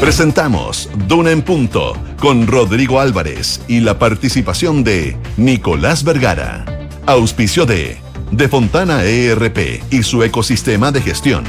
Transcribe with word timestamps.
Presentamos 0.00 0.88
Duna 1.08 1.32
en 1.32 1.42
Punto 1.42 1.94
con 2.20 2.46
Rodrigo 2.46 3.00
Álvarez 3.00 3.60
y 3.66 3.80
la 3.80 3.98
participación 3.98 4.84
de 4.84 5.16
Nicolás 5.36 6.04
Vergara. 6.04 6.64
Auspicio 7.04 7.66
de 7.66 7.98
De 8.30 8.48
Fontana 8.48 9.02
ERP 9.02 9.82
y 9.90 10.04
su 10.04 10.22
ecosistema 10.22 10.92
de 10.92 11.00
gestión. 11.00 11.42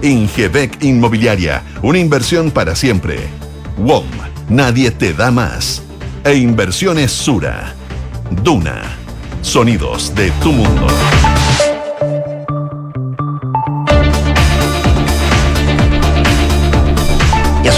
Ingebec 0.00 0.82
Inmobiliaria, 0.82 1.64
una 1.82 1.98
inversión 1.98 2.50
para 2.50 2.74
siempre. 2.74 3.18
WOM, 3.76 4.06
nadie 4.48 4.90
te 4.90 5.12
da 5.12 5.30
más. 5.30 5.82
E 6.24 6.34
Inversiones 6.34 7.12
Sura. 7.12 7.74
Duna, 8.42 8.96
sonidos 9.42 10.14
de 10.14 10.30
tu 10.40 10.52
mundo. 10.52 10.86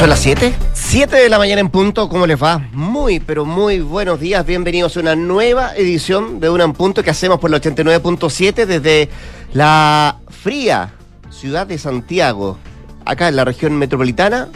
Son 0.01 0.09
las 0.09 0.21
7? 0.21 0.55
7 0.73 1.15
de 1.15 1.29
la 1.29 1.37
mañana 1.37 1.61
en 1.61 1.69
punto, 1.69 2.09
¿cómo 2.09 2.27
les 2.27 2.43
va? 2.43 2.67
Muy, 2.73 3.21
pero 3.21 3.45
muy 3.45 3.81
buenos 3.81 4.19
días, 4.19 4.47
bienvenidos 4.47 4.97
a 4.97 5.01
una 5.01 5.15
nueva 5.15 5.77
edición 5.77 6.41
de 6.41 6.49
Una 6.49 6.65
en 6.65 6.73
Punto 6.73 7.03
que 7.03 7.11
hacemos 7.11 7.39
por 7.39 7.53
el 7.53 7.61
89.7 7.61 8.65
desde 8.65 9.11
la 9.53 10.17
fría 10.31 10.95
ciudad 11.29 11.67
de 11.67 11.77
Santiago, 11.77 12.57
acá 13.05 13.29
en 13.29 13.37
la 13.37 13.45
región 13.45 13.77
metropolitana, 13.77 14.49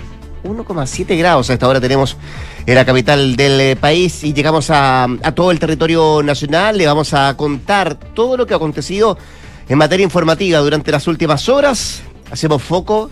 1,7 0.45 1.19
grados 1.19 1.51
a 1.51 1.53
esta 1.53 1.69
hora 1.69 1.79
tenemos 1.79 2.17
en 2.65 2.75
la 2.75 2.87
capital 2.87 3.37
del 3.37 3.61
eh, 3.61 3.77
país 3.77 4.25
y 4.25 4.33
llegamos 4.33 4.71
a, 4.71 5.05
a 5.05 5.33
todo 5.33 5.51
el 5.51 5.59
territorio 5.59 6.23
nacional, 6.23 6.79
le 6.79 6.87
vamos 6.87 7.13
a 7.13 7.37
contar 7.37 7.97
todo 7.97 8.39
lo 8.39 8.47
que 8.47 8.55
ha 8.55 8.57
acontecido 8.57 9.19
en 9.69 9.77
materia 9.77 10.05
informativa 10.05 10.61
durante 10.61 10.91
las 10.91 11.07
últimas 11.07 11.51
horas, 11.51 12.03
hacemos 12.31 12.63
foco 12.63 13.11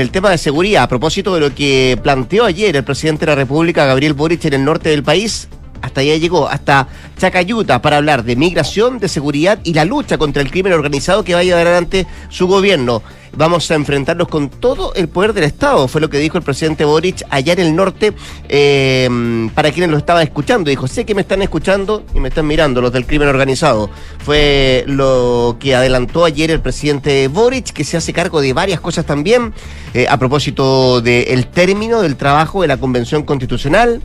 el 0.00 0.10
tema 0.10 0.30
de 0.30 0.38
seguridad, 0.38 0.82
a 0.82 0.88
propósito 0.88 1.34
de 1.34 1.40
lo 1.40 1.54
que 1.54 1.98
planteó 2.02 2.44
ayer 2.44 2.74
el 2.74 2.84
presidente 2.84 3.26
de 3.26 3.32
la 3.32 3.36
República, 3.36 3.86
Gabriel 3.86 4.14
Boric, 4.14 4.44
en 4.44 4.54
el 4.54 4.64
norte 4.64 4.88
del 4.88 5.02
país, 5.02 5.48
hasta 5.84 6.00
allá 6.00 6.16
llegó, 6.16 6.48
hasta 6.48 6.88
Chacayuta, 7.18 7.82
para 7.82 7.98
hablar 7.98 8.24
de 8.24 8.36
migración, 8.36 8.98
de 8.98 9.08
seguridad 9.08 9.58
y 9.64 9.74
la 9.74 9.84
lucha 9.84 10.16
contra 10.16 10.40
el 10.40 10.50
crimen 10.50 10.72
organizado 10.72 11.24
que 11.24 11.34
vaya 11.34 11.56
adelante 11.56 12.06
su 12.30 12.46
gobierno. 12.46 13.02
Vamos 13.36 13.70
a 13.70 13.74
enfrentarnos 13.74 14.28
con 14.28 14.48
todo 14.48 14.94
el 14.94 15.08
poder 15.08 15.32
del 15.32 15.44
Estado, 15.44 15.88
fue 15.88 16.00
lo 16.00 16.08
que 16.08 16.18
dijo 16.18 16.38
el 16.38 16.44
presidente 16.44 16.84
Boric 16.84 17.22
allá 17.30 17.52
en 17.54 17.60
el 17.60 17.74
norte, 17.74 18.12
eh, 18.48 19.48
para 19.54 19.72
quienes 19.72 19.90
lo 19.90 19.98
estaban 19.98 20.22
escuchando. 20.22 20.70
Dijo, 20.70 20.86
sé 20.86 21.04
que 21.04 21.14
me 21.14 21.22
están 21.22 21.42
escuchando 21.42 22.04
y 22.14 22.20
me 22.20 22.28
están 22.28 22.46
mirando 22.46 22.80
los 22.80 22.92
del 22.92 23.06
crimen 23.06 23.28
organizado. 23.28 23.90
Fue 24.24 24.84
lo 24.86 25.56
que 25.58 25.74
adelantó 25.74 26.24
ayer 26.24 26.50
el 26.50 26.60
presidente 26.60 27.28
Boric, 27.28 27.72
que 27.72 27.84
se 27.84 27.96
hace 27.96 28.12
cargo 28.12 28.40
de 28.40 28.52
varias 28.52 28.80
cosas 28.80 29.04
también, 29.04 29.52
eh, 29.94 30.06
a 30.08 30.18
propósito 30.18 31.00
del 31.00 31.46
término 31.48 32.02
del 32.02 32.16
trabajo 32.16 32.62
de 32.62 32.68
la 32.68 32.76
Convención 32.76 33.22
Constitucional 33.24 34.00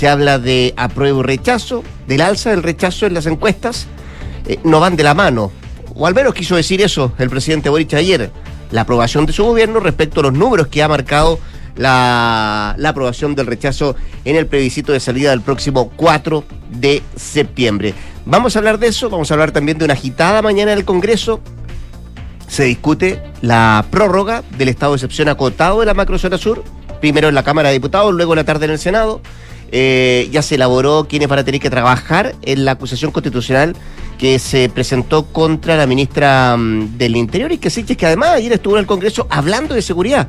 se 0.00 0.08
habla 0.08 0.38
de 0.38 0.72
apruebo 0.78 1.20
y 1.20 1.24
rechazo, 1.24 1.84
del 2.06 2.22
alza 2.22 2.48
del 2.48 2.62
rechazo 2.62 3.04
en 3.04 3.12
las 3.12 3.26
encuestas, 3.26 3.86
eh, 4.46 4.58
no 4.64 4.80
van 4.80 4.96
de 4.96 5.02
la 5.02 5.12
mano. 5.12 5.52
O 5.94 6.06
al 6.06 6.14
menos 6.14 6.32
quiso 6.32 6.56
decir 6.56 6.80
eso 6.80 7.12
el 7.18 7.28
presidente 7.28 7.68
Boric 7.68 7.92
ayer, 7.92 8.30
la 8.70 8.82
aprobación 8.82 9.26
de 9.26 9.32
su 9.32 9.44
gobierno 9.44 9.80
respecto 9.80 10.20
a 10.20 10.24
los 10.24 10.32
números 10.32 10.68
que 10.68 10.82
ha 10.82 10.88
marcado 10.88 11.38
la, 11.76 12.74
la 12.78 12.88
aprobación 12.90 13.34
del 13.34 13.46
rechazo 13.46 13.96
en 14.24 14.36
el 14.36 14.46
plebiscito 14.46 14.92
de 14.92 15.00
salida 15.00 15.30
del 15.30 15.40
próximo 15.40 15.90
4 15.96 16.44
de 16.70 17.02
septiembre. 17.16 17.94
Vamos 18.26 18.54
a 18.54 18.58
hablar 18.58 18.78
de 18.78 18.88
eso, 18.88 19.08
vamos 19.10 19.30
a 19.30 19.34
hablar 19.34 19.50
también 19.52 19.78
de 19.78 19.84
una 19.84 19.94
agitada 19.94 20.42
mañana 20.42 20.72
en 20.72 20.78
el 20.78 20.84
Congreso. 20.84 21.40
Se 22.48 22.64
discute 22.64 23.22
la 23.42 23.84
prórroga 23.90 24.42
del 24.58 24.68
estado 24.68 24.92
de 24.92 24.96
excepción 24.96 25.28
acotado 25.28 25.80
de 25.80 25.86
la 25.86 25.94
macrozona 25.94 26.36
sur, 26.36 26.62
primero 27.00 27.28
en 27.28 27.34
la 27.34 27.42
Cámara 27.44 27.68
de 27.68 27.74
Diputados, 27.74 28.12
luego 28.12 28.32
en 28.34 28.38
la 28.38 28.44
tarde 28.44 28.66
en 28.66 28.72
el 28.72 28.78
Senado. 28.78 29.20
Eh, 29.72 30.28
ya 30.32 30.42
se 30.42 30.56
elaboró 30.56 31.06
quiénes 31.08 31.28
van 31.28 31.38
a 31.38 31.44
tener 31.44 31.60
que 31.60 31.70
trabajar 31.70 32.34
en 32.42 32.64
la 32.64 32.72
acusación 32.72 33.12
constitucional 33.12 33.76
que 34.18 34.38
se 34.38 34.68
presentó 34.68 35.26
contra 35.26 35.76
la 35.76 35.86
ministra 35.86 36.56
mm, 36.56 36.98
del 36.98 37.16
Interior 37.16 37.52
y 37.52 37.58
que 37.58 37.70
sí, 37.70 37.84
que 37.84 38.06
además 38.06 38.30
ayer 38.30 38.52
estuvo 38.52 38.74
en 38.74 38.80
el 38.80 38.86
Congreso 38.86 39.26
hablando 39.30 39.74
de 39.74 39.82
seguridad. 39.82 40.28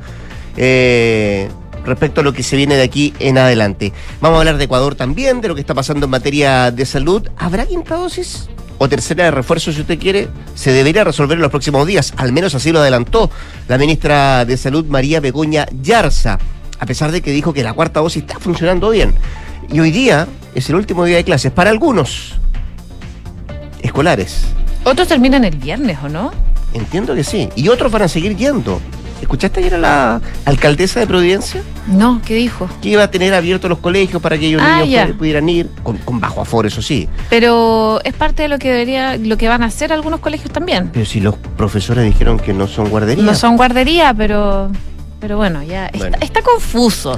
Eh, 0.56 1.48
respecto 1.84 2.20
a 2.20 2.24
lo 2.24 2.32
que 2.32 2.44
se 2.44 2.56
viene 2.56 2.76
de 2.76 2.82
aquí 2.82 3.12
en 3.18 3.38
adelante. 3.38 3.92
Vamos 4.20 4.36
a 4.36 4.40
hablar 4.40 4.56
de 4.56 4.64
Ecuador 4.64 4.94
también, 4.94 5.40
de 5.40 5.48
lo 5.48 5.54
que 5.56 5.60
está 5.60 5.74
pasando 5.74 6.04
en 6.04 6.10
materia 6.10 6.70
de 6.70 6.86
salud. 6.86 7.28
¿Habrá 7.36 7.66
quinta 7.66 7.96
dosis? 7.96 8.48
O 8.78 8.88
tercera 8.88 9.24
de 9.24 9.30
refuerzo, 9.32 9.72
si 9.72 9.80
usted 9.80 9.98
quiere, 9.98 10.28
se 10.54 10.70
debería 10.70 11.02
resolver 11.02 11.36
en 11.36 11.42
los 11.42 11.50
próximos 11.50 11.84
días. 11.86 12.14
Al 12.16 12.32
menos 12.32 12.54
así 12.54 12.70
lo 12.70 12.80
adelantó 12.80 13.30
la 13.68 13.78
ministra 13.78 14.44
de 14.44 14.56
Salud, 14.56 14.84
María 14.86 15.20
Begoña 15.20 15.66
Yarza 15.82 16.38
a 16.82 16.84
pesar 16.86 17.12
de 17.12 17.22
que 17.22 17.30
dijo 17.30 17.52
que 17.52 17.62
la 17.62 17.72
cuarta 17.74 18.00
dosis 18.00 18.24
está 18.24 18.40
funcionando 18.40 18.90
bien. 18.90 19.14
Y 19.72 19.78
hoy 19.78 19.92
día 19.92 20.26
es 20.52 20.68
el 20.68 20.74
último 20.74 21.04
día 21.04 21.16
de 21.18 21.22
clases 21.22 21.52
para 21.52 21.70
algunos 21.70 22.32
escolares. 23.82 24.46
Otros 24.82 25.06
terminan 25.06 25.44
el 25.44 25.56
viernes, 25.56 25.96
¿o 26.02 26.08
no? 26.08 26.32
Entiendo 26.74 27.14
que 27.14 27.22
sí. 27.22 27.48
Y 27.54 27.68
otros 27.68 27.92
van 27.92 28.02
a 28.02 28.08
seguir 28.08 28.36
yendo. 28.36 28.80
¿Escuchaste 29.20 29.60
ayer 29.60 29.76
a 29.76 29.78
la 29.78 30.20
alcaldesa 30.44 30.98
de 30.98 31.06
Providencia? 31.06 31.62
No, 31.86 32.20
¿qué 32.26 32.34
dijo? 32.34 32.68
Que 32.82 32.88
iba 32.88 33.04
a 33.04 33.10
tener 33.12 33.32
abiertos 33.32 33.70
los 33.70 33.78
colegios 33.78 34.20
para 34.20 34.36
que 34.36 34.48
ellos 34.48 34.60
Ah, 34.64 34.78
niños 34.82 34.90
ya. 35.10 35.14
pudieran 35.16 35.48
ir, 35.48 35.68
con, 35.84 35.98
con 35.98 36.18
bajo 36.18 36.40
aforo, 36.40 36.66
eso 36.66 36.82
sí. 36.82 37.08
Pero 37.30 38.00
es 38.02 38.12
parte 38.12 38.42
de 38.42 38.48
lo 38.48 38.58
que 38.58 38.72
debería, 38.72 39.16
lo 39.18 39.38
que 39.38 39.46
van 39.46 39.62
a 39.62 39.66
hacer 39.66 39.92
algunos 39.92 40.18
colegios 40.18 40.52
también. 40.52 40.90
Pero 40.92 41.06
si 41.06 41.20
los 41.20 41.36
profesores 41.36 42.04
dijeron 42.04 42.40
que 42.40 42.52
no 42.52 42.66
son 42.66 42.88
guarderías. 42.88 43.24
No 43.24 43.36
son 43.36 43.56
guardería, 43.56 44.12
pero 44.12 44.72
pero 45.22 45.36
bueno, 45.36 45.62
ya 45.62 45.86
está, 45.86 45.98
Bueno. 45.98 46.16
está 46.20 46.42
confuso. 46.42 47.12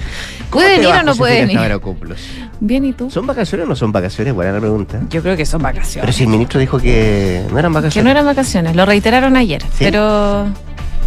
¿Cómo 0.50 0.62
¿Pueden 0.62 0.82
ir 0.82 0.88
o 0.94 1.02
no 1.02 1.16
pueden 1.16 1.50
ir? 1.50 1.58
Bien, 2.60 2.84
¿y 2.84 2.92
tú? 2.92 3.10
¿Son 3.10 3.26
vacaciones 3.26 3.66
o 3.66 3.68
no 3.70 3.74
son 3.74 3.90
vacaciones? 3.92 4.34
Buena 4.34 4.52
la 4.52 4.60
pregunta. 4.60 5.00
Yo 5.08 5.22
creo 5.22 5.36
que 5.36 5.46
son 5.46 5.62
Pero 5.62 5.74
vacaciones. 5.74 6.14
si 6.14 6.22
el 6.24 6.28
ministro 6.28 6.60
dijo 6.60 6.78
que 6.78 7.42
no 7.50 7.58
eran 7.58 7.72
Que 7.72 7.76
vacaciones. 7.76 8.04
no 8.04 8.10
eran 8.10 8.26
vacaciones, 8.26 8.76
lo 8.76 8.84
reiteraron 8.84 9.36
ayer, 9.36 9.62
¿Sí? 9.62 9.68
pero 9.80 10.46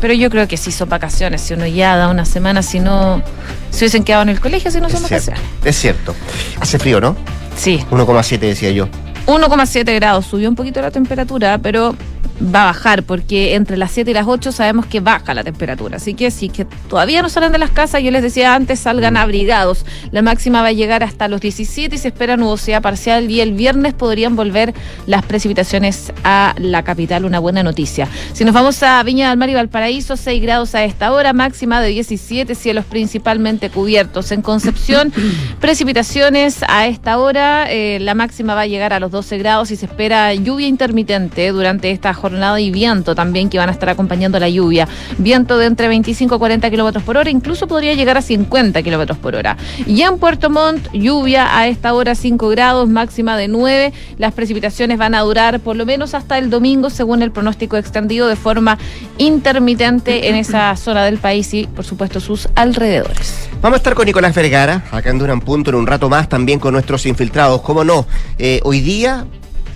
pero 0.01 0.13
yo 0.13 0.29
creo 0.29 0.47
que 0.47 0.57
sí 0.57 0.71
son 0.71 0.89
vacaciones. 0.89 1.41
Si 1.41 1.53
uno 1.53 1.65
ya 1.67 1.95
da 1.97 2.09
una 2.09 2.25
semana, 2.25 2.61
si 2.63 2.79
no 2.79 3.21
se 3.69 3.85
hubiesen 3.85 4.03
quedado 4.03 4.23
en 4.23 4.29
el 4.29 4.39
colegio, 4.39 4.69
si 4.71 4.81
no 4.81 4.89
son 4.89 5.03
es, 5.03 5.07
cierto, 5.07 5.31
vacaciones. 5.31 5.65
es 5.65 5.75
cierto. 5.79 6.15
Hace 6.59 6.77
frío, 6.79 6.99
¿no? 6.99 7.15
Sí, 7.55 7.83
1,7 7.91 8.39
decía 8.39 8.71
yo. 8.71 8.87
1,7 9.27 9.93
grados, 9.95 10.25
subió 10.25 10.49
un 10.49 10.55
poquito 10.55 10.81
la 10.81 10.89
temperatura, 10.91 11.57
pero 11.59 11.95
va 12.41 12.63
a 12.63 12.65
bajar 12.65 13.03
porque 13.03 13.55
entre 13.55 13.77
las 13.77 13.91
7 13.91 14.11
y 14.11 14.13
las 14.13 14.27
8 14.27 14.51
sabemos 14.51 14.85
que 14.85 14.99
baja 14.99 15.33
la 15.33 15.43
temperatura. 15.43 15.97
Así 15.97 16.13
que 16.13 16.31
si 16.31 16.49
que 16.49 16.65
todavía 16.65 17.21
no 17.21 17.29
salen 17.29 17.51
de 17.51 17.57
las 17.57 17.71
casas, 17.71 18.03
yo 18.03 18.11
les 18.11 18.21
decía 18.21 18.53
antes, 18.53 18.79
salgan 18.79 19.17
abrigados. 19.17 19.85
La 20.11 20.21
máxima 20.21 20.61
va 20.61 20.69
a 20.69 20.71
llegar 20.71 21.03
hasta 21.03 21.27
los 21.27 21.41
17 21.41 21.95
y 21.95 21.97
se 21.97 22.09
espera 22.09 22.37
nubosidad 22.37 22.81
parcial 22.81 23.29
y 23.29 23.41
el 23.41 23.53
viernes 23.53 23.93
podrían 23.93 24.35
volver 24.35 24.73
las 25.07 25.25
precipitaciones 25.25 26.13
a 26.23 26.53
la 26.59 26.83
capital, 26.83 27.25
una 27.25 27.39
buena 27.39 27.63
noticia. 27.63 28.07
Si 28.33 28.45
nos 28.45 28.53
vamos 28.53 28.81
a 28.83 29.01
Viña 29.03 29.29
del 29.29 29.37
Mar 29.37 29.49
y 29.49 29.55
Valparaíso, 29.55 30.15
6 30.15 30.41
grados 30.41 30.75
a 30.75 30.83
esta 30.83 31.11
hora, 31.11 31.33
máxima 31.33 31.81
de 31.81 31.89
17, 31.89 32.55
cielos 32.55 32.85
principalmente 32.85 33.69
cubiertos. 33.69 34.31
En 34.31 34.41
Concepción, 34.41 35.11
precipitaciones 35.59 36.63
a 36.67 36.87
esta 36.87 37.17
hora, 37.17 37.71
eh, 37.71 37.99
la 37.99 38.13
máxima 38.13 38.55
va 38.55 38.61
a 38.61 38.67
llegar 38.67 38.93
a 38.93 38.99
los 38.99 39.11
12 39.11 39.37
grados 39.37 39.71
y 39.71 39.75
se 39.75 39.85
espera 39.85 40.33
lluvia 40.33 40.67
intermitente 40.67 41.49
durante 41.51 41.91
esta 41.91 42.13
jornada 42.13 42.26
y 42.59 42.71
viento 42.71 43.15
también 43.15 43.49
que 43.49 43.57
van 43.57 43.69
a 43.69 43.71
estar 43.71 43.89
acompañando 43.89 44.39
la 44.39 44.49
lluvia. 44.49 44.87
Viento 45.17 45.57
de 45.57 45.65
entre 45.65 45.87
25 45.87 46.35
a 46.35 46.39
40 46.39 46.69
kilómetros 46.69 47.03
por 47.03 47.17
hora, 47.17 47.29
incluso 47.29 47.67
podría 47.67 47.93
llegar 47.93 48.17
a 48.17 48.21
50 48.21 48.81
kilómetros 48.83 49.17
por 49.17 49.35
hora. 49.35 49.57
Y 49.85 50.01
en 50.01 50.17
Puerto 50.17 50.49
Montt, 50.49 50.91
lluvia 50.93 51.57
a 51.57 51.67
esta 51.67 51.93
hora 51.93 52.15
5 52.15 52.49
grados, 52.49 52.89
máxima 52.89 53.37
de 53.37 53.47
9. 53.47 53.93
Las 54.17 54.33
precipitaciones 54.33 54.97
van 54.97 55.15
a 55.15 55.21
durar 55.21 55.59
por 55.59 55.75
lo 55.75 55.85
menos 55.85 56.13
hasta 56.13 56.37
el 56.37 56.49
domingo, 56.49 56.89
según 56.89 57.21
el 57.21 57.31
pronóstico 57.31 57.77
extendido 57.77 58.27
de 58.27 58.35
forma 58.35 58.77
intermitente 59.17 60.29
en 60.29 60.35
esa 60.35 60.75
zona 60.77 61.05
del 61.05 61.17
país 61.17 61.53
y, 61.53 61.67
por 61.67 61.85
supuesto, 61.85 62.19
sus 62.19 62.49
alrededores. 62.55 63.49
Vamos 63.61 63.77
a 63.77 63.77
estar 63.77 63.95
con 63.95 64.05
Nicolás 64.05 64.35
Vergara, 64.35 64.83
acá 64.91 65.09
en 65.09 65.17
Duran 65.17 65.41
Punto, 65.41 65.71
en 65.71 65.77
un 65.77 65.87
rato 65.87 66.09
más, 66.09 66.29
también 66.29 66.59
con 66.59 66.73
nuestros 66.73 67.05
infiltrados. 67.05 67.61
¿Cómo 67.61 67.83
no? 67.83 68.05
Eh, 68.37 68.59
hoy 68.63 68.81
día 68.81 69.25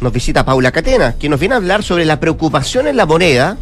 nos 0.01 0.11
visita 0.11 0.43
Paula 0.43 0.71
Catena, 0.71 1.13
quien 1.13 1.29
nos 1.31 1.39
viene 1.39 1.53
a 1.53 1.57
hablar 1.57 1.83
sobre 1.83 2.05
la 2.05 2.19
preocupación 2.19 2.87
en 2.87 2.97
la 2.97 3.05
moneda 3.05 3.57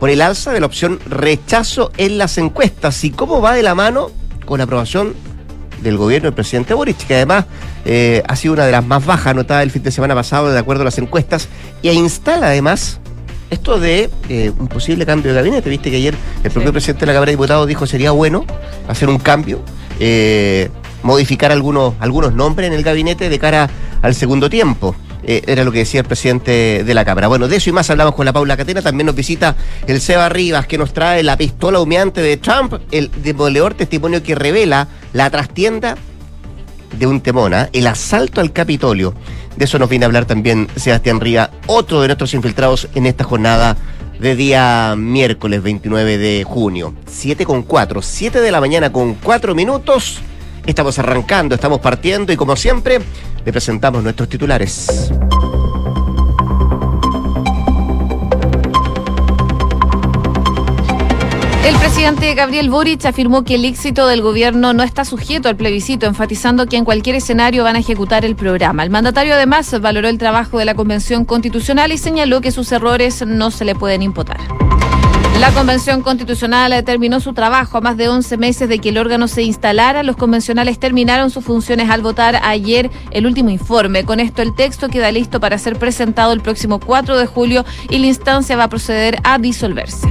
por 0.00 0.08
el 0.10 0.22
alza 0.22 0.52
de 0.52 0.60
la 0.60 0.66
opción 0.66 0.98
rechazo 1.06 1.92
en 1.98 2.18
las 2.18 2.38
encuestas 2.38 3.04
y 3.04 3.10
cómo 3.10 3.40
va 3.40 3.54
de 3.54 3.62
la 3.62 3.74
mano 3.74 4.10
con 4.46 4.58
la 4.58 4.64
aprobación 4.64 5.14
del 5.82 5.98
gobierno 5.98 6.26
del 6.28 6.34
presidente 6.34 6.72
Boric, 6.72 6.96
que 7.06 7.14
además 7.16 7.44
eh, 7.84 8.22
ha 8.26 8.36
sido 8.36 8.54
una 8.54 8.64
de 8.64 8.72
las 8.72 8.84
más 8.86 9.04
bajas 9.04 9.28
anotadas 9.28 9.62
el 9.62 9.70
fin 9.70 9.82
de 9.82 9.90
semana 9.90 10.14
pasado, 10.14 10.50
de 10.50 10.58
acuerdo 10.58 10.80
a 10.80 10.86
las 10.86 10.96
encuestas, 10.96 11.48
e 11.82 11.92
instala 11.92 12.46
además 12.46 12.98
esto 13.50 13.78
de 13.78 14.08
eh, 14.30 14.50
un 14.58 14.68
posible 14.68 15.04
cambio 15.04 15.30
de 15.32 15.36
gabinete. 15.36 15.68
Viste 15.68 15.90
que 15.90 15.96
ayer 15.98 16.14
el 16.42 16.50
propio 16.50 16.70
Sí. 16.70 16.72
presidente 16.72 17.00
de 17.00 17.06
la 17.06 17.12
Cámara 17.12 17.30
de 17.30 17.32
Diputados 17.32 17.68
dijo 17.68 17.86
sería 17.86 18.12
bueno 18.12 18.46
hacer 18.88 19.10
un 19.10 19.18
cambio, 19.18 19.60
eh, 20.00 20.70
modificar 21.02 21.52
algunos, 21.52 21.94
algunos 22.00 22.32
nombres 22.32 22.68
en 22.68 22.72
el 22.72 22.82
gabinete 22.82 23.28
de 23.28 23.38
cara 23.38 23.68
al 24.00 24.14
segundo 24.14 24.48
tiempo. 24.48 24.96
Eh, 25.26 25.42
era 25.46 25.64
lo 25.64 25.72
que 25.72 25.78
decía 25.78 26.00
el 26.00 26.06
presidente 26.06 26.84
de 26.84 26.94
la 26.94 27.04
Cámara. 27.04 27.28
Bueno, 27.28 27.48
de 27.48 27.56
eso 27.56 27.70
y 27.70 27.72
más 27.72 27.88
hablamos 27.90 28.14
con 28.14 28.26
la 28.26 28.32
Paula 28.32 28.56
Catena. 28.56 28.82
También 28.82 29.06
nos 29.06 29.14
visita 29.14 29.56
el 29.86 30.00
Seba 30.00 30.28
Rivas, 30.28 30.66
que 30.66 30.78
nos 30.78 30.92
trae 30.92 31.22
la 31.22 31.36
pistola 31.36 31.80
humeante 31.80 32.20
de 32.20 32.36
Trump, 32.36 32.74
el 32.90 33.10
demoledor 33.22 33.74
testimonio 33.74 34.22
que 34.22 34.34
revela 34.34 34.88
la 35.12 35.30
trastienda 35.30 35.96
de 36.98 37.06
un 37.06 37.20
temona, 37.20 37.68
el 37.72 37.86
asalto 37.86 38.40
al 38.40 38.52
Capitolio. 38.52 39.14
De 39.56 39.64
eso 39.64 39.78
nos 39.78 39.88
viene 39.88 40.04
a 40.04 40.06
hablar 40.06 40.26
también 40.26 40.68
Sebastián 40.76 41.20
Ría, 41.20 41.50
otro 41.66 42.00
de 42.00 42.08
nuestros 42.08 42.34
infiltrados 42.34 42.88
en 42.94 43.06
esta 43.06 43.24
jornada 43.24 43.76
de 44.18 44.36
día 44.36 44.94
miércoles 44.96 45.62
29 45.62 46.18
de 46.18 46.44
junio. 46.44 46.94
7 47.06 47.44
con 47.44 47.62
4, 47.62 48.02
7 48.02 48.40
de 48.40 48.50
la 48.52 48.60
mañana 48.60 48.92
con 48.92 49.14
4 49.14 49.54
minutos. 49.54 50.20
Estamos 50.66 50.98
arrancando, 50.98 51.54
estamos 51.54 51.80
partiendo 51.80 52.32
y 52.32 52.36
como 52.36 52.56
siempre, 52.56 52.98
le 53.44 53.52
presentamos 53.52 54.02
nuestros 54.02 54.28
titulares. 54.28 55.10
El 61.66 61.76
presidente 61.76 62.34
Gabriel 62.34 62.70
Boric 62.70 63.04
afirmó 63.04 63.44
que 63.44 63.54
el 63.56 63.64
éxito 63.64 64.06
del 64.06 64.22
gobierno 64.22 64.72
no 64.72 64.82
está 64.82 65.04
sujeto 65.04 65.48
al 65.48 65.56
plebiscito, 65.56 66.06
enfatizando 66.06 66.66
que 66.66 66.76
en 66.76 66.84
cualquier 66.84 67.16
escenario 67.16 67.64
van 67.64 67.76
a 67.76 67.78
ejecutar 67.78 68.24
el 68.24 68.36
programa. 68.36 68.82
El 68.82 68.90
mandatario 68.90 69.34
además 69.34 69.78
valoró 69.80 70.08
el 70.08 70.18
trabajo 70.18 70.58
de 70.58 70.64
la 70.64 70.74
Convención 70.74 71.24
Constitucional 71.24 71.92
y 71.92 71.98
señaló 71.98 72.40
que 72.40 72.52
sus 72.52 72.72
errores 72.72 73.24
no 73.26 73.50
se 73.50 73.64
le 73.64 73.74
pueden 73.74 74.02
imputar. 74.02 74.38
La 75.40 75.52
Convención 75.52 76.02
Constitucional 76.02 76.82
terminó 76.84 77.20
su 77.20 77.34
trabajo 77.34 77.78
a 77.78 77.80
más 77.80 77.96
de 77.96 78.08
11 78.08 78.36
meses 78.38 78.68
de 78.68 78.78
que 78.78 78.90
el 78.90 78.98
órgano 78.98 79.28
se 79.28 79.42
instalara. 79.42 80.02
Los 80.02 80.16
convencionales 80.16 80.78
terminaron 80.78 81.30
sus 81.30 81.44
funciones 81.44 81.90
al 81.90 82.02
votar 82.02 82.40
ayer 82.42 82.90
el 83.10 83.26
último 83.26 83.50
informe. 83.50 84.04
Con 84.04 84.20
esto 84.20 84.42
el 84.42 84.54
texto 84.54 84.88
queda 84.88 85.12
listo 85.12 85.40
para 85.40 85.58
ser 85.58 85.78
presentado 85.78 86.32
el 86.32 86.40
próximo 86.40 86.80
4 86.80 87.18
de 87.18 87.26
julio 87.26 87.64
y 87.90 87.98
la 87.98 88.06
instancia 88.06 88.56
va 88.56 88.64
a 88.64 88.68
proceder 88.68 89.18
a 89.24 89.38
disolverse. 89.38 90.08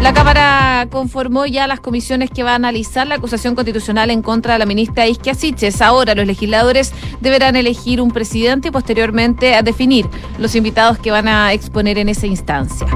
La 0.00 0.12
Cámara 0.12 0.88
conformó 0.90 1.46
ya 1.46 1.68
las 1.68 1.78
comisiones 1.78 2.30
que 2.30 2.42
va 2.42 2.52
a 2.52 2.56
analizar 2.56 3.06
la 3.06 3.16
acusación 3.16 3.54
constitucional 3.54 4.10
en 4.10 4.20
contra 4.20 4.54
de 4.54 4.58
la 4.58 4.66
ministra 4.66 5.06
Isquia 5.06 5.34
Siches. 5.34 5.80
Ahora 5.80 6.16
los 6.16 6.26
legisladores 6.26 6.92
deberán 7.20 7.54
elegir 7.54 8.00
un 8.00 8.10
presidente 8.10 8.68
y 8.68 8.70
posteriormente 8.72 9.54
a 9.54 9.62
definir 9.62 10.06
los 10.38 10.56
invitados 10.56 10.98
que 10.98 11.12
van 11.12 11.28
a 11.28 11.52
exponer 11.52 11.98
en 11.98 12.08
esa 12.08 12.26
instancia. 12.26 12.88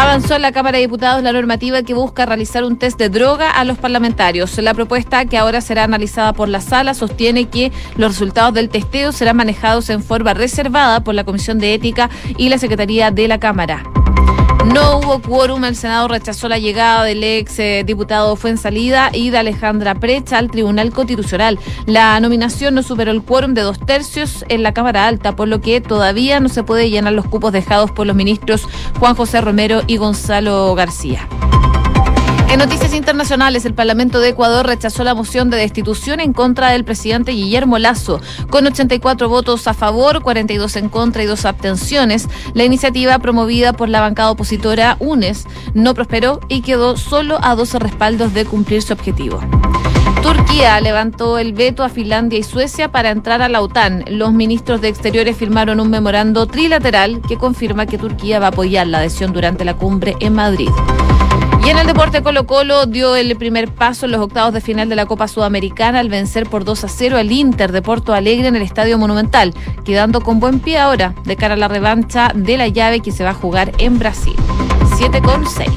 Avanzó 0.00 0.36
en 0.36 0.42
la 0.42 0.52
Cámara 0.52 0.78
de 0.78 0.82
Diputados 0.82 1.24
la 1.24 1.32
normativa 1.32 1.82
que 1.82 1.92
busca 1.92 2.24
realizar 2.24 2.62
un 2.62 2.78
test 2.78 2.96
de 3.00 3.08
droga 3.08 3.50
a 3.50 3.64
los 3.64 3.78
parlamentarios. 3.78 4.56
La 4.58 4.72
propuesta, 4.72 5.24
que 5.24 5.36
ahora 5.36 5.60
será 5.60 5.82
analizada 5.82 6.34
por 6.34 6.48
la 6.48 6.60
sala, 6.60 6.94
sostiene 6.94 7.46
que 7.46 7.72
los 7.96 8.12
resultados 8.12 8.54
del 8.54 8.68
testeo 8.68 9.10
serán 9.10 9.38
manejados 9.38 9.90
en 9.90 10.04
forma 10.04 10.34
reservada 10.34 11.02
por 11.02 11.16
la 11.16 11.24
Comisión 11.24 11.58
de 11.58 11.74
Ética 11.74 12.10
y 12.36 12.48
la 12.48 12.58
Secretaría 12.58 13.10
de 13.10 13.26
la 13.26 13.40
Cámara. 13.40 13.82
No 14.72 14.98
hubo 14.98 15.20
quórum, 15.20 15.64
el 15.64 15.76
Senado 15.76 16.08
rechazó 16.08 16.48
la 16.48 16.58
llegada 16.58 17.04
del 17.04 17.24
ex 17.24 17.58
eh, 17.58 17.84
diputado 17.86 18.36
Fuensalida 18.36 19.10
y 19.12 19.30
de 19.30 19.38
Alejandra 19.38 19.94
Precha 19.94 20.38
al 20.38 20.50
Tribunal 20.50 20.92
Constitucional. 20.92 21.58
La 21.86 22.20
nominación 22.20 22.74
no 22.74 22.82
superó 22.82 23.10
el 23.10 23.22
quórum 23.22 23.54
de 23.54 23.62
dos 23.62 23.78
tercios 23.78 24.44
en 24.48 24.62
la 24.62 24.74
Cámara 24.74 25.06
Alta, 25.06 25.34
por 25.34 25.48
lo 25.48 25.60
que 25.62 25.80
todavía 25.80 26.38
no 26.40 26.50
se 26.50 26.64
puede 26.64 26.90
llenar 26.90 27.14
los 27.14 27.26
cupos 27.26 27.52
dejados 27.52 27.90
por 27.90 28.06
los 28.06 28.14
ministros 28.14 28.68
Juan 28.98 29.14
José 29.14 29.40
Romero 29.40 29.80
y 29.86 29.96
Gonzalo 29.96 30.74
García. 30.74 31.26
En 32.50 32.58
noticias 32.60 32.94
internacionales, 32.94 33.66
el 33.66 33.74
Parlamento 33.74 34.20
de 34.20 34.30
Ecuador 34.30 34.66
rechazó 34.66 35.04
la 35.04 35.14
moción 35.14 35.50
de 35.50 35.58
destitución 35.58 36.18
en 36.18 36.32
contra 36.32 36.70
del 36.70 36.82
presidente 36.82 37.32
Guillermo 37.32 37.78
Lazo. 37.78 38.22
Con 38.48 38.66
84 38.66 39.28
votos 39.28 39.68
a 39.68 39.74
favor, 39.74 40.22
42 40.22 40.76
en 40.76 40.88
contra 40.88 41.22
y 41.22 41.26
dos 41.26 41.44
abstenciones, 41.44 42.26
la 42.54 42.64
iniciativa 42.64 43.18
promovida 43.18 43.74
por 43.74 43.90
la 43.90 44.00
bancada 44.00 44.30
opositora 44.30 44.96
UNES 44.98 45.44
no 45.74 45.92
prosperó 45.92 46.40
y 46.48 46.62
quedó 46.62 46.96
solo 46.96 47.38
a 47.42 47.54
12 47.54 47.80
respaldos 47.80 48.32
de 48.32 48.46
cumplir 48.46 48.80
su 48.80 48.94
objetivo. 48.94 49.40
Turquía 50.22 50.80
levantó 50.80 51.38
el 51.38 51.52
veto 51.52 51.84
a 51.84 51.90
Finlandia 51.90 52.38
y 52.38 52.42
Suecia 52.42 52.90
para 52.90 53.10
entrar 53.10 53.42
a 53.42 53.50
la 53.50 53.60
OTAN. 53.60 54.04
Los 54.08 54.32
ministros 54.32 54.80
de 54.80 54.88
Exteriores 54.88 55.36
firmaron 55.36 55.80
un 55.80 55.90
memorando 55.90 56.46
trilateral 56.46 57.20
que 57.28 57.36
confirma 57.36 57.84
que 57.84 57.98
Turquía 57.98 58.40
va 58.40 58.46
a 58.46 58.50
apoyar 58.50 58.86
la 58.86 58.98
adhesión 58.98 59.34
durante 59.34 59.66
la 59.66 59.74
cumbre 59.74 60.16
en 60.20 60.34
Madrid. 60.34 60.70
Y 61.68 61.70
en 61.70 61.76
el 61.76 61.86
deporte 61.86 62.22
Colo 62.22 62.46
Colo 62.46 62.86
dio 62.86 63.14
el 63.14 63.36
primer 63.36 63.68
paso 63.68 64.06
en 64.06 64.12
los 64.12 64.22
octavos 64.22 64.54
de 64.54 64.62
final 64.62 64.88
de 64.88 64.96
la 64.96 65.04
Copa 65.04 65.28
Sudamericana 65.28 65.98
al 65.98 66.08
vencer 66.08 66.48
por 66.48 66.64
2 66.64 66.84
a 66.84 66.88
0 66.88 67.18
al 67.18 67.30
Inter 67.30 67.72
de 67.72 67.82
Porto 67.82 68.14
Alegre 68.14 68.48
en 68.48 68.56
el 68.56 68.62
Estadio 68.62 68.96
Monumental, 68.96 69.52
quedando 69.84 70.22
con 70.22 70.40
buen 70.40 70.60
pie 70.60 70.78
ahora 70.78 71.14
de 71.26 71.36
cara 71.36 71.52
a 71.52 71.56
la 71.58 71.68
revancha 71.68 72.32
de 72.34 72.56
la 72.56 72.68
llave 72.68 73.00
que 73.00 73.12
se 73.12 73.22
va 73.22 73.30
a 73.30 73.34
jugar 73.34 73.72
en 73.76 73.98
Brasil. 73.98 74.32
7 74.96 75.20
con 75.20 75.46
6. 75.46 75.68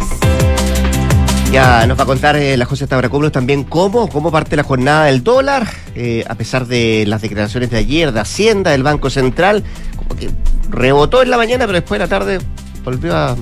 Ya 1.52 1.86
nos 1.86 2.00
va 2.00 2.04
a 2.04 2.08
contar 2.08 2.38
eh, 2.38 2.56
la 2.56 2.64
José 2.64 2.88
Tabraculos 2.88 3.34
también 3.34 3.66
cómo, 3.66 4.08
cómo 4.08 4.32
parte 4.32 4.56
la 4.56 4.64
jornada 4.64 5.08
del 5.08 5.26
dólar, 5.26 5.68
eh, 5.94 6.24
a 6.30 6.36
pesar 6.36 6.68
de 6.68 7.04
las 7.06 7.22
declaraciones 7.22 7.70
de 7.70 7.80
ayer 7.80 8.14
de 8.14 8.22
Hacienda, 8.22 8.72
del 8.72 8.84
Banco 8.84 9.10
Central, 9.10 9.66
como 9.98 10.16
que 10.16 10.30
rebotó 10.70 11.22
en 11.22 11.30
la 11.30 11.36
mañana, 11.36 11.66
pero 11.66 11.80
después 11.80 12.00
de 12.00 12.06
la 12.06 12.10
tarde 12.10 12.40
volvió 12.86 13.14
a 13.14 13.36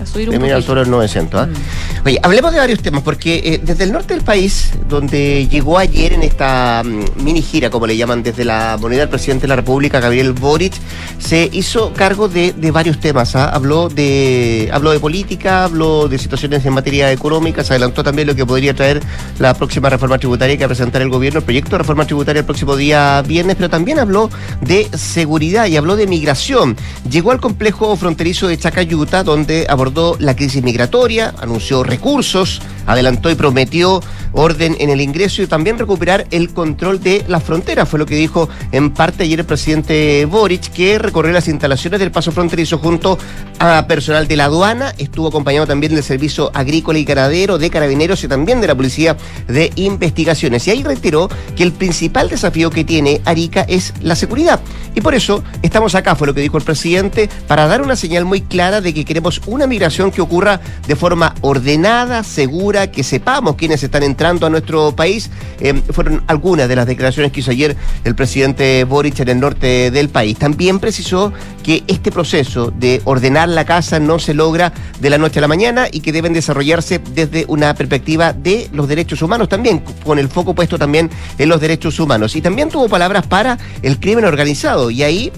a 0.00 0.06
subir 0.06 0.28
un 0.30 0.36
poquito. 0.36 0.62
solo 0.62 0.82
el 0.82 0.90
900. 0.90 1.40
¿ah? 1.40 1.46
Mm. 1.46 2.06
Oye, 2.06 2.18
hablemos 2.22 2.52
de 2.52 2.58
varios 2.58 2.80
temas, 2.80 3.02
porque 3.02 3.40
eh, 3.44 3.60
desde 3.62 3.84
el 3.84 3.92
norte 3.92 4.14
del 4.14 4.22
país, 4.22 4.70
donde 4.88 5.48
llegó 5.48 5.78
ayer 5.78 6.12
en 6.12 6.22
esta 6.22 6.82
mm, 6.84 7.22
mini 7.22 7.42
gira, 7.42 7.70
como 7.70 7.86
le 7.86 7.96
llaman, 7.96 8.22
desde 8.22 8.44
la 8.44 8.78
moneda 8.80 9.00
del 9.00 9.08
presidente 9.08 9.42
de 9.42 9.48
la 9.48 9.56
República, 9.56 10.00
Gabriel 10.00 10.32
Boric, 10.32 10.74
se 11.18 11.48
hizo 11.52 11.92
cargo 11.94 12.28
de, 12.28 12.52
varios 12.70 13.00
temas. 13.00 13.34
¿ah? 13.36 13.48
Habló, 13.48 13.88
de, 13.88 14.68
habló 14.72 14.90
de 14.92 15.00
política, 15.00 15.64
habló 15.64 16.08
de 16.08 16.18
situaciones 16.18 16.64
en 16.64 16.74
materia 16.74 17.10
económica, 17.12 17.64
se 17.64 17.72
adelantó 17.72 18.04
también 18.04 18.28
lo 18.28 18.34
que 18.34 18.44
podría 18.44 18.74
traer 18.74 19.02
la 19.38 19.54
próxima 19.54 19.88
reforma 19.88 20.18
tributaria 20.18 20.56
que 20.56 20.64
va 20.64 20.66
a 20.66 20.68
presentar 20.68 21.02
el 21.02 21.08
gobierno, 21.08 21.38
el 21.38 21.44
proyecto 21.44 21.72
de 21.72 21.78
reforma 21.78 22.04
tributaria 22.04 22.40
el 22.40 22.46
próximo 22.46 22.76
día 22.76 23.22
viernes, 23.22 23.56
pero 23.56 23.70
también 23.70 23.98
habló 23.98 24.30
de 24.60 24.88
seguridad 24.96 25.66
y 25.66 25.76
habló 25.76 25.96
de 25.96 26.06
migración. 26.06 26.76
Llegó 27.08 27.30
al 27.30 27.40
complejo 27.40 27.96
fronterizo 27.96 28.48
de 28.48 28.58
Chacayuta, 28.58 29.22
donde 29.22 29.66
abordó 29.68 29.85
la 30.18 30.34
crisis 30.34 30.62
migratoria, 30.62 31.34
anunció 31.38 31.82
recursos, 31.82 32.60
adelantó 32.86 33.30
y 33.30 33.34
prometió 33.34 34.02
orden 34.36 34.76
en 34.78 34.90
el 34.90 35.00
ingreso 35.00 35.42
y 35.42 35.46
también 35.46 35.78
recuperar 35.78 36.26
el 36.30 36.50
control 36.50 37.02
de 37.02 37.24
las 37.26 37.42
fronteras. 37.42 37.88
Fue 37.88 37.98
lo 37.98 38.06
que 38.06 38.14
dijo 38.14 38.48
en 38.70 38.92
parte 38.92 39.24
ayer 39.24 39.40
el 39.40 39.46
presidente 39.46 40.24
Boric, 40.26 40.72
que 40.72 40.98
recorrió 40.98 41.32
las 41.32 41.48
instalaciones 41.48 41.98
del 41.98 42.10
paso 42.10 42.30
fronterizo 42.30 42.78
junto 42.78 43.18
a 43.58 43.86
personal 43.86 44.28
de 44.28 44.36
la 44.36 44.44
aduana, 44.44 44.94
estuvo 44.98 45.28
acompañado 45.28 45.66
también 45.66 45.94
del 45.94 46.04
Servicio 46.04 46.50
Agrícola 46.54 46.98
y 46.98 47.04
Ganadero, 47.04 47.58
de 47.58 47.70
Carabineros 47.70 48.22
y 48.22 48.28
también 48.28 48.60
de 48.60 48.66
la 48.66 48.74
Policía 48.74 49.16
de 49.48 49.72
Investigaciones. 49.76 50.66
Y 50.66 50.70
ahí 50.70 50.82
reiteró 50.82 51.28
que 51.56 51.62
el 51.62 51.72
principal 51.72 52.28
desafío 52.28 52.70
que 52.70 52.84
tiene 52.84 53.22
Arica 53.24 53.62
es 53.62 53.94
la 54.02 54.14
seguridad. 54.14 54.60
Y 54.94 55.00
por 55.00 55.14
eso 55.14 55.42
estamos 55.62 55.94
acá, 55.94 56.14
fue 56.14 56.26
lo 56.26 56.34
que 56.34 56.40
dijo 56.42 56.58
el 56.58 56.64
presidente, 56.64 57.30
para 57.48 57.66
dar 57.66 57.80
una 57.80 57.96
señal 57.96 58.24
muy 58.26 58.42
clara 58.42 58.80
de 58.80 58.92
que 58.92 59.04
queremos 59.04 59.40
una 59.46 59.66
migración 59.66 60.10
que 60.10 60.20
ocurra 60.20 60.60
de 60.86 60.96
forma 60.96 61.34
ordenada, 61.40 62.22
segura, 62.22 62.90
que 62.90 63.02
sepamos 63.02 63.56
quiénes 63.56 63.82
están 63.82 64.02
entrando 64.02 64.25
a 64.26 64.50
nuestro 64.50 64.94
país. 64.96 65.30
Eh, 65.60 65.72
fueron 65.90 66.22
algunas 66.26 66.68
de 66.68 66.74
las 66.74 66.86
declaraciones 66.86 67.30
que 67.30 67.40
hizo 67.40 67.52
ayer 67.52 67.76
el 68.02 68.16
presidente 68.16 68.82
Boric 68.84 69.20
en 69.20 69.28
el 69.28 69.40
norte 69.40 69.90
del 69.92 70.08
país. 70.08 70.36
También 70.36 70.80
precisó 70.80 71.32
que 71.62 71.84
este 71.86 72.10
proceso 72.10 72.72
de 72.76 73.00
ordenar 73.04 73.48
la 73.48 73.64
casa 73.64 74.00
no 74.00 74.18
se 74.18 74.34
logra 74.34 74.72
de 75.00 75.10
la 75.10 75.18
noche 75.18 75.38
a 75.38 75.42
la 75.42 75.48
mañana 75.48 75.86
y 75.90 76.00
que 76.00 76.10
deben 76.10 76.32
desarrollarse 76.32 77.00
desde 77.14 77.44
una 77.46 77.72
perspectiva 77.74 78.32
de 78.32 78.68
los 78.72 78.88
derechos 78.88 79.22
humanos 79.22 79.48
también, 79.48 79.82
con 80.04 80.18
el 80.18 80.28
foco 80.28 80.54
puesto 80.54 80.76
también 80.76 81.08
en 81.38 81.48
los 81.48 81.60
derechos 81.60 82.00
humanos. 82.00 82.34
Y 82.34 82.40
también 82.40 82.68
tuvo 82.68 82.88
palabras 82.88 83.26
para 83.28 83.58
el 83.82 84.00
crimen 84.00 84.24
organizado 84.24 84.90
y 84.90 85.04
ahí 85.04 85.32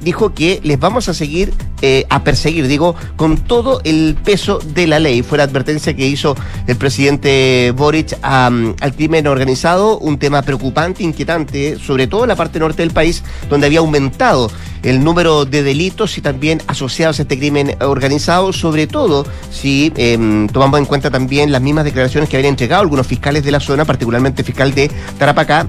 dijo 0.00 0.34
que 0.34 0.60
les 0.62 0.78
vamos 0.78 1.08
a 1.08 1.14
seguir 1.14 1.52
eh, 1.82 2.04
a 2.10 2.22
perseguir, 2.24 2.68
digo, 2.68 2.94
con 3.16 3.38
todo 3.38 3.80
el 3.84 4.14
peso 4.22 4.58
de 4.58 4.86
la 4.86 4.98
ley. 4.98 5.22
Fue 5.22 5.38
la 5.38 5.44
advertencia 5.44 5.94
que 5.94 6.06
hizo 6.06 6.36
el 6.66 6.76
presidente 6.76 7.72
Boric 7.74 8.18
al 8.22 8.94
crimen 8.96 9.26
organizado, 9.26 9.98
un 9.98 10.18
tema 10.18 10.42
preocupante, 10.42 11.02
inquietante, 11.02 11.78
sobre 11.78 12.06
todo 12.06 12.24
en 12.24 12.28
la 12.28 12.36
parte 12.36 12.58
norte 12.58 12.82
del 12.82 12.90
país, 12.90 13.22
donde 13.48 13.66
había 13.66 13.78
aumentado 13.78 14.50
el 14.82 15.02
número 15.02 15.44
de 15.44 15.62
delitos 15.62 16.18
y 16.18 16.20
también 16.20 16.60
asociados 16.66 17.18
a 17.18 17.22
este 17.22 17.38
crimen 17.38 17.74
organizado, 17.80 18.52
sobre 18.52 18.86
todo 18.86 19.26
si 19.50 19.92
em, 19.96 20.48
tomamos 20.48 20.80
en 20.80 20.86
cuenta 20.86 21.10
también 21.10 21.50
las 21.50 21.62
mismas 21.62 21.84
declaraciones 21.84 22.28
que 22.28 22.36
habían 22.36 22.50
entregado 22.50 22.82
algunos 22.82 23.06
fiscales 23.06 23.44
de 23.44 23.52
la 23.52 23.60
zona, 23.60 23.84
particularmente 23.84 24.44
fiscal 24.44 24.74
de 24.74 24.90
Tarapacá, 25.18 25.68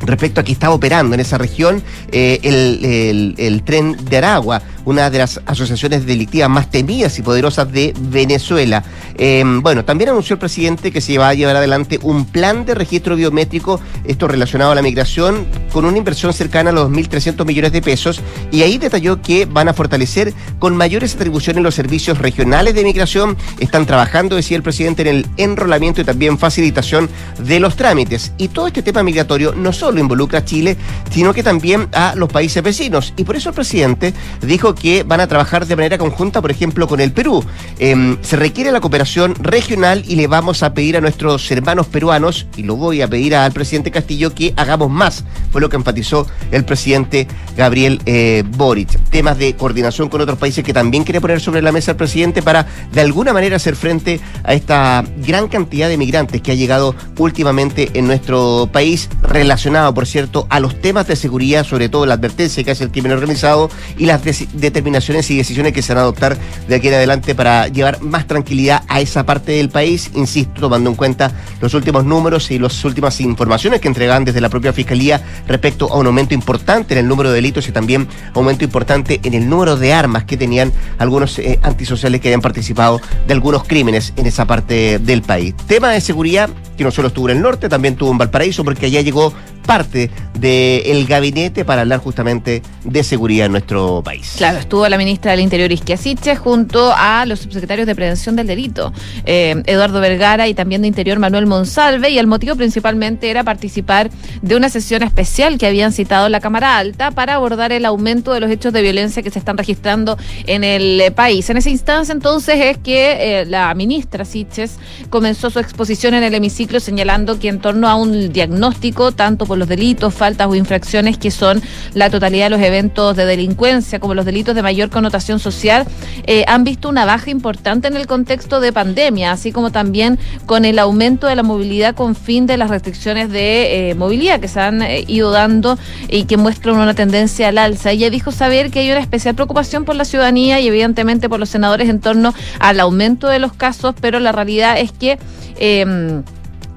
respecto 0.00 0.40
a 0.40 0.44
que 0.44 0.52
estaba 0.52 0.74
operando 0.74 1.14
en 1.14 1.20
esa 1.20 1.38
región 1.38 1.82
eh, 2.12 2.40
el, 2.42 3.62
tren 3.64 3.96
de 4.04 4.16
Aragua, 4.16 4.62
una 4.90 5.08
de 5.08 5.18
las 5.18 5.40
asociaciones 5.46 6.04
delictivas 6.04 6.50
más 6.50 6.70
temidas 6.70 7.18
y 7.18 7.22
poderosas 7.22 7.70
de 7.70 7.94
Venezuela. 7.98 8.82
Em, 9.16 9.62
bueno, 9.62 9.84
también 9.84 10.10
anunció 10.10 10.34
el 10.34 10.40
presidente 10.40 10.90
que 10.90 11.00
se 11.00 11.16
va 11.16 11.28
a 11.28 11.34
llevar 11.34 11.56
adelante 11.56 11.98
un 12.02 12.24
plan 12.24 12.64
de 12.64 12.74
registro 12.74 13.14
biométrico, 13.14 13.80
esto 14.04 14.26
relacionado 14.26 14.72
a 14.72 14.74
la 14.74 14.82
migración, 14.82 15.46
con 15.72 15.84
una 15.84 15.96
inversión 15.96 16.32
cercana 16.32 16.70
a 16.70 16.72
los 16.72 16.90
2.300 16.90 17.46
millones 17.46 17.72
de 17.72 17.82
pesos 17.82 18.20
y 18.50 18.62
ahí 18.62 18.78
detalló 18.78 19.22
que 19.22 19.46
van 19.46 19.68
a 19.68 19.74
fortalecer 19.74 20.34
con 20.58 20.76
mayores 20.76 21.14
atribuciones 21.14 21.62
los 21.62 21.74
servicios 21.74 22.18
regionales 22.18 22.74
de 22.74 22.82
migración, 22.82 23.36
están 23.60 23.86
trabajando, 23.86 24.36
decía 24.36 24.56
el 24.56 24.62
presidente, 24.62 25.02
en 25.02 25.08
el 25.08 25.26
enrolamiento 25.36 26.00
y 26.00 26.04
también 26.04 26.36
facilitación 26.36 27.08
de 27.38 27.60
los 27.60 27.76
trámites. 27.76 28.32
Y 28.38 28.48
todo 28.48 28.66
este 28.66 28.82
tema 28.82 29.02
migratorio 29.02 29.54
no 29.54 29.72
solo 29.72 30.00
involucra 30.00 30.40
a 30.40 30.44
Chile, 30.44 30.76
sino 31.10 31.32
que 31.32 31.42
también 31.42 31.88
a 31.92 32.14
los 32.16 32.28
países 32.28 32.62
vecinos. 32.62 33.14
Y 33.16 33.24
por 33.24 33.36
eso 33.36 33.50
el 33.50 33.54
presidente 33.54 34.12
dijo 34.42 34.74
que 34.80 35.04
van 35.04 35.20
a 35.20 35.28
trabajar 35.28 35.66
de 35.66 35.76
manera 35.76 35.98
conjunta, 35.98 36.40
por 36.40 36.50
ejemplo, 36.50 36.88
con 36.88 37.00
el 37.00 37.12
Perú. 37.12 37.44
Em, 37.78 38.16
se 38.22 38.36
requiere 38.36 38.72
la 38.72 38.80
cooperación 38.80 39.34
regional 39.36 40.02
y 40.08 40.16
le 40.16 40.26
vamos 40.26 40.62
a 40.62 40.74
pedir 40.74 40.96
a 40.96 41.00
nuestros 41.00 41.48
hermanos 41.50 41.86
peruanos, 41.86 42.46
y 42.56 42.62
lo 42.62 42.76
voy 42.76 43.02
a 43.02 43.08
pedir 43.08 43.36
al 43.36 43.52
presidente 43.52 43.90
Castillo, 43.90 44.34
que 44.34 44.54
hagamos 44.56 44.90
más. 44.90 45.24
Fue 45.52 45.60
lo 45.60 45.68
que 45.68 45.76
enfatizó 45.76 46.26
el 46.50 46.64
presidente 46.64 47.28
Gabriel 47.56 48.00
eh, 48.06 48.42
Boric. 48.56 48.98
Temas 49.10 49.38
de 49.38 49.54
coordinación 49.54 50.08
con 50.08 50.20
otros 50.20 50.38
países 50.38 50.64
que 50.64 50.72
también 50.72 51.04
quiere 51.04 51.20
poner 51.20 51.40
sobre 51.40 51.62
la 51.62 51.72
mesa 51.72 51.92
el 51.92 51.96
presidente 51.96 52.42
para 52.42 52.66
de 52.92 53.00
alguna 53.00 53.32
manera 53.32 53.56
hacer 53.56 53.76
frente 53.76 54.20
a 54.44 54.54
esta 54.54 55.04
gran 55.18 55.48
cantidad 55.48 55.88
de 55.88 55.98
migrantes 55.98 56.40
que 56.40 56.52
ha 56.52 56.54
llegado 56.54 56.94
últimamente 57.18 57.90
en 57.94 58.06
nuestro 58.06 58.68
país, 58.72 59.08
relacionado, 59.22 59.92
por 59.92 60.06
cierto, 60.06 60.46
a 60.48 60.60
los 60.60 60.80
temas 60.80 61.06
de 61.06 61.16
seguridad, 61.16 61.64
sobre 61.64 61.88
todo 61.88 62.06
la 62.06 62.14
advertencia 62.14 62.64
que 62.64 62.70
hace 62.70 62.84
el 62.84 62.90
crimen 62.90 63.12
organizado 63.12 63.70
y 63.98 64.06
las 64.06 64.22
determinaciones 64.60 65.30
y 65.30 65.36
decisiones 65.36 65.72
que 65.72 65.82
se 65.82 65.92
van 65.92 65.98
a 65.98 66.02
adoptar 66.02 66.36
de 66.68 66.74
aquí 66.74 66.88
en 66.88 66.94
adelante 66.94 67.34
para 67.34 67.68
llevar 67.68 68.00
más 68.02 68.26
tranquilidad 68.26 68.82
a 68.88 69.00
esa 69.00 69.26
parte 69.26 69.52
del 69.52 69.68
país, 69.68 70.10
insisto, 70.14 70.60
tomando 70.60 70.90
en 70.90 70.96
cuenta 70.96 71.32
los 71.60 71.74
últimos 71.74 72.04
números 72.04 72.50
y 72.50 72.58
las 72.58 72.84
últimas 72.84 73.20
informaciones 73.20 73.80
que 73.80 73.88
entregan 73.88 74.24
desde 74.24 74.40
la 74.40 74.48
propia 74.48 74.72
Fiscalía 74.72 75.20
respecto 75.46 75.90
a 75.92 75.96
un 75.96 76.06
aumento 76.06 76.34
importante 76.34 76.94
en 76.94 77.00
el 77.00 77.08
número 77.08 77.30
de 77.30 77.36
delitos 77.36 77.68
y 77.68 77.72
también 77.72 78.08
aumento 78.34 78.64
importante 78.64 79.20
en 79.22 79.34
el 79.34 79.48
número 79.48 79.76
de 79.76 79.92
armas 79.92 80.24
que 80.24 80.36
tenían 80.36 80.72
algunos 80.98 81.38
eh, 81.38 81.58
antisociales 81.62 82.20
que 82.20 82.28
hayan 82.28 82.40
participado 82.40 83.00
de 83.26 83.32
algunos 83.32 83.64
crímenes 83.64 84.12
en 84.16 84.26
esa 84.26 84.46
parte 84.46 84.98
del 84.98 85.22
país. 85.22 85.54
Tema 85.66 85.90
de 85.90 86.00
seguridad 86.00 86.50
que 86.76 86.84
no 86.84 86.90
solo 86.90 87.08
estuvo 87.08 87.28
en 87.28 87.36
el 87.36 87.42
norte, 87.42 87.68
también 87.68 87.94
tuvo 87.96 88.10
en 88.10 88.18
Valparaíso, 88.18 88.64
porque 88.64 88.86
allá 88.86 89.02
llegó 89.02 89.34
parte 89.70 90.10
del 90.34 91.06
gabinete 91.06 91.64
para 91.64 91.82
hablar 91.82 92.00
justamente 92.00 92.60
de 92.82 93.04
seguridad 93.04 93.46
en 93.46 93.52
nuestro 93.52 94.02
país. 94.02 94.34
Claro, 94.36 94.58
estuvo 94.58 94.88
la 94.88 94.98
ministra 94.98 95.30
del 95.30 95.40
Interior 95.40 95.70
Isquia 95.70 95.96
junto 96.34 96.92
a 96.92 97.24
los 97.24 97.38
subsecretarios 97.38 97.86
de 97.86 97.94
Prevención 97.94 98.34
del 98.34 98.48
Delito, 98.48 98.92
eh, 99.26 99.62
Eduardo 99.66 100.00
Vergara 100.00 100.48
y 100.48 100.54
también 100.54 100.82
de 100.82 100.88
Interior 100.88 101.20
Manuel 101.20 101.46
Monsalve, 101.46 102.10
y 102.10 102.18
el 102.18 102.26
motivo 102.26 102.56
principalmente 102.56 103.30
era 103.30 103.44
participar 103.44 104.10
de 104.42 104.56
una 104.56 104.70
sesión 104.70 105.04
especial 105.04 105.56
que 105.56 105.68
habían 105.68 105.92
citado 105.92 106.26
en 106.26 106.32
la 106.32 106.40
Cámara 106.40 106.76
Alta 106.76 107.12
para 107.12 107.34
abordar 107.34 107.70
el 107.70 107.84
aumento 107.84 108.32
de 108.32 108.40
los 108.40 108.50
hechos 108.50 108.72
de 108.72 108.82
violencia 108.82 109.22
que 109.22 109.30
se 109.30 109.38
están 109.38 109.56
registrando 109.56 110.18
en 110.48 110.64
el 110.64 111.12
país. 111.12 111.48
En 111.48 111.58
esa 111.58 111.70
instancia 111.70 112.10
entonces 112.12 112.56
es 112.60 112.78
que 112.78 113.42
eh, 113.42 113.46
la 113.46 113.72
ministra 113.74 114.24
Siches 114.24 114.78
comenzó 115.10 115.48
su 115.48 115.60
exposición 115.60 116.14
en 116.14 116.24
el 116.24 116.34
hemiciclo 116.34 116.80
señalando 116.80 117.38
que 117.38 117.46
en 117.46 117.60
torno 117.60 117.88
a 117.88 117.94
un 117.94 118.32
diagnóstico 118.32 119.12
tanto 119.12 119.46
por 119.46 119.59
los 119.60 119.68
delitos, 119.68 120.12
faltas 120.12 120.48
o 120.48 120.56
infracciones 120.56 121.18
que 121.18 121.30
son 121.30 121.62
la 121.94 122.10
totalidad 122.10 122.46
de 122.46 122.50
los 122.50 122.60
eventos 122.60 123.16
de 123.16 123.24
delincuencia, 123.24 124.00
como 124.00 124.14
los 124.14 124.24
delitos 124.24 124.56
de 124.56 124.62
mayor 124.62 124.90
connotación 124.90 125.38
social, 125.38 125.86
eh, 126.26 126.44
han 126.48 126.64
visto 126.64 126.88
una 126.88 127.04
baja 127.04 127.30
importante 127.30 127.86
en 127.86 127.96
el 127.96 128.08
contexto 128.08 128.60
de 128.60 128.72
pandemia, 128.72 129.30
así 129.30 129.52
como 129.52 129.70
también 129.70 130.18
con 130.46 130.64
el 130.64 130.78
aumento 130.78 131.28
de 131.28 131.36
la 131.36 131.42
movilidad 131.44 131.94
con 131.94 132.16
fin 132.16 132.46
de 132.46 132.56
las 132.56 132.70
restricciones 132.70 133.30
de 133.30 133.90
eh, 133.90 133.94
movilidad 133.94 134.40
que 134.40 134.48
se 134.48 134.60
han 134.60 134.82
eh, 134.82 135.04
ido 135.06 135.30
dando 135.30 135.78
y 136.08 136.24
que 136.24 136.36
muestran 136.36 136.76
una 136.76 136.94
tendencia 136.94 137.48
al 137.48 137.58
alza. 137.58 137.92
Ella 137.92 138.10
dijo 138.10 138.32
saber 138.32 138.70
que 138.70 138.80
hay 138.80 138.90
una 138.90 139.00
especial 139.00 139.34
preocupación 139.34 139.84
por 139.84 139.94
la 139.94 140.04
ciudadanía 140.04 140.58
y 140.60 140.68
evidentemente 140.68 141.28
por 141.28 141.38
los 141.38 141.50
senadores 141.50 141.88
en 141.88 142.00
torno 142.00 142.34
al 142.58 142.80
aumento 142.80 143.28
de 143.28 143.38
los 143.38 143.52
casos, 143.52 143.94
pero 144.00 144.18
la 144.18 144.32
realidad 144.32 144.78
es 144.78 144.92
que... 144.92 145.18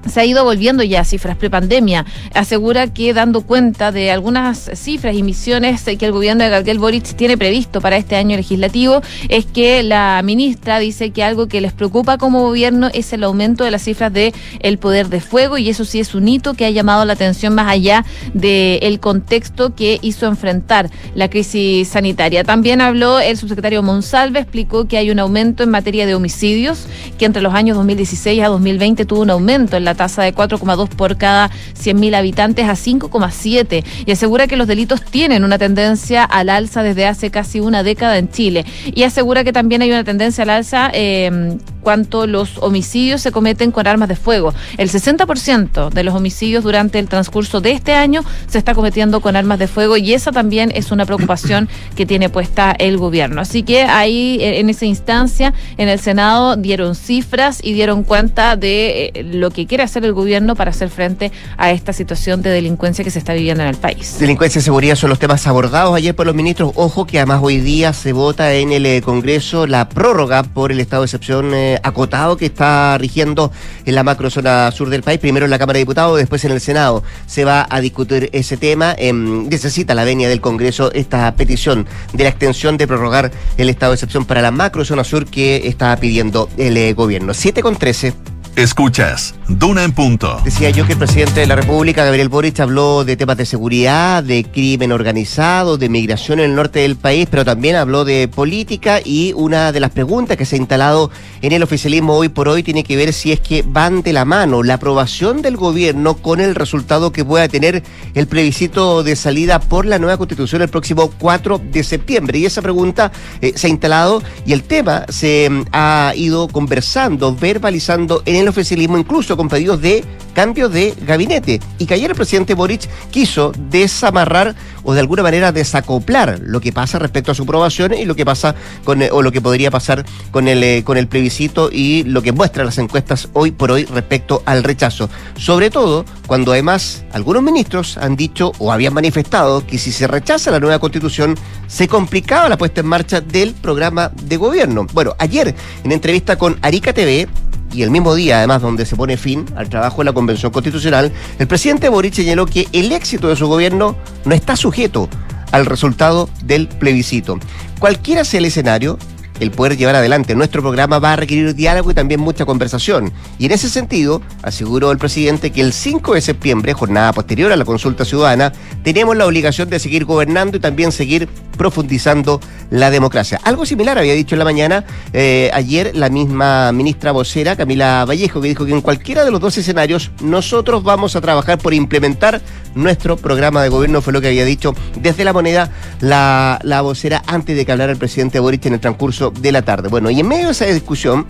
se 0.06 0.20
ha 0.20 0.24
ido 0.24 0.44
volviendo 0.44 0.82
ya 0.82 1.00
a 1.00 1.04
cifras 1.04 1.36
prepandemia. 1.36 2.04
Asegura 2.34 2.92
que 2.92 3.14
dando 3.14 3.42
cuenta 3.42 3.92
de 3.92 4.10
algunas 4.10 4.70
cifras 4.74 5.14
y 5.16 5.22
misiones 5.22 5.82
que 5.84 6.06
el 6.06 6.12
gobierno 6.12 6.44
de 6.44 6.50
Gabriel 6.50 6.78
Boric 6.78 7.14
tiene 7.14 7.36
previsto 7.36 7.80
para 7.80 7.96
este 7.96 8.16
año 8.16 8.36
legislativo, 8.36 9.02
es 9.28 9.46
que 9.46 9.82
la 9.82 10.20
ministra 10.24 10.78
dice 10.78 11.10
que 11.10 11.22
algo 11.22 11.48
que 11.48 11.60
les 11.60 11.72
preocupa 11.72 12.18
como 12.18 12.40
gobierno 12.40 12.88
es 12.92 13.12
el 13.12 13.24
aumento 13.24 13.64
de 13.64 13.70
las 13.70 13.82
cifras 13.82 14.12
de 14.12 14.32
el 14.60 14.78
poder 14.78 15.08
de 15.08 15.20
fuego 15.20 15.58
y 15.58 15.68
eso 15.68 15.84
sí 15.84 16.00
es 16.00 16.14
un 16.14 16.28
hito 16.28 16.54
que 16.54 16.64
ha 16.64 16.70
llamado 16.70 17.04
la 17.04 17.12
atención 17.12 17.54
más 17.54 17.68
allá 17.68 18.04
del 18.32 19.00
contexto 19.00 19.74
que 19.74 19.98
hizo 20.02 20.26
enfrentar 20.26 20.90
la 21.14 21.28
crisis 21.28 21.88
sanitaria. 21.88 22.44
También 22.44 22.80
habló 22.80 23.20
el 23.20 23.36
subsecretario 23.36 23.82
Monsalve, 23.82 24.40
explicó 24.40 24.86
que 24.86 24.96
hay 24.96 25.10
un 25.10 25.18
aumento 25.18 25.62
en 25.62 25.70
materia 25.70 26.06
de 26.06 26.14
homicidios, 26.14 26.86
que 27.18 27.24
entre 27.24 27.42
los 27.42 27.54
años 27.54 27.76
2016 27.76 28.42
a 28.42 28.48
2020 28.48 29.04
tuvo 29.04 29.22
un 29.22 29.30
aumento 29.30 29.76
en 29.76 29.84
la 29.84 29.93
tasa 29.94 30.22
de 30.22 30.34
4,2 30.34 30.88
por 30.88 31.16
cada 31.16 31.50
100.000 31.50 32.14
habitantes 32.14 32.66
a 32.68 32.72
5,7 32.72 33.84
y 34.06 34.10
asegura 34.12 34.46
que 34.46 34.56
los 34.56 34.66
delitos 34.66 35.02
tienen 35.02 35.44
una 35.44 35.58
tendencia 35.58 36.24
al 36.24 36.48
alza 36.48 36.82
desde 36.82 37.06
hace 37.06 37.30
casi 37.30 37.60
una 37.60 37.82
década 37.82 38.18
en 38.18 38.30
Chile. 38.30 38.64
Y 38.86 39.02
asegura 39.02 39.44
que 39.44 39.52
también 39.52 39.82
hay 39.82 39.90
una 39.90 40.04
tendencia 40.04 40.42
al 40.42 40.50
alza 40.50 40.90
eh, 40.92 41.56
cuanto 41.84 42.26
los 42.26 42.58
homicidios 42.58 43.20
se 43.20 43.30
cometen 43.30 43.70
con 43.70 43.86
armas 43.86 44.08
de 44.08 44.16
fuego. 44.16 44.52
El 44.76 44.90
60% 44.90 45.90
de 45.90 46.02
los 46.02 46.14
homicidios 46.14 46.64
durante 46.64 46.98
el 46.98 47.08
transcurso 47.08 47.60
de 47.60 47.70
este 47.70 47.92
año 47.92 48.24
se 48.48 48.58
está 48.58 48.74
cometiendo 48.74 49.20
con 49.20 49.36
armas 49.36 49.60
de 49.60 49.68
fuego 49.68 49.96
y 49.96 50.14
esa 50.14 50.32
también 50.32 50.72
es 50.74 50.90
una 50.90 51.06
preocupación 51.06 51.68
que 51.96 52.06
tiene 52.06 52.28
puesta 52.28 52.74
el 52.76 52.98
gobierno. 52.98 53.40
Así 53.40 53.62
que 53.62 53.82
ahí 53.82 54.38
eh, 54.40 54.58
en 54.58 54.70
esa 54.70 54.86
instancia 54.86 55.54
en 55.76 55.88
el 55.88 56.00
Senado 56.00 56.56
dieron 56.56 56.94
cifras 56.94 57.60
y 57.62 57.74
dieron 57.74 58.02
cuenta 58.02 58.56
de 58.56 59.12
eh, 59.14 59.22
lo 59.22 59.50
que 59.50 59.66
quiere 59.66 59.84
hacer 59.84 60.04
el 60.04 60.12
gobierno 60.12 60.56
para 60.56 60.70
hacer 60.70 60.88
frente 60.88 61.30
a 61.56 61.70
esta 61.70 61.92
situación 61.92 62.42
de 62.42 62.50
delincuencia 62.50 63.04
que 63.04 63.10
se 63.10 63.18
está 63.18 63.34
viviendo 63.34 63.62
en 63.62 63.68
el 63.68 63.76
país. 63.76 64.16
Delincuencia 64.18 64.58
y 64.58 64.62
seguridad 64.62 64.96
son 64.96 65.10
los 65.10 65.18
temas 65.18 65.46
abordados 65.46 65.94
ayer 65.94 66.14
por 66.14 66.26
los 66.26 66.34
ministros. 66.34 66.72
Ojo 66.74 67.06
que 67.06 67.18
además 67.18 67.40
hoy 67.42 67.60
día 67.60 67.92
se 67.92 68.12
vota 68.12 68.52
en 68.54 68.72
el 68.72 68.86
eh, 68.86 69.02
Congreso 69.02 69.66
la 69.66 69.88
prórroga 69.88 70.42
por 70.42 70.72
el 70.72 70.80
estado 70.80 71.02
de 71.02 71.06
excepción 71.06 71.52
acotado 71.82 72.36
que 72.36 72.46
está 72.46 72.96
rigiendo 72.98 73.52
en 73.84 73.94
la 73.94 74.02
macrozona 74.02 74.70
sur 74.70 74.90
del 74.90 75.02
país, 75.02 75.18
primero 75.18 75.46
en 75.46 75.50
la 75.50 75.58
Cámara 75.58 75.78
de 75.78 75.80
Diputados, 75.80 76.18
después 76.18 76.44
en 76.44 76.52
el 76.52 76.60
Senado. 76.60 77.02
Se 77.26 77.44
va 77.44 77.66
a 77.68 77.80
discutir 77.80 78.30
ese 78.32 78.56
tema. 78.56 78.94
Em, 78.98 79.48
necesita 79.48 79.94
la 79.94 80.04
venia 80.04 80.28
del 80.28 80.40
Congreso 80.40 80.92
esta 80.92 81.34
petición 81.36 81.86
de 82.12 82.24
la 82.24 82.30
extensión 82.30 82.76
de 82.76 82.86
prorrogar 82.86 83.30
el 83.56 83.68
estado 83.68 83.92
de 83.92 83.96
excepción 83.96 84.24
para 84.24 84.42
la 84.42 84.50
macrozona 84.50 85.04
sur 85.04 85.26
que 85.26 85.68
está 85.68 85.96
pidiendo 85.96 86.48
el 86.56 86.76
eh, 86.76 86.92
gobierno. 86.92 87.34
7 87.34 87.62
con 87.62 87.76
13. 87.76 88.33
Escuchas, 88.56 89.34
Duna 89.48 89.82
en 89.82 89.92
punto. 89.92 90.40
Decía 90.44 90.70
yo 90.70 90.86
que 90.86 90.92
el 90.92 90.98
presidente 90.98 91.40
de 91.40 91.46
la 91.46 91.56
República, 91.56 92.04
Gabriel 92.04 92.30
Boric, 92.30 92.60
habló 92.60 93.04
de 93.04 93.16
temas 93.16 93.36
de 93.36 93.44
seguridad, 93.44 94.22
de 94.22 94.44
crimen 94.44 94.92
organizado, 94.92 95.76
de 95.76 95.88
migración 95.88 96.38
en 96.38 96.50
el 96.50 96.56
norte 96.56 96.78
del 96.78 96.96
país, 96.96 97.26
pero 97.30 97.44
también 97.44 97.76
habló 97.76 98.04
de 98.04 98.26
política 98.28 99.00
y 99.04 99.32
una 99.34 99.70
de 99.72 99.80
las 99.80 99.90
preguntas 99.90 100.36
que 100.36 100.46
se 100.46 100.54
ha 100.54 100.58
instalado 100.58 101.10
en 101.42 101.52
el 101.52 101.62
oficialismo 101.62 102.14
hoy 102.14 102.30
por 102.30 102.48
hoy 102.48 102.62
tiene 102.62 102.84
que 102.84 102.96
ver 102.96 103.12
si 103.12 103.32
es 103.32 103.40
que 103.40 103.62
van 103.66 104.02
de 104.02 104.14
la 104.14 104.24
mano 104.24 104.62
la 104.62 104.74
aprobación 104.74 105.42
del 105.42 105.56
gobierno 105.56 106.14
con 106.14 106.40
el 106.40 106.54
resultado 106.54 107.12
que 107.12 107.24
pueda 107.24 107.48
tener 107.48 107.82
el 108.14 108.26
plebiscito 108.26 109.02
de 109.02 109.14
salida 109.14 109.60
por 109.60 109.84
la 109.84 109.98
nueva 109.98 110.16
constitución 110.16 110.62
el 110.62 110.68
próximo 110.68 111.10
4 111.18 111.60
de 111.70 111.84
septiembre. 111.84 112.38
Y 112.38 112.46
esa 112.46 112.62
pregunta 112.62 113.12
eh, 113.42 113.52
se 113.56 113.66
ha 113.66 113.70
instalado 113.70 114.22
y 114.46 114.54
el 114.54 114.62
tema 114.62 115.04
se 115.10 115.50
mm, 115.50 115.64
ha 115.72 116.12
ido 116.16 116.48
conversando, 116.48 117.34
verbalizando 117.34 118.22
en 118.24 118.36
el 118.36 118.43
el 118.44 118.50
oficialismo, 118.50 118.96
incluso 118.96 119.36
con 119.36 119.48
pedidos 119.48 119.80
de 119.80 120.04
cambio 120.34 120.68
de 120.68 120.94
gabinete. 121.06 121.60
Y 121.78 121.86
que 121.86 121.94
ayer 121.94 122.10
el 122.10 122.16
presidente 122.16 122.54
Boric 122.54 122.88
quiso 123.10 123.52
desamarrar 123.70 124.54
o 124.82 124.92
de 124.92 125.00
alguna 125.00 125.22
manera 125.22 125.52
desacoplar 125.52 126.40
lo 126.42 126.60
que 126.60 126.72
pasa 126.72 126.98
respecto 126.98 127.32
a 127.32 127.34
su 127.34 127.44
aprobación 127.44 127.94
y 127.94 128.04
lo 128.04 128.14
que 128.14 128.24
pasa 128.24 128.54
con 128.84 129.02
o 129.10 129.22
lo 129.22 129.32
que 129.32 129.40
podría 129.40 129.70
pasar 129.70 130.04
con 130.30 130.46
el 130.46 130.62
eh, 130.62 130.84
con 130.84 130.98
el 130.98 131.08
plebiscito 131.08 131.70
y 131.72 132.04
lo 132.04 132.22
que 132.22 132.32
muestran 132.32 132.66
las 132.66 132.78
encuestas 132.78 133.28
hoy 133.32 133.50
por 133.50 133.70
hoy 133.70 133.84
respecto 133.86 134.42
al 134.44 134.62
rechazo. 134.62 135.08
Sobre 135.36 135.70
todo 135.70 136.04
cuando 136.26 136.52
además 136.52 137.04
algunos 137.12 137.42
ministros 137.42 137.96
han 137.96 138.16
dicho 138.16 138.52
o 138.58 138.72
habían 138.72 138.94
manifestado 138.94 139.66
que 139.66 139.78
si 139.78 139.90
se 139.90 140.06
rechaza 140.06 140.50
la 140.50 140.60
nueva 140.60 140.78
constitución 140.78 141.36
se 141.66 141.88
complicaba 141.88 142.48
la 142.48 142.58
puesta 142.58 142.80
en 142.80 142.86
marcha 142.86 143.20
del 143.20 143.54
programa 143.54 144.10
de 144.22 144.36
gobierno. 144.36 144.86
Bueno, 144.92 145.14
ayer 145.18 145.54
en 145.82 145.92
entrevista 145.92 146.36
con 146.36 146.58
Arica 146.62 146.92
TV 146.92 147.28
y 147.74 147.82
el 147.82 147.90
mismo 147.90 148.14
día, 148.14 148.38
además, 148.38 148.62
donde 148.62 148.86
se 148.86 148.96
pone 148.96 149.16
fin 149.16 149.44
al 149.56 149.68
trabajo 149.68 149.98
de 149.98 150.04
la 150.04 150.12
Convención 150.12 150.52
Constitucional, 150.52 151.12
el 151.38 151.46
presidente 151.46 151.88
Boric 151.88 152.14
señaló 152.14 152.46
que 152.46 152.68
el 152.72 152.92
éxito 152.92 153.28
de 153.28 153.36
su 153.36 153.48
gobierno 153.48 153.96
no 154.24 154.34
está 154.34 154.56
sujeto 154.56 155.08
al 155.50 155.66
resultado 155.66 156.28
del 156.44 156.68
plebiscito. 156.68 157.38
Cualquiera 157.78 158.24
sea 158.24 158.38
el 158.38 158.46
escenario, 158.46 158.98
el 159.40 159.50
poder 159.50 159.76
llevar 159.76 159.96
adelante 159.96 160.34
nuestro 160.34 160.62
programa 160.62 160.98
va 160.98 161.14
a 161.14 161.16
requerir 161.16 161.54
diálogo 161.54 161.90
y 161.90 161.94
también 161.94 162.20
mucha 162.20 162.44
conversación. 162.44 163.12
Y 163.38 163.46
en 163.46 163.52
ese 163.52 163.68
sentido, 163.68 164.22
aseguró 164.42 164.90
el 164.92 164.98
presidente 164.98 165.50
que 165.50 165.60
el 165.60 165.72
5 165.72 166.14
de 166.14 166.20
septiembre, 166.20 166.72
jornada 166.72 167.12
posterior 167.12 167.52
a 167.52 167.56
la 167.56 167.64
consulta 167.64 168.04
ciudadana, 168.04 168.52
tenemos 168.82 169.16
la 169.16 169.26
obligación 169.26 169.68
de 169.70 169.78
seguir 169.78 170.04
gobernando 170.04 170.56
y 170.56 170.60
también 170.60 170.92
seguir 170.92 171.28
profundizando 171.56 172.40
la 172.70 172.90
democracia. 172.90 173.40
Algo 173.44 173.66
similar 173.66 173.98
había 173.98 174.14
dicho 174.14 174.34
en 174.34 174.40
la 174.40 174.44
mañana 174.44 174.84
eh, 175.12 175.50
ayer 175.54 175.92
la 175.94 176.08
misma 176.08 176.72
ministra 176.72 177.12
vocera, 177.12 177.56
Camila 177.56 178.04
Vallejo, 178.04 178.40
que 178.40 178.48
dijo 178.48 178.66
que 178.66 178.72
en 178.72 178.80
cualquiera 178.80 179.24
de 179.24 179.30
los 179.30 179.40
dos 179.40 179.56
escenarios 179.56 180.10
nosotros 180.20 180.82
vamos 180.82 181.16
a 181.16 181.20
trabajar 181.20 181.58
por 181.58 181.74
implementar 181.74 182.40
nuestro 182.74 183.16
programa 183.16 183.62
de 183.62 183.68
gobierno, 183.68 184.02
fue 184.02 184.12
lo 184.12 184.20
que 184.20 184.28
había 184.28 184.44
dicho 184.44 184.74
desde 185.00 185.24
la 185.24 185.32
moneda 185.32 185.70
la, 186.00 186.58
la 186.62 186.80
vocera 186.80 187.22
antes 187.26 187.56
de 187.56 187.64
que 187.64 187.70
hablara 187.70 187.92
el 187.92 187.98
presidente 187.98 188.40
Boric 188.40 188.66
en 188.66 188.74
el 188.74 188.80
transcurso 188.80 189.23
de 189.30 189.52
la 189.52 189.62
tarde. 189.62 189.88
Bueno, 189.88 190.10
y 190.10 190.20
en 190.20 190.28
medio 190.28 190.46
de 190.46 190.52
esa 190.52 190.66
discusión, 190.66 191.26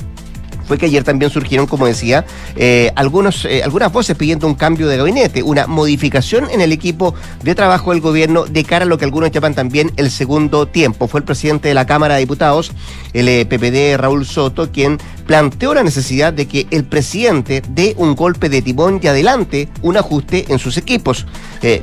fue 0.66 0.78
que 0.78 0.86
ayer 0.86 1.04
también 1.04 1.30
surgieron, 1.30 1.66
como 1.66 1.86
decía, 1.86 2.24
eh, 2.56 2.90
algunos, 2.96 3.44
eh, 3.44 3.62
algunas 3.62 3.92
voces 3.92 4.16
pidiendo 4.16 4.46
un 4.46 4.54
cambio 4.54 4.88
de 4.88 4.96
gabinete, 4.96 5.42
una 5.42 5.66
modificación 5.66 6.48
en 6.50 6.60
el 6.60 6.72
equipo 6.72 7.14
de 7.42 7.54
trabajo 7.54 7.92
del 7.92 8.00
gobierno 8.00 8.44
de 8.44 8.64
cara 8.64 8.84
a 8.84 8.88
lo 8.88 8.98
que 8.98 9.04
algunos 9.04 9.30
llaman 9.30 9.54
también 9.54 9.92
el 9.96 10.10
segundo 10.10 10.66
tiempo. 10.66 11.06
Fue 11.08 11.20
el 11.20 11.24
presidente 11.24 11.68
de 11.68 11.74
la 11.74 11.86
Cámara 11.86 12.14
de 12.14 12.20
Diputados, 12.20 12.72
el 13.12 13.28
eh, 13.28 13.46
PPD 13.46 14.00
Raúl 14.00 14.26
Soto, 14.26 14.70
quien 14.72 14.98
planteó 15.26 15.74
la 15.74 15.82
necesidad 15.82 16.32
de 16.32 16.46
que 16.46 16.66
el 16.70 16.84
presidente 16.84 17.62
dé 17.68 17.94
un 17.96 18.14
golpe 18.14 18.48
de 18.48 18.62
timón 18.62 19.00
y 19.02 19.06
adelante 19.06 19.68
un 19.82 19.96
ajuste 19.96 20.46
en 20.48 20.58
sus 20.58 20.76
equipos. 20.76 21.26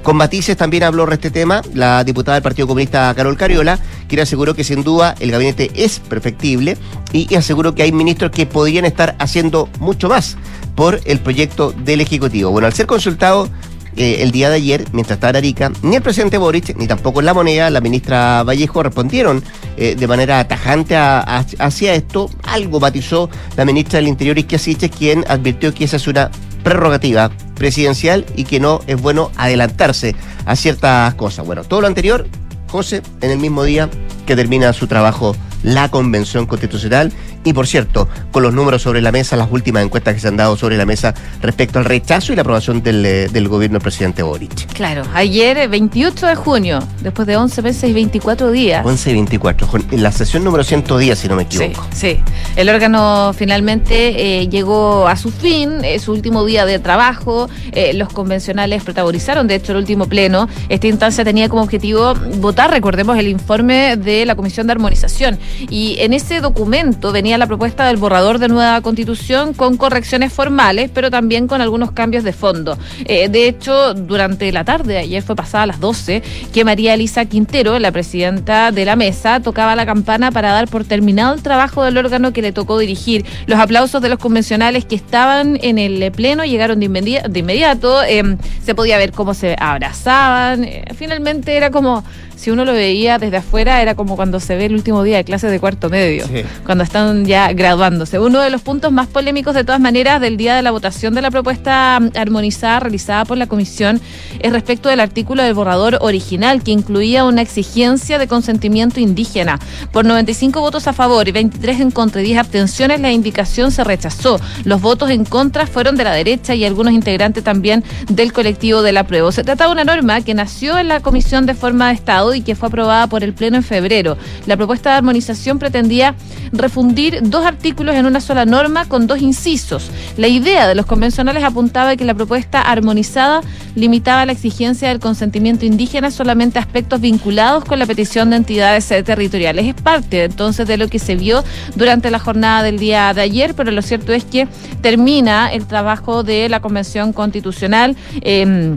con 0.03 0.15
matices 0.15 0.55
también 0.55 0.83
habló 0.83 1.07
de 1.07 1.15
este 1.15 1.31
tema 1.31 1.61
la 1.73 2.03
diputada 2.03 2.35
del 2.35 2.43
Partido 2.43 2.67
Comunista 2.67 3.11
Carol 3.15 3.35
Cariola, 3.35 3.79
quien 4.11 4.23
aseguró 4.23 4.53
que 4.53 4.65
sin 4.65 4.83
duda 4.83 5.15
el 5.21 5.31
gabinete 5.31 5.71
es 5.73 5.99
perfectible 6.01 6.77
y 7.13 7.33
aseguró 7.35 7.73
que 7.73 7.83
hay 7.83 7.93
ministros 7.93 8.31
que 8.31 8.45
podrían 8.45 8.83
estar 8.83 9.15
haciendo 9.19 9.69
mucho 9.79 10.09
más 10.09 10.35
por 10.75 10.99
el 11.05 11.19
proyecto 11.19 11.71
del 11.71 12.01
Ejecutivo. 12.01 12.51
Bueno, 12.51 12.67
al 12.67 12.73
ser 12.73 12.87
consultado 12.87 13.47
eh, 13.95 14.17
el 14.19 14.31
día 14.31 14.49
de 14.49 14.57
ayer, 14.57 14.85
mientras 14.91 15.15
estaba 15.15 15.29
en 15.29 15.37
Arica, 15.37 15.71
ni 15.81 15.95
el 15.95 16.01
presidente 16.01 16.37
Boric, 16.37 16.75
ni 16.75 16.87
tampoco 16.87 17.21
La 17.21 17.33
Moneda, 17.33 17.69
la 17.69 17.79
ministra 17.79 18.43
Vallejo 18.43 18.83
respondieron 18.83 19.41
eh, 19.77 19.95
de 19.95 20.07
manera 20.09 20.45
tajante 20.45 20.97
hacia 20.97 21.93
esto. 21.93 22.29
Algo 22.43 22.81
matizó 22.81 23.29
la 23.55 23.63
ministra 23.63 23.99
del 23.99 24.09
Interior, 24.09 24.37
Isquia 24.37 24.89
quien 24.89 25.23
advirtió 25.29 25.73
que 25.73 25.85
esa 25.85 25.95
es 25.95 26.05
una 26.05 26.29
prerrogativa 26.65 27.31
presidencial 27.55 28.25
y 28.35 28.43
que 28.43 28.59
no 28.59 28.81
es 28.87 29.01
bueno 29.01 29.31
adelantarse 29.37 30.15
a 30.45 30.57
ciertas 30.57 31.13
cosas. 31.13 31.45
Bueno, 31.45 31.63
todo 31.63 31.79
lo 31.79 31.87
anterior, 31.87 32.27
José, 32.71 33.01
en 33.19 33.31
el 33.31 33.37
mismo 33.37 33.63
día 33.65 33.89
que 34.25 34.35
termina 34.35 34.73
su 34.73 34.87
trabajo 34.87 35.35
la 35.63 35.89
Convención 35.89 36.45
Constitucional 36.45 37.11
y 37.43 37.53
por 37.53 37.67
cierto, 37.67 38.07
con 38.31 38.43
los 38.43 38.53
números 38.53 38.83
sobre 38.83 39.01
la 39.01 39.11
mesa, 39.11 39.35
las 39.35 39.51
últimas 39.51 39.83
encuestas 39.83 40.13
que 40.13 40.19
se 40.19 40.27
han 40.27 40.37
dado 40.37 40.55
sobre 40.57 40.77
la 40.77 40.85
mesa 40.85 41.13
respecto 41.41 41.79
al 41.79 41.85
rechazo 41.85 42.33
y 42.33 42.35
la 42.35 42.43
aprobación 42.43 42.83
del, 42.83 43.05
eh, 43.05 43.27
del 43.29 43.47
gobierno 43.47 43.75
del 43.75 43.83
presidente 43.83 44.21
Boric. 44.21 44.71
Claro, 44.73 45.03
ayer, 45.13 45.67
28 45.67 46.27
de 46.27 46.35
junio, 46.35 46.79
después 47.01 47.27
de 47.27 47.37
11 47.37 47.61
meses 47.63 47.89
y 47.89 47.93
24 47.93 48.51
días. 48.51 48.85
11 48.85 49.09
y 49.09 49.13
24, 49.13 49.67
en 49.91 50.03
la 50.03 50.11
sesión 50.11 50.43
número 50.43 50.63
110, 50.63 51.17
si 51.17 51.27
no 51.27 51.35
me 51.35 51.43
equivoco. 51.43 51.87
Sí, 51.91 52.17
sí. 52.17 52.23
El 52.55 52.69
órgano 52.69 53.33
finalmente 53.35 54.41
eh, 54.41 54.47
llegó 54.47 55.07
a 55.07 55.15
su 55.15 55.31
fin, 55.31 55.83
eh, 55.83 55.97
su 55.99 56.11
último 56.11 56.45
día 56.45 56.65
de 56.65 56.79
trabajo. 56.79 57.49
los 57.93 58.09
convencionales 58.13 58.83
protagonizaron, 58.83 59.47
de 59.47 59.55
hecho, 59.55 59.71
el 59.71 59.79
último 59.79 60.05
pleno. 60.05 60.47
Esta 60.69 60.87
instancia 60.87 61.23
tenía 61.23 61.49
como 61.49 61.63
objetivo 61.63 62.13
votar, 62.37 62.69
recordemos, 62.71 63.17
el 63.17 63.27
informe 63.27 63.97
de 63.97 64.25
la 64.25 64.35
Comisión 64.35 64.67
de 64.67 64.73
Armonización. 64.73 65.39
Y 65.69 65.97
en 65.99 66.13
ese 66.13 66.41
documento 66.41 67.11
venía 67.11 67.37
la 67.37 67.47
propuesta 67.47 67.87
del 67.87 67.97
borrador 67.97 68.39
de 68.39 68.47
nueva 68.47 68.81
constitución 68.81 69.53
con 69.53 69.77
correcciones 69.77 70.33
formales, 70.33 70.89
pero 70.93 71.09
también 71.09 71.47
con 71.47 71.61
algunos 71.61 71.91
cambios 71.91 72.23
de 72.23 72.33
fondo. 72.33 72.77
Eh, 73.05 73.29
de 73.29 73.47
hecho, 73.47 73.93
durante 73.93 74.51
la 74.51 74.63
tarde, 74.63 74.97
ayer 74.97 75.23
fue 75.23 75.35
pasada 75.35 75.63
a 75.63 75.67
las 75.67 75.79
12, 75.79 76.21
que 76.53 76.65
María 76.65 76.93
Elisa 76.93 77.25
Quintero, 77.25 77.79
la 77.79 77.91
presidenta 77.91 78.71
de 78.71 78.85
la 78.85 78.95
mesa, 78.95 79.39
tocaba 79.39 79.75
la 79.75 79.85
campana 79.85 80.31
para 80.31 80.51
dar 80.51 80.67
por 80.67 80.83
terminado 80.83 81.33
el 81.33 81.41
trabajo 81.41 81.83
del 81.83 81.97
órgano 81.97 82.33
que 82.33 82.41
le 82.41 82.51
tocó 82.51 82.77
dirigir. 82.77 83.25
Los 83.47 83.59
aplausos 83.59 84.01
de 84.01 84.09
los 84.09 84.19
convencionales 84.19 84.85
que 84.85 84.95
estaban 84.95 85.57
en 85.61 85.77
el 85.77 86.11
pleno 86.11 86.45
llegaron 86.45 86.79
de, 86.79 86.85
inmediato. 86.85 88.03
Em, 88.03 88.37
se 88.63 88.75
podía 88.75 88.97
ver 88.97 89.11
cómo 89.11 89.33
se 89.33 89.55
abrazaban. 89.59 90.63
Eh, 90.63 90.85
finalmente 90.95 91.55
era 91.55 91.71
como 91.71 92.03
si 92.41 92.49
uno 92.49 92.65
lo 92.65 92.73
veía 92.73 93.19
desde 93.19 93.37
afuera, 93.37 93.83
era 93.83 93.93
como 93.93 94.15
cuando 94.15 94.39
se 94.39 94.55
ve 94.55 94.65
el 94.65 94.73
último 94.73 95.03
día 95.03 95.17
de 95.17 95.23
clases 95.23 95.51
de 95.51 95.59
cuarto 95.59 95.91
medio, 95.91 96.25
cuando 96.65 96.83
están 96.83 97.23
ya 97.27 97.53
graduándose. 97.53 98.17
Uno 98.17 98.41
de 98.41 98.49
los 98.49 98.63
puntos 98.63 98.91
más 98.91 99.05
polémicos, 99.05 99.53
de 99.53 99.63
todas 99.63 99.79
maneras, 99.79 100.19
del 100.19 100.37
día 100.37 100.55
de 100.55 100.63
la 100.63 100.71
votación 100.71 101.13
de 101.13 101.21
la 101.21 101.29
propuesta 101.29 101.99
mm, 102.01 102.17
armonizada 102.17 102.79
realizada 102.79 103.25
por 103.25 103.37
la 103.37 103.45
comisión 103.45 104.01
es 104.39 104.51
respecto 104.51 104.89
del 104.89 105.01
artículo 105.01 105.43
del 105.43 105.53
borrador 105.53 105.99
original, 106.01 106.63
que 106.63 106.71
incluía 106.71 107.25
una 107.25 107.43
exigencia 107.43 108.17
de 108.17 108.27
consentimiento 108.27 108.99
indígena. 108.99 109.59
Por 109.91 110.05
95 110.05 110.61
votos 110.61 110.87
a 110.87 110.93
favor 110.93 111.27
y 111.27 111.31
23 111.33 111.79
en 111.79 111.91
contra 111.91 112.21
y 112.21 112.25
10 112.25 112.39
abstenciones, 112.39 113.01
la 113.01 113.11
indicación 113.11 113.69
se 113.69 113.83
rechazó. 113.83 114.41
Los 114.63 114.81
votos 114.81 115.11
en 115.11 115.25
contra 115.25 115.67
fueron 115.67 115.95
de 115.95 116.05
la 116.05 116.13
derecha 116.13 116.55
y 116.55 116.65
algunos 116.65 116.93
integrantes 116.93 117.43
también 117.43 117.83
del 118.09 118.33
colectivo 118.33 118.81
de 118.81 118.93
la 118.93 119.05
prueba. 119.05 119.31
Se 119.31 119.43
trata 119.43 119.67
de 119.67 119.73
una 119.73 119.83
norma 119.83 120.21
que 120.21 120.33
nació 120.33 120.79
en 120.79 120.87
la 120.87 121.01
Comisión 121.01 121.45
de 121.45 121.53
Forma 121.53 121.89
de 121.89 121.93
Estado 121.93 122.30
y 122.33 122.41
que 122.41 122.55
fue 122.55 122.67
aprobada 122.67 123.07
por 123.07 123.23
el 123.23 123.33
Pleno 123.33 123.57
en 123.57 123.63
febrero. 123.63 124.17
La 124.45 124.57
propuesta 124.57 124.91
de 124.91 124.97
armonización 124.97 125.59
pretendía 125.59 126.15
refundir 126.51 127.19
dos 127.23 127.45
artículos 127.45 127.95
en 127.95 128.05
una 128.05 128.21
sola 128.21 128.45
norma 128.45 128.85
con 128.87 129.07
dos 129.07 129.21
incisos. 129.21 129.89
La 130.17 130.27
idea 130.27 130.67
de 130.67 130.75
los 130.75 130.85
convencionales 130.85 131.43
apuntaba 131.43 131.95
que 131.95 132.05
la 132.05 132.13
propuesta 132.13 132.61
armonizada 132.61 133.41
limitaba 133.75 134.25
la 134.25 134.31
exigencia 134.33 134.89
del 134.89 134.99
consentimiento 134.99 135.65
indígena 135.65 136.11
solamente 136.11 136.59
a 136.59 136.61
aspectos 136.61 137.01
vinculados 137.01 137.65
con 137.65 137.79
la 137.79 137.85
petición 137.85 138.29
de 138.29 138.37
entidades 138.37 138.87
territoriales. 138.87 139.65
Es 139.65 139.75
parte 139.75 140.25
entonces 140.25 140.67
de 140.67 140.77
lo 140.77 140.87
que 140.87 140.99
se 140.99 141.15
vio 141.15 141.43
durante 141.75 142.11
la 142.11 142.19
jornada 142.19 142.63
del 142.63 142.79
día 142.79 143.13
de 143.13 143.21
ayer, 143.21 143.53
pero 143.55 143.71
lo 143.71 143.81
cierto 143.81 144.13
es 144.13 144.25
que 144.25 144.47
termina 144.81 145.51
el 145.51 145.65
trabajo 145.65 146.23
de 146.23 146.49
la 146.49 146.59
Convención 146.59 147.13
Constitucional. 147.13 147.95
Eh, 148.21 148.75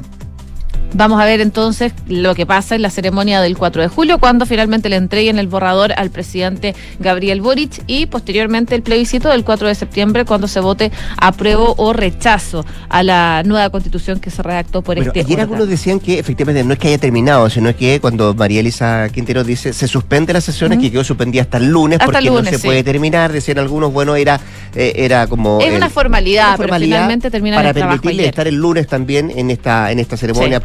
Vamos 0.96 1.20
a 1.20 1.24
ver 1.24 1.40
entonces 1.40 1.92
lo 2.07 2.37
que 2.37 2.46
pasa 2.46 2.76
en 2.76 2.83
la 2.83 2.88
ceremonia 2.88 3.40
del 3.40 3.59
4 3.59 3.83
de 3.83 3.88
julio, 3.88 4.18
cuando 4.18 4.46
finalmente 4.46 4.88
le 4.88 4.94
entreguen 4.94 5.40
el 5.40 5.48
borrador 5.48 5.92
al 5.96 6.11
presidente 6.11 6.76
Gabriel 7.00 7.40
Boric 7.40 7.83
y 7.88 8.07
posteriormente 8.07 8.76
el 8.76 8.83
plebiscito 8.83 9.28
del 9.28 9.44
4 9.44 9.66
de 9.66 9.74
septiembre, 9.74 10.24
cuando 10.24 10.46
se 10.46 10.61
vote 10.61 10.92
apruebo 11.16 11.74
o 11.78 11.92
rechazo 11.92 12.64
a 12.88 13.02
la 13.02 13.42
nueva 13.44 13.70
constitución 13.70 14.20
que 14.20 14.30
se 14.30 14.42
redactó 14.44 14.83
por 14.83 14.96
este 14.96 15.18
Ayer 15.18 15.40
algunos 15.40 15.68
decían 15.68 15.98
que 15.98 16.20
efectivamente 16.20 16.62
no 16.62 16.74
es 16.74 16.78
que 16.78 16.88
haya 16.88 16.98
terminado, 16.98 17.50
sino 17.50 17.74
que 17.74 18.00
cuando 18.00 18.33
María 18.35 18.61
Elisa 18.61 19.09
Quintero 19.12 19.42
dice 19.42 19.72
se 19.72 19.88
suspende 19.88 20.33
las 20.33 20.44
sesiones, 20.44 20.78
que 20.78 20.92
quedó 20.92 21.02
suspendida 21.02 21.42
hasta 21.42 21.59
el 21.59 21.70
lunes 21.70 21.98
porque 21.98 22.30
no 22.30 22.44
se 22.44 22.61
puede 22.61 22.85
terminar, 22.85 23.33
decían 23.33 23.59
algunos, 23.59 23.92
bueno, 23.92 24.14
era, 24.14 24.40
eh, 24.76 24.92
era 24.96 25.26
como. 25.26 25.61
Es 25.61 25.74
una 25.74 25.90
formalidad, 25.90 26.57
pero 26.57 26.72
finalmente 26.76 27.33
termina 27.33 27.57
Para 27.57 27.74
permitirle 27.74 28.26
estar 28.26 28.46
el 28.46 28.54
lunes 28.54 28.87
también 28.87 29.33
en 29.35 29.50
esta, 29.50 29.90
en 29.90 29.98
esta 29.98 30.16
ceremonia 30.16 30.61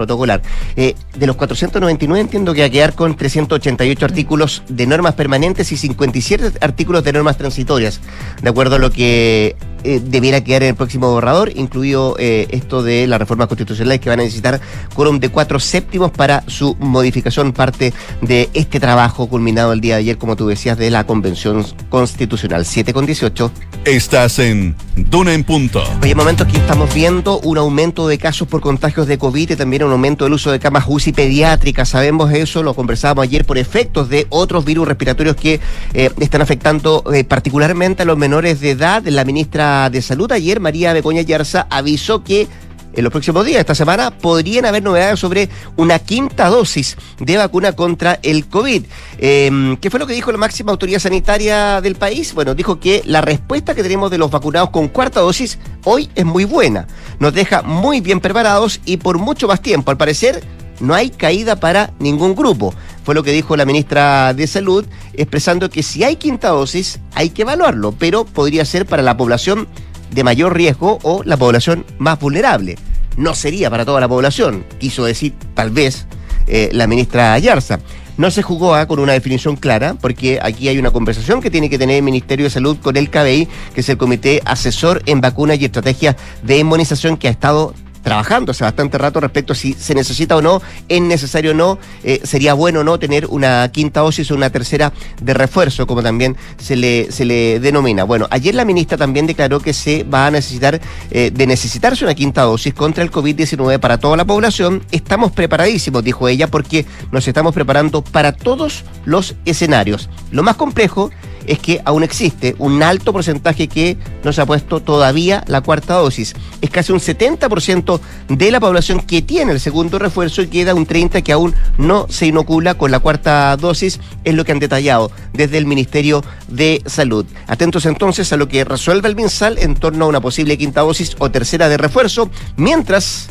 eh, 0.75 0.95
de 1.15 1.27
los 1.27 1.36
499 1.36 2.21
entiendo 2.21 2.53
que 2.53 2.62
va 2.62 2.67
a 2.67 2.69
quedar 2.69 2.93
con 2.93 3.15
388 3.15 4.05
artículos 4.05 4.63
de 4.67 4.88
normas 4.88 5.13
permanentes 5.15 5.71
y 5.71 5.77
57 5.77 6.60
artículos 6.62 7.03
de 7.03 7.13
normas 7.13 7.38
transitorias, 7.38 8.01
de 8.41 8.49
acuerdo 8.49 8.75
a 8.75 8.79
lo 8.79 8.91
que 8.91 9.55
eh, 9.84 10.02
debiera 10.04 10.44
quedar 10.44 10.63
en 10.63 10.70
el 10.70 10.76
próximo 10.76 11.10
borrador, 11.12 11.52
incluido 11.56 12.15
eh, 12.20 12.48
esto 12.52 12.84
de 12.84 13.08
las 13.08 13.20
reformas 13.20 13.48
constitucionales 13.48 14.00
que 14.00 14.10
van 14.10 14.20
a 14.20 14.24
necesitar 14.24 14.60
quórum 14.94 15.20
de 15.20 15.30
cuatro 15.30 15.60
séptimos 15.60 16.12
para 16.12 16.44
su 16.48 16.76
modificación, 16.80 17.54
parte 17.54 17.94
de 18.22 18.50
este 18.54 18.80
trabajo 18.80 19.28
culminado 19.28 19.74
el 19.74 19.82
día 19.82 19.96
de 19.96 20.02
ayer, 20.02 20.18
como 20.18 20.36
tú 20.36 20.48
decías, 20.48 20.78
de 20.78 20.92
la 20.92 21.06
Convención 21.06 21.65
Constitucional 21.89 22.65
7 22.65 22.94
con 22.94 23.06
18. 23.06 23.52
Estás 23.86 24.39
en 24.39 24.76
Duna 24.96 25.34
en 25.34 25.44
Punto. 25.44 25.84
Hoy 26.04 26.12
en 26.12 26.18
momentos 26.18 26.48
que 26.48 26.58
estamos 26.58 26.94
viendo 26.94 27.39
un 27.39 27.58
aumento 27.58 28.08
de 28.08 28.18
casos 28.18 28.48
por 28.48 28.62
contagios 28.62 29.08
de 29.08 29.18
COVID 29.18 29.52
y 29.52 29.56
también 29.56 29.84
un 29.84 29.92
aumento 29.92 30.26
del 30.26 30.34
uso 30.34 30.52
de 30.52 30.60
camas 30.60 30.86
UCI 30.88 31.13
pediátricas. 31.13 31.89
Sabemos 31.89 32.32
eso, 32.34 32.63
lo 32.63 32.74
conversábamos 32.74 33.24
ayer 33.24 33.46
por 33.46 33.58
efectos 33.58 34.10
de 34.10 34.28
otros 34.30 34.65
virus 34.65 34.88
respiratorios 34.88 35.36
que 35.36 35.60
eh, 35.94 36.10
están 36.20 36.42
afectando 36.42 37.04
particularmente 37.28 38.04
a 38.04 38.06
los 38.06 38.18
menores 38.18 38.60
de 38.60 38.72
edad. 38.72 39.04
La 39.06 39.24
ministra 39.24 39.68
de 39.91 40.01
Salud 40.01 40.32
ayer, 40.32 40.60
María 40.60 40.93
Begoña 40.93 41.21
Yarza, 41.21 41.67
avisó 41.69 42.23
que 42.23 42.47
en 42.93 43.03
los 43.03 43.12
próximos 43.12 43.45
días, 43.45 43.60
esta 43.60 43.75
semana, 43.75 44.12
podrían 44.12 44.65
haber 44.65 44.82
novedades 44.82 45.19
sobre 45.19 45.47
una 45.77 45.99
quinta 45.99 46.47
dosis 46.49 46.97
de 47.19 47.38
vacuna 47.38 47.73
contra 47.73 48.19
el 48.23 48.47
COVID. 48.47 48.84
Em, 49.19 49.77
¿Qué 49.77 49.89
fue 49.89 49.99
lo 49.99 50.08
que 50.08 50.13
dijo 50.13 50.32
la 50.32 50.38
máxima 50.38 50.71
autoridad 50.71 50.99
sanitaria 50.99 51.82
del 51.82 51.95
país? 51.95 52.34
Bueno, 52.34 52.55
dijo 52.55 52.79
que 52.79 53.03
la 53.05 53.21
respuesta 53.21 53.75
que 53.75 53.84
tenemos 53.84 54.10
de 54.10 54.17
los 54.17 54.32
vacunados 54.32 54.71
con 54.71 54.88
cuarta 54.88 55.19
dosis 55.19 55.60
hoy 55.84 56.10
es 56.15 56.25
muy 56.25 56.45
buena. 56.45 56.88
Nos 57.19 57.34
deja 57.34 57.62
muy 57.62 58.01
bien 58.01 58.19
preparados 58.19 58.82
y 58.86 58.97
por 58.97 59.19
mucho 59.19 59.47
más 59.47 59.62
tiempo. 59.62 59.91
Al 59.91 59.97
parecer, 59.97 60.43
no 60.79 60.95
hay 60.95 61.10
caída 61.10 61.58
para 61.58 61.93
ningún 61.99 62.36
grupo 62.36 62.73
fue 63.10 63.15
lo 63.15 63.24
que 63.24 63.32
dijo 63.32 63.58
la 63.58 63.65
ministra 63.65 64.36
de 64.36 64.45
Salud, 64.45 64.86
expresando 65.13 65.72
que 65.72 65.82
si 65.82 66.04
hay 66.04 66.17
quinta 66.17 66.50
dosis 66.50 67.00
hay 67.15 67.32
que 67.32 67.41
evaluarlo, 67.41 67.91
pero 67.91 68.24
podría 68.24 68.63
ser 68.65 68.86
para 68.86 69.02
la 69.02 69.17
población 69.17 69.67
de 70.12 70.24
mayor 70.24 70.56
riesgo 70.56 71.00
o 71.02 71.24
la 71.24 71.36
población 71.36 71.88
más 71.98 72.19
vulnerable. 72.19 72.78
No 73.17 73.34
sería 73.34 73.72
para 73.72 73.84
toda 73.84 74.00
la 74.00 74.08
población, 74.08 74.63
quiso 74.78 75.06
decir 75.06 75.34
tal 75.56 75.72
vez 75.72 76.06
eh, 76.45 76.69
la 76.72 76.86
ministra 76.86 77.34
Ayarza. 77.34 77.80
No 78.17 78.30
se 78.30 78.43
jugó 78.43 78.76
a, 78.76 78.86
con 78.86 79.00
una 79.00 79.13
definición 79.13 79.56
clara, 79.56 79.95
porque 80.00 80.38
aquí 80.39 80.67
hay 80.67 80.78
una 80.78 80.91
conversación 80.91 81.41
que 81.41 81.50
tiene 81.50 81.67
que 81.67 81.80
tener 81.80 81.95
el 81.95 82.04
Ministerio 82.04 82.43
de 82.43 82.52
Salud 82.52 82.78
con 82.78 82.95
el 82.95 83.10
KBI, 83.10 83.48
que 83.74 83.82
es 83.82 83.89
el 83.89 83.98
Comité 83.98 84.43
Asesor 84.45 85.02
en 85.08 85.19
Vacunas 85.19 85.60
y 85.60 85.65
Estrategias 85.65 86.15
de 86.43 86.60
Inmunización, 86.60 87.17
que 87.17 87.28
ha 87.28 87.32
estado 87.32 87.74
trabajando 88.10 88.52
hace 88.52 88.63
bastante 88.63 88.98
rato 88.98 89.19
respecto 89.19 89.54
a 89.54 89.56
si 89.56 89.74
se 89.74 89.93
necesita 89.93 90.36
o 90.36 90.41
no, 90.41 90.62
es 90.88 91.02
necesario 91.02 91.52
o 91.52 91.54
no, 91.54 91.78
eh, 92.04 92.22
sería 92.24 92.54
bueno 92.54 92.80
o 92.80 92.84
no 92.84 92.98
tener 92.98 93.28
una 93.28 93.69
quinta 93.72 94.02
dosis 94.02 94.32
o 94.32 94.36
una 94.36 94.50
tercera 94.50 94.91
de 95.22 95.34
refuerzo, 95.34 95.86
como 95.86 96.02
también 96.02 96.36
se 96.58 96.76
le, 96.76 97.12
se 97.12 97.26
le 97.26 97.60
denomina. 97.60 98.04
Bueno, 98.04 98.28
ayer 98.32 98.56
la 98.56 98.65
ministra 98.65 98.98
también 98.98 99.28
declaró 99.28 99.60
que 99.60 99.74
se 99.74 100.04
va 100.04 100.28
a 100.28 100.32
necesitar, 100.32 100.82
eh, 101.12 101.32
de 101.34 101.48
necesitarse 101.48 102.04
una 102.04 102.15
quinta 102.15 102.41
dosis 102.43 102.74
contra 102.74 103.04
el 103.04 103.12
COVID-19 103.12 103.80
para 103.80 104.00
toda 104.00 104.17
la 104.17 104.26
población. 104.26 104.84
Estamos 104.91 105.32
preparadísimos, 105.32 106.04
dijo 106.04 106.28
ella, 106.28 106.48
porque 106.48 106.86
nos 107.12 107.28
estamos 107.28 107.54
preparando 107.54 108.02
para 108.02 108.32
todos 108.32 108.84
los 109.06 109.36
escenarios. 109.45 110.10
Lo 110.32 110.43
más 110.43 110.56
complejo 110.56 111.12
es 111.50 111.60
que 111.60 111.82
aún 111.84 112.04
existe 112.04 112.56
un 112.60 112.84
alto 112.84 113.12
porcentaje 113.12 113.68
que 113.68 113.98
no 114.24 114.32
se 114.32 114.42
ha 114.42 114.46
puesto 114.46 114.82
todavía 114.82 115.44
la 115.48 115.62
cuarta 115.62 115.96
dosis. 115.96 116.36
Es 116.62 116.70
casi 116.70 116.92
un 116.92 117.00
70% 117.00 118.00
de 118.30 118.52
la 118.52 118.60
población 118.60 119.02
que 119.02 119.24
tiene 119.24 119.52
el 119.54 119.60
segundo 119.60 119.98
refuerzo 119.98 120.44
y 120.44 120.48
queda 120.48 120.76
un 120.76 120.86
30% 120.86 121.24
que 121.24 121.32
aún 121.32 121.56
no 121.80 122.06
se 122.08 122.28
inocula 122.28 122.76
con 122.76 122.92
la 122.92 123.00
cuarta 123.00 123.58
dosis, 123.58 124.00
es 124.24 124.36
lo 124.36 124.46
que 124.46 124.52
han 124.52 124.60
detallado 124.60 125.12
desde 125.34 125.58
el 125.58 125.66
Ministerio 125.66 126.24
de 126.48 126.84
Salud. 126.86 127.26
Atentos 127.48 127.88
entonces 127.88 128.32
a 128.32 128.38
lo 128.38 128.48
que 128.48 128.64
resuelve 128.64 129.10
el 129.10 129.16
MinSal 129.16 129.58
en 129.58 129.74
torno 129.74 130.06
a 130.06 130.08
una 130.08 130.22
posible 130.22 130.56
quinta 130.56 130.82
dosis 130.82 131.16
o 131.18 131.32
tercera 131.32 131.68
de 131.68 131.78
refuerzo, 131.78 132.30
mientras, 132.58 133.30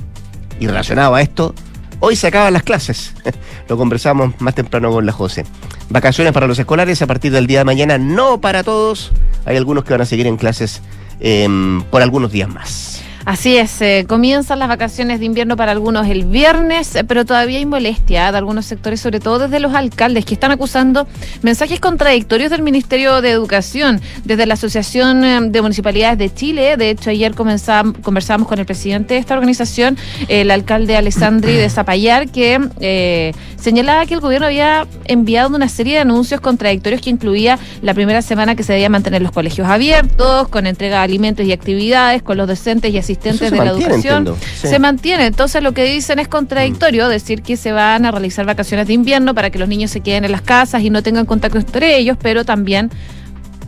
y 0.59 0.67
relacionado 0.67 1.15
a 1.15 1.23
esto, 1.23 1.55
hoy 2.01 2.17
se 2.17 2.27
acaban 2.27 2.53
las 2.53 2.63
clases. 2.63 3.15
Lo 3.69 3.77
conversamos 3.77 4.41
más 4.41 4.55
temprano 4.55 4.91
con 4.91 5.07
la 5.07 5.13
José. 5.13 5.45
Vacaciones 5.91 6.33
para 6.33 6.47
los 6.47 6.59
escolares 6.59 7.01
a 7.03 7.07
partir 7.07 7.33
del 7.33 7.47
día 7.47 7.61
de 7.61 7.65
mañana, 7.65 7.99
no 7.99 8.41
para 8.41 8.63
todos. 8.63 9.13
Hay 9.45 9.57
algunos 9.57 9.85
que 9.85 9.93
van 9.93 10.03
a 10.03 10.07
seguir 10.07 10.27
en 10.27 10.37
clases 10.37 10.83
em, 11.21 11.83
por 11.85 12.03
algunos 12.03 12.31
días 12.31 12.49
más. 12.49 13.03
Así 13.25 13.57
es, 13.57 13.81
eh, 13.83 14.07
comienzan 14.09 14.59
las 14.59 14.69
vacaciones 14.69 15.21
de 15.21 15.27
invierno 15.27 15.57
para 15.57 15.73
algunos 15.73 16.07
el 16.07 16.25
viernes, 16.25 16.95
eh, 16.95 17.05
pero 17.05 17.25
todavía 17.25 17.59
hay 17.59 17.67
molestia 17.67 18.33
de 18.33 18.39
algunos 18.39 18.67
sectores, 18.67 19.01
sobre 19.01 19.21
todo 19.21 19.41
desde 19.41 19.61
los 19.61 19.75
alcaldes, 19.75 20.25
que 20.25 20.35
están 20.35 20.51
acusando 20.51 21.07
mensajes 21.43 21.81
contradictorios 21.81 22.51
del 22.51 22.63
Ministerio 22.63 23.21
de 23.21 23.31
Educación, 23.31 24.01
desde 24.25 24.47
la 24.47 24.55
Asociación 24.55 25.25
eh, 25.25 25.41
de 25.43 25.63
Municipalidades 25.63 26.19
de 26.19 26.33
Chile. 26.33 26.77
De 26.77 26.91
hecho, 26.91 27.11
ayer 27.11 27.35
conversamos 27.35 28.49
con 28.49 28.59
el 28.59 28.67
presidente 28.67 29.15
de 29.15 29.21
esta 29.21 29.35
organización, 29.35 29.99
el 30.29 30.51
alcalde 30.51 30.97
Alessandri 30.97 31.53
de 31.53 31.69
Zapallar, 31.69 32.29
que 32.29 33.35
señalaba 33.61 34.07
que 34.07 34.15
el 34.15 34.21
gobierno 34.21 34.47
había 34.47 34.87
enviado 35.05 35.55
una 35.55 35.69
serie 35.69 35.95
de 35.95 36.01
anuncios 36.01 36.41
contradictorios 36.41 37.03
que 37.03 37.11
incluía 37.11 37.59
la 37.83 37.95
primera 37.95 38.23
semana 38.23 38.55
que 38.55 38.63
se 38.63 38.73
debía 38.73 38.89
mantener 38.89 39.23
los 39.23 39.33
colegios 39.33 39.69
abiertos, 39.69 40.49
con 40.49 40.67
entrega 40.67 40.99
de 40.99 41.05
alimentos 41.05 41.45
y 41.45 41.53
actividades, 41.53 42.23
con 42.23 42.37
los 42.37 42.47
docentes 42.47 42.93
y 42.93 42.99
asistentes 43.09 43.51
de 43.51 43.57
la 43.57 43.71
educación 43.71 44.35
se 44.61 44.79
mantiene. 44.79 45.27
Entonces 45.27 45.63
lo 45.63 45.73
que 45.73 45.85
dicen 45.85 46.19
es 46.19 46.29
contradictorio 46.29 47.07
mm. 47.07 47.11
decir 47.11 47.43
que 47.43 47.57
se 47.57 47.73
van 47.73 48.05
a 48.05 48.11
realizar 48.11 48.45
vacaciones 48.45 48.87
de 48.87 48.93
invierno 48.93 49.35
para 49.35 49.51
que 49.51 49.59
los 49.59 49.69
niños 49.69 49.91
se 49.91 50.01
queden 50.01 50.25
en 50.25 50.33
las 50.33 50.43
casas 50.43 50.83
y 50.83 50.91
no 50.91 51.03
tengan 51.03 51.27
contacto 51.27 51.59
entre 51.59 51.97
ellos, 51.97 52.17
pero 52.21 52.45
también 52.45 52.91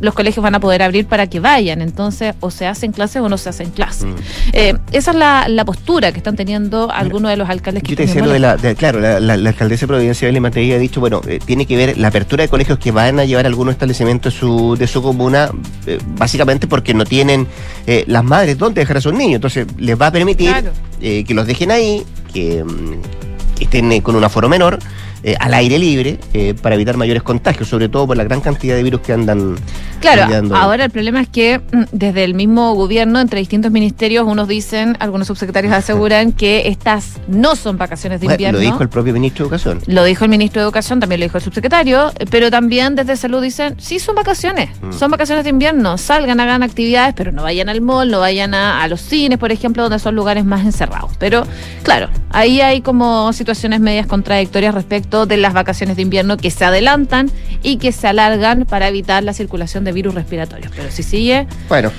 los 0.01 0.15
colegios 0.15 0.43
van 0.43 0.55
a 0.55 0.61
poder 0.61 0.83
abrir 0.83 1.07
para 1.07 1.27
que 1.27 1.41
vayan. 1.41 1.83
Entonces, 1.83 2.35
o 2.41 2.51
se 2.51 2.67
hacen 2.67 2.93
clases 2.93 3.23
o 3.23 3.29
no 3.29 3.39
se 3.39 3.49
hacen 3.49 3.71
clases. 3.71 4.07
Mm. 4.07 4.15
Eh, 4.53 4.75
esa 4.93 5.11
es 5.11 5.17
la, 5.17 5.65
postura 5.65 6.11
que 6.11 6.19
están 6.19 6.37
teniendo 6.37 6.91
algunos 6.91 7.31
de 7.31 7.37
los 7.37 7.49
alcaldes 7.49 7.83
que 7.83 7.91
Yo 7.91 7.97
te 7.97 8.07
decía 8.07 8.25
lo 8.25 8.33
de 8.33 8.39
la, 8.39 8.57
claro, 8.75 8.99
la, 8.99 9.35
alcaldesa 9.35 9.83
de 9.83 9.87
Providencia 9.89 10.27
Belén 10.27 10.43
Matei 10.43 10.73
ha 10.73 10.79
dicho, 10.79 11.01
bueno, 11.01 11.21
eh, 11.27 11.39
tiene 11.45 11.67
que 11.67 11.77
ver 11.77 11.99
la 11.99 12.09
apertura 12.09 12.43
de 12.43 12.49
colegios 12.49 12.79
que 12.79 12.91
van 12.91 13.21
a 13.21 13.25
llevar 13.25 13.47
algunos 13.47 13.73
establecimientos 13.73 14.33
de 14.33 14.41
su, 14.41 14.77
de 14.77 14.87
su 14.87 15.03
comuna, 15.03 15.51
eh, 15.87 15.99
básicamente 16.17 16.67
porque 16.67 16.95
no 16.95 17.05
tienen 17.05 17.47
las 18.07 18.25
madres 18.25 18.57
donde 18.57 18.81
dejar 18.81 18.99
a 18.99 19.01
sus 19.01 19.13
niños. 19.13 19.37
Entonces, 19.37 19.67
les 19.77 20.01
va 20.01 20.07
a 20.07 20.13
permitir 20.13 20.55
que 21.01 21.35
los 21.35 21.47
dejen 21.47 21.71
ahí, 21.71 22.05
que 22.33 22.63
mm, 22.65 23.01
estén 23.61 24.01
con 24.01 24.17
un 24.17 24.25
aforo 24.25 24.49
menor 24.49 24.79
eh, 25.22 25.37
al 25.38 25.52
aire 25.52 25.78
libre 25.78 26.18
eh, 26.33 26.54
para 26.54 26.76
evitar 26.76 26.96
mayores 26.96 27.22
contagios, 27.22 27.68
sobre 27.68 27.90
todo 27.90 28.06
por 28.06 28.16
la 28.16 28.24
gran 28.24 28.40
cantidad 28.40 28.74
de 28.74 28.83
virus 28.83 29.02
que 29.02 29.12
andan. 29.12 29.56
Claro, 30.00 30.54
ahora 30.54 30.87
el 30.87 30.90
problema 30.90 31.20
es 31.20 31.28
que 31.28 31.59
mm, 31.59 31.83
desde 31.92 32.24
el 32.24 32.33
mismo 32.33 32.72
gobierno, 32.74 33.20
entre 33.20 33.40
distintos 33.40 33.70
ministerios, 33.70 34.26
unos 34.26 34.48
dicen, 34.48 34.96
algunos 34.98 35.26
subsecretarios 35.26 35.74
aseguran 35.74 36.33
que 36.33 36.68
estas 36.68 37.18
no 37.28 37.54
son 37.54 37.76
vacaciones 37.76 38.20
de 38.20 38.28
invierno. 38.28 38.59
lo 38.59 38.64
dijo 38.64 38.83
el 38.83 38.88
propio 38.88 39.12
ministro 39.12 39.44
de 39.44 39.48
Educación. 39.48 39.83
Lo 39.87 40.04
dijo 40.04 40.24
el 40.24 40.30
ministro 40.30 40.62
de 40.62 40.64
Educación, 40.64 41.00
también 41.00 41.20
lo 41.20 41.26
dijo 41.26 41.37
el 41.37 41.44
subsecretario, 41.44 42.12
pero 42.30 42.50
también 42.50 42.94
desde 42.94 43.14
Salud 43.16 43.42
dicen, 43.42 43.74
sí 43.78 43.98
son 43.98 44.14
vacaciones, 44.14 44.70
mm. 44.80 44.92
son 44.92 45.11
vacaciones 45.11 45.44
de 45.44 45.50
invierno, 45.50 45.98
salgan, 45.98 46.40
hagan 46.40 46.62
actividades, 46.62 47.12
pero 47.14 47.30
no 47.30 47.42
vayan 47.42 47.68
al 47.68 47.83
mall, 47.83 48.11
no 48.11 48.20
vayan 48.20 48.54
a, 48.54 48.83
a 48.83 48.88
los 48.88 49.02
cines, 49.02 49.38
por 49.38 49.52
ejemplo, 49.52 49.83
donde 49.83 49.98
son 49.98 50.14
lugares 50.14 50.46
más 50.46 50.64
encerrados. 50.64 51.11
Pero 51.18 51.44
claro, 51.83 52.09
ahí 52.30 52.62
hay 52.62 52.80
como 52.80 53.35
situaciones 53.35 53.80
medias 53.80 54.06
contradictorias 54.06 54.74
respecto 54.74 55.10
de 55.11 55.37
las 55.37 55.53
vacaciones 55.53 55.96
de 55.96 56.03
invierno 56.03 56.37
que 56.37 56.51
se 56.51 56.64
adelantan 56.64 57.31
y 57.62 57.77
que 57.77 57.92
se 57.92 58.07
alargan 58.07 58.64
para 58.64 58.88
evitar 58.88 59.23
la 59.23 59.33
circulación 59.33 59.85
de 59.85 59.92
virus 59.92 60.14
respiratorios. 60.14 60.73
Pero 60.75 60.90
si 60.90 61.03
sigue... 61.03 61.46
Bueno. 61.68 61.90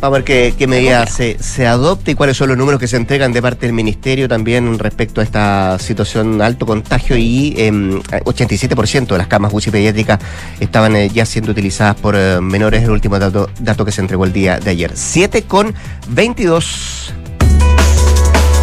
Vamos 0.00 0.14
a 0.14 0.18
ver 0.20 0.24
qué, 0.24 0.54
qué 0.56 0.68
medida 0.68 1.04
se, 1.06 1.42
se 1.42 1.66
adopta 1.66 2.12
y 2.12 2.14
cuáles 2.14 2.36
son 2.36 2.50
los 2.50 2.56
números 2.56 2.78
que 2.78 2.86
se 2.86 2.96
entregan 2.96 3.32
de 3.32 3.42
parte 3.42 3.66
del 3.66 3.72
Ministerio 3.72 4.28
también 4.28 4.78
respecto 4.78 5.20
a 5.20 5.24
esta 5.24 5.76
situación 5.80 6.40
alto 6.40 6.66
contagio 6.66 7.16
y 7.16 7.54
87% 7.56 8.96
em, 8.96 9.06
de 9.06 9.18
las 9.18 9.26
camas 9.26 9.52
UCI 9.52 9.72
pediátricas 9.72 10.20
estaban 10.60 10.94
eh, 10.94 11.08
ya 11.08 11.26
siendo 11.26 11.50
utilizadas 11.50 11.96
por 11.96 12.14
eh, 12.16 12.40
menores, 12.40 12.84
el 12.84 12.90
último 12.90 13.18
dato, 13.18 13.50
dato 13.58 13.84
que 13.84 13.90
se 13.90 14.00
entregó 14.00 14.24
el 14.24 14.32
día 14.32 14.60
de 14.60 14.70
ayer. 14.70 14.92
7 14.94 15.42
con 15.42 15.74
22. 16.10 17.12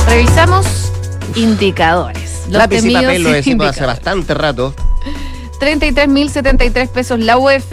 Revisamos 0.07 0.93
indicadores. 1.35 2.43
Lápiz 2.49 2.83
y 2.85 2.93
papel 2.93 3.23
lo 3.23 3.29
decimos 3.31 3.67
hace 3.67 3.85
bastante 3.85 4.33
rato. 4.33 4.73
33.073 5.59 6.89
pesos 6.89 7.19
la 7.19 7.37
UF, 7.37 7.71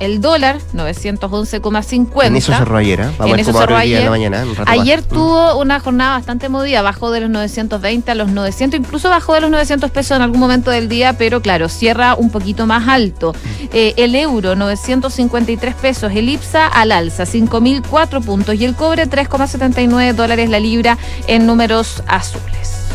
el 0.00 0.20
dólar 0.20 0.58
911,50. 0.74 2.26
En 2.26 2.36
eso 2.36 2.52
cerró 2.52 2.76
ayer, 2.76 3.00
¿eh? 3.00 3.04
Vamos 3.18 3.32
a 3.32 3.36
ver 3.36 3.44
cómo 3.44 3.58
cerró 3.58 3.76
ayer. 3.76 3.98
De 3.98 4.04
la 4.04 4.10
mañana. 4.10 4.44
ayer 4.66 5.00
mm. 5.00 5.08
tuvo 5.08 5.56
una 5.58 5.80
jornada 5.80 6.16
bastante 6.16 6.48
movida, 6.48 6.82
bajó 6.82 7.10
de 7.10 7.20
los 7.20 7.30
920 7.30 8.10
a 8.10 8.14
los 8.14 8.28
900, 8.28 8.80
incluso 8.80 9.08
bajó 9.08 9.34
de 9.34 9.40
los 9.42 9.50
900 9.50 9.90
pesos 9.90 10.16
en 10.16 10.22
algún 10.22 10.40
momento 10.40 10.70
del 10.70 10.88
día, 10.88 11.16
pero 11.16 11.40
claro, 11.40 11.68
cierra 11.68 12.14
un 12.14 12.30
poquito 12.30 12.66
más 12.66 12.88
alto. 12.88 13.32
Mm. 13.32 13.64
Eh, 13.72 13.94
el 13.96 14.14
euro 14.14 14.56
953 14.56 15.74
pesos, 15.74 16.12
el 16.14 16.28
IPSA 16.28 16.66
al 16.66 16.92
alza 16.92 17.24
5.004 17.24 18.24
puntos 18.24 18.54
y 18.56 18.64
el 18.64 18.74
cobre 18.74 19.08
3,79 19.08 20.12
dólares 20.14 20.50
la 20.50 20.60
libra 20.60 20.98
en 21.26 21.46
números 21.46 22.02
azules. 22.06 22.93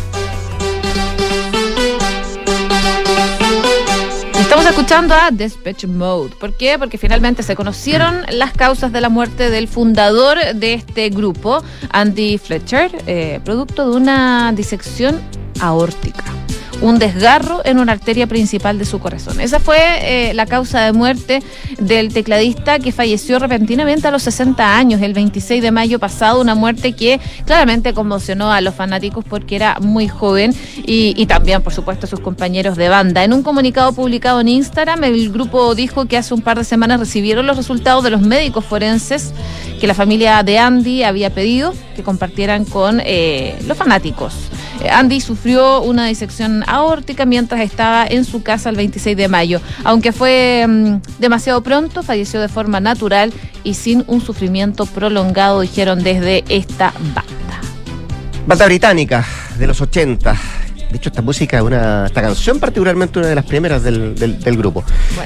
Estamos 4.49 4.65
escuchando 4.65 5.13
a 5.13 5.29
Dispatch 5.29 5.85
Mode. 5.85 6.31
¿Por 6.39 6.57
qué? 6.57 6.79
Porque 6.79 6.97
finalmente 6.97 7.43
se 7.43 7.55
conocieron 7.55 8.23
las 8.31 8.51
causas 8.51 8.91
de 8.91 8.99
la 8.99 9.07
muerte 9.07 9.51
del 9.51 9.67
fundador 9.67 10.39
de 10.55 10.73
este 10.73 11.09
grupo, 11.09 11.63
Andy 11.91 12.39
Fletcher, 12.39 12.89
eh, 13.05 13.39
producto 13.45 13.87
de 13.87 13.95
una 13.95 14.51
disección 14.51 15.21
aórtica 15.59 16.23
un 16.81 16.99
desgarro 16.99 17.61
en 17.65 17.79
una 17.79 17.91
arteria 17.91 18.27
principal 18.27 18.77
de 18.79 18.85
su 18.85 18.99
corazón. 18.99 19.39
Esa 19.41 19.59
fue 19.59 19.77
eh, 20.01 20.33
la 20.33 20.45
causa 20.45 20.81
de 20.81 20.93
muerte 20.93 21.43
del 21.79 22.13
tecladista 22.13 22.79
que 22.79 22.91
falleció 22.91 23.39
repentinamente 23.39 24.07
a 24.07 24.11
los 24.11 24.23
60 24.23 24.77
años, 24.77 25.01
el 25.01 25.13
26 25.13 25.61
de 25.61 25.71
mayo 25.71 25.99
pasado, 25.99 26.41
una 26.41 26.55
muerte 26.55 26.93
que 26.93 27.19
claramente 27.45 27.93
conmocionó 27.93 28.51
a 28.51 28.61
los 28.61 28.75
fanáticos 28.75 29.25
porque 29.25 29.55
era 29.55 29.77
muy 29.79 30.07
joven 30.07 30.55
y, 30.85 31.25
también, 31.25 31.61
por 31.61 31.73
supuesto, 31.73 32.05
a 32.05 32.09
sus 32.09 32.19
compañeros 32.19 32.77
de 32.77 32.89
banda. 32.89 33.23
En 33.23 33.33
un 33.33 33.43
comunicado 33.43 33.93
publicado 33.93 34.41
en 34.41 34.47
Instagram, 34.47 35.03
el 35.03 35.31
grupo 35.31 35.75
dijo 35.75 36.05
que 36.05 36.17
hace 36.17 36.33
un 36.33 36.41
par 36.41 36.57
de 36.57 36.63
semanas 36.63 36.99
recibieron 36.99 37.45
los 37.45 37.57
resultados 37.57 38.03
de 38.03 38.09
los 38.09 38.21
médicos 38.21 38.65
forenses 38.65 39.33
que 39.79 39.87
la 39.87 39.93
familia 39.93 40.43
de 40.43 40.57
Andy 40.57 41.03
había 41.03 41.29
pedido 41.29 41.73
que 41.95 42.03
compartieran 42.03 42.65
con 42.65 43.01
eh, 43.03 43.57
los 43.67 43.77
fanáticos. 43.77 44.33
Andy 44.87 45.19
sufrió 45.19 45.81
una 45.81 46.05
disección 46.05 46.63
aórtica 46.67 47.25
mientras 47.25 47.61
estaba 47.61 48.05
en 48.07 48.23
su 48.23 48.43
casa 48.43 48.69
el 48.69 48.75
26 48.75 49.17
de 49.17 49.27
mayo. 49.27 49.61
Aunque 49.83 50.11
fue 50.11 50.65
mm, 50.67 51.19
demasiado 51.19 51.61
pronto, 51.61 52.03
falleció 52.03 52.39
de 52.39 52.47
forma 52.47 52.79
natural 52.79 53.33
y 53.63 53.73
sin 53.73 54.03
un 54.07 54.21
sufrimiento 54.21 54.85
prolongado, 54.85 55.61
dijeron 55.61 56.03
desde 56.03 56.43
esta 56.49 56.93
banda. 57.13 57.23
Banda 58.47 58.65
británica 58.65 59.25
de 59.59 59.67
los 59.67 59.79
80 59.79 60.35
De 60.89 60.97
hecho, 60.97 61.09
esta 61.09 61.21
música, 61.21 61.61
una, 61.61 62.07
esta 62.07 62.21
canción 62.21 62.59
particularmente 62.59 63.19
una 63.19 63.27
de 63.27 63.35
las 63.35 63.45
primeras 63.45 63.83
del, 63.83 64.15
del, 64.15 64.57
grupo. 64.57 64.83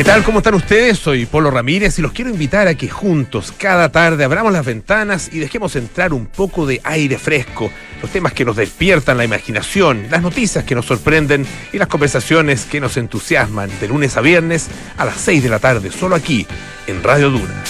¿Qué 0.00 0.04
tal? 0.04 0.24
¿Cómo 0.24 0.38
están 0.38 0.54
ustedes? 0.54 0.98
Soy 0.98 1.26
Polo 1.26 1.50
Ramírez 1.50 1.98
y 1.98 2.02
los 2.02 2.12
quiero 2.12 2.30
invitar 2.30 2.66
a 2.66 2.74
que 2.74 2.88
juntos, 2.88 3.52
cada 3.52 3.92
tarde, 3.92 4.24
abramos 4.24 4.50
las 4.50 4.64
ventanas 4.64 5.28
y 5.30 5.40
dejemos 5.40 5.76
entrar 5.76 6.14
un 6.14 6.24
poco 6.24 6.64
de 6.64 6.80
aire 6.84 7.18
fresco, 7.18 7.70
los 8.00 8.10
temas 8.10 8.32
que 8.32 8.46
nos 8.46 8.56
despiertan 8.56 9.18
la 9.18 9.26
imaginación, 9.26 10.06
las 10.10 10.22
noticias 10.22 10.64
que 10.64 10.74
nos 10.74 10.86
sorprenden 10.86 11.44
y 11.74 11.76
las 11.76 11.88
conversaciones 11.88 12.64
que 12.64 12.80
nos 12.80 12.96
entusiasman 12.96 13.68
de 13.78 13.88
lunes 13.88 14.16
a 14.16 14.22
viernes 14.22 14.68
a 14.96 15.04
las 15.04 15.20
6 15.20 15.42
de 15.42 15.50
la 15.50 15.58
tarde, 15.58 15.92
solo 15.92 16.16
aquí, 16.16 16.46
en 16.86 17.02
Radio 17.02 17.28
Duna. 17.28 17.62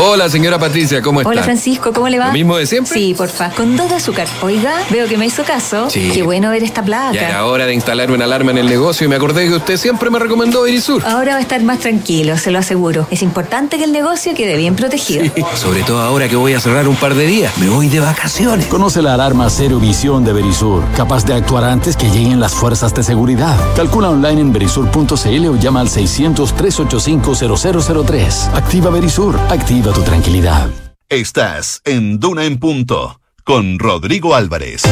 Hola, 0.00 0.30
señora 0.30 0.60
Patricia, 0.60 1.02
¿cómo 1.02 1.22
está? 1.22 1.28
Hola, 1.28 1.42
Francisco, 1.42 1.92
¿cómo 1.92 2.08
le 2.08 2.20
va? 2.20 2.28
¿Lo 2.28 2.32
mismo 2.32 2.56
de 2.56 2.66
siempre? 2.66 2.94
Sí, 2.94 3.14
porfa. 3.14 3.50
Con 3.50 3.76
dos 3.76 3.88
de 3.88 3.96
azúcar. 3.96 4.28
Oiga, 4.42 4.74
veo 4.90 5.08
que 5.08 5.18
me 5.18 5.26
hizo 5.26 5.42
caso. 5.42 5.90
Sí. 5.90 6.12
Qué 6.14 6.22
bueno 6.22 6.50
ver 6.50 6.62
esta 6.62 6.84
placa. 6.84 7.14
Ya 7.14 7.30
era 7.30 7.44
hora 7.46 7.66
de 7.66 7.74
instalar 7.74 8.12
una 8.12 8.24
alarma 8.24 8.52
en 8.52 8.58
el 8.58 8.68
negocio 8.68 9.06
y 9.06 9.08
me 9.08 9.16
acordé 9.16 9.48
que 9.48 9.54
usted 9.54 9.76
siempre 9.76 10.08
me 10.08 10.20
recomendó 10.20 10.62
Verisur. 10.62 11.04
Ahora 11.04 11.32
va 11.32 11.38
a 11.38 11.40
estar 11.40 11.60
más 11.64 11.80
tranquilo, 11.80 12.38
se 12.38 12.52
lo 12.52 12.60
aseguro. 12.60 13.08
Es 13.10 13.22
importante 13.22 13.76
que 13.76 13.82
el 13.82 13.90
negocio 13.90 14.36
quede 14.36 14.56
bien 14.56 14.76
protegido. 14.76 15.24
Sí, 15.34 15.42
sobre 15.56 15.82
todo 15.82 16.00
ahora 16.00 16.28
que 16.28 16.36
voy 16.36 16.54
a 16.54 16.60
cerrar 16.60 16.86
un 16.86 16.94
par 16.94 17.16
de 17.16 17.26
días. 17.26 17.58
Me 17.58 17.68
voy 17.68 17.88
de 17.88 17.98
vacaciones. 17.98 18.66
Conoce 18.66 19.02
la 19.02 19.14
alarma 19.14 19.50
Cero 19.50 19.80
Visión 19.80 20.24
de 20.24 20.32
Verisur, 20.32 20.84
capaz 20.96 21.24
de 21.24 21.34
actuar 21.34 21.64
antes 21.64 21.96
que 21.96 22.08
lleguen 22.08 22.38
las 22.38 22.54
fuerzas 22.54 22.94
de 22.94 23.02
seguridad. 23.02 23.56
Calcula 23.74 24.10
online 24.10 24.42
en 24.42 24.52
verisur.cl 24.52 25.46
o 25.48 25.56
llama 25.56 25.80
al 25.80 25.88
600-385-0003. 25.88 28.54
Activa 28.54 28.90
Verisur, 28.90 29.36
activa 29.50 29.87
tu 29.92 30.02
tranquilidad. 30.02 30.68
Estás 31.08 31.80
en 31.84 32.20
Duna 32.20 32.44
en 32.44 32.58
Punto 32.58 33.20
con 33.44 33.78
Rodrigo 33.78 34.34
Álvarez. 34.34 34.82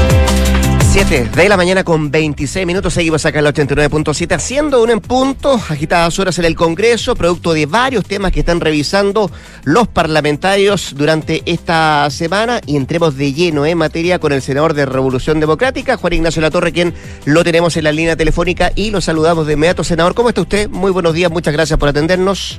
7 0.90 1.30
de 1.35 1.48
la 1.48 1.59
mañana 1.59 1.85
con 1.85 2.11
26 2.11 2.66
minutos. 2.66 2.94
Seguimos 2.94 3.26
acá 3.26 3.40
en 3.40 3.44
la 3.44 3.52
89.7 3.52 4.35
haciendo 4.35 4.82
un 4.82 4.88
en 4.88 5.00
punto. 5.00 5.52
Agitadas 5.52 6.18
horas 6.18 6.38
en 6.38 6.46
el 6.46 6.56
Congreso, 6.56 7.14
producto 7.14 7.52
de 7.52 7.66
varios 7.66 8.06
temas 8.06 8.32
que 8.32 8.40
están 8.40 8.61
revisando 8.61 9.30
los 9.64 9.88
parlamentarios 9.88 10.94
durante 10.96 11.42
esta 11.44 12.09
semana. 12.11 12.62
Y 12.64 12.76
entremos 12.76 13.16
de 13.16 13.35
lleno 13.35 13.66
en 13.66 13.76
materia 13.76 14.18
con 14.18 14.32
el 14.32 14.40
senador 14.40 14.72
de 14.72 14.87
Revolución 14.87 15.38
Democrática, 15.38 15.98
Juan 15.98 16.14
Ignacio 16.14 16.40
Latorre, 16.40 16.72
quien 16.72 16.94
lo 17.26 17.44
tenemos 17.44 17.76
en 17.76 17.85
la 17.85 17.92
línea 17.92 18.16
telefónica 18.16 18.72
y 18.74 18.90
lo 18.90 19.02
saludamos 19.02 19.46
de 19.46 19.52
inmediato. 19.52 19.85
Senador, 19.85 20.14
¿cómo 20.14 20.30
está 20.30 20.40
usted? 20.40 20.70
Muy 20.70 20.92
buenos 20.92 21.12
días, 21.12 21.30
muchas 21.30 21.52
gracias 21.52 21.78
por 21.78 21.90
atendernos. 21.90 22.59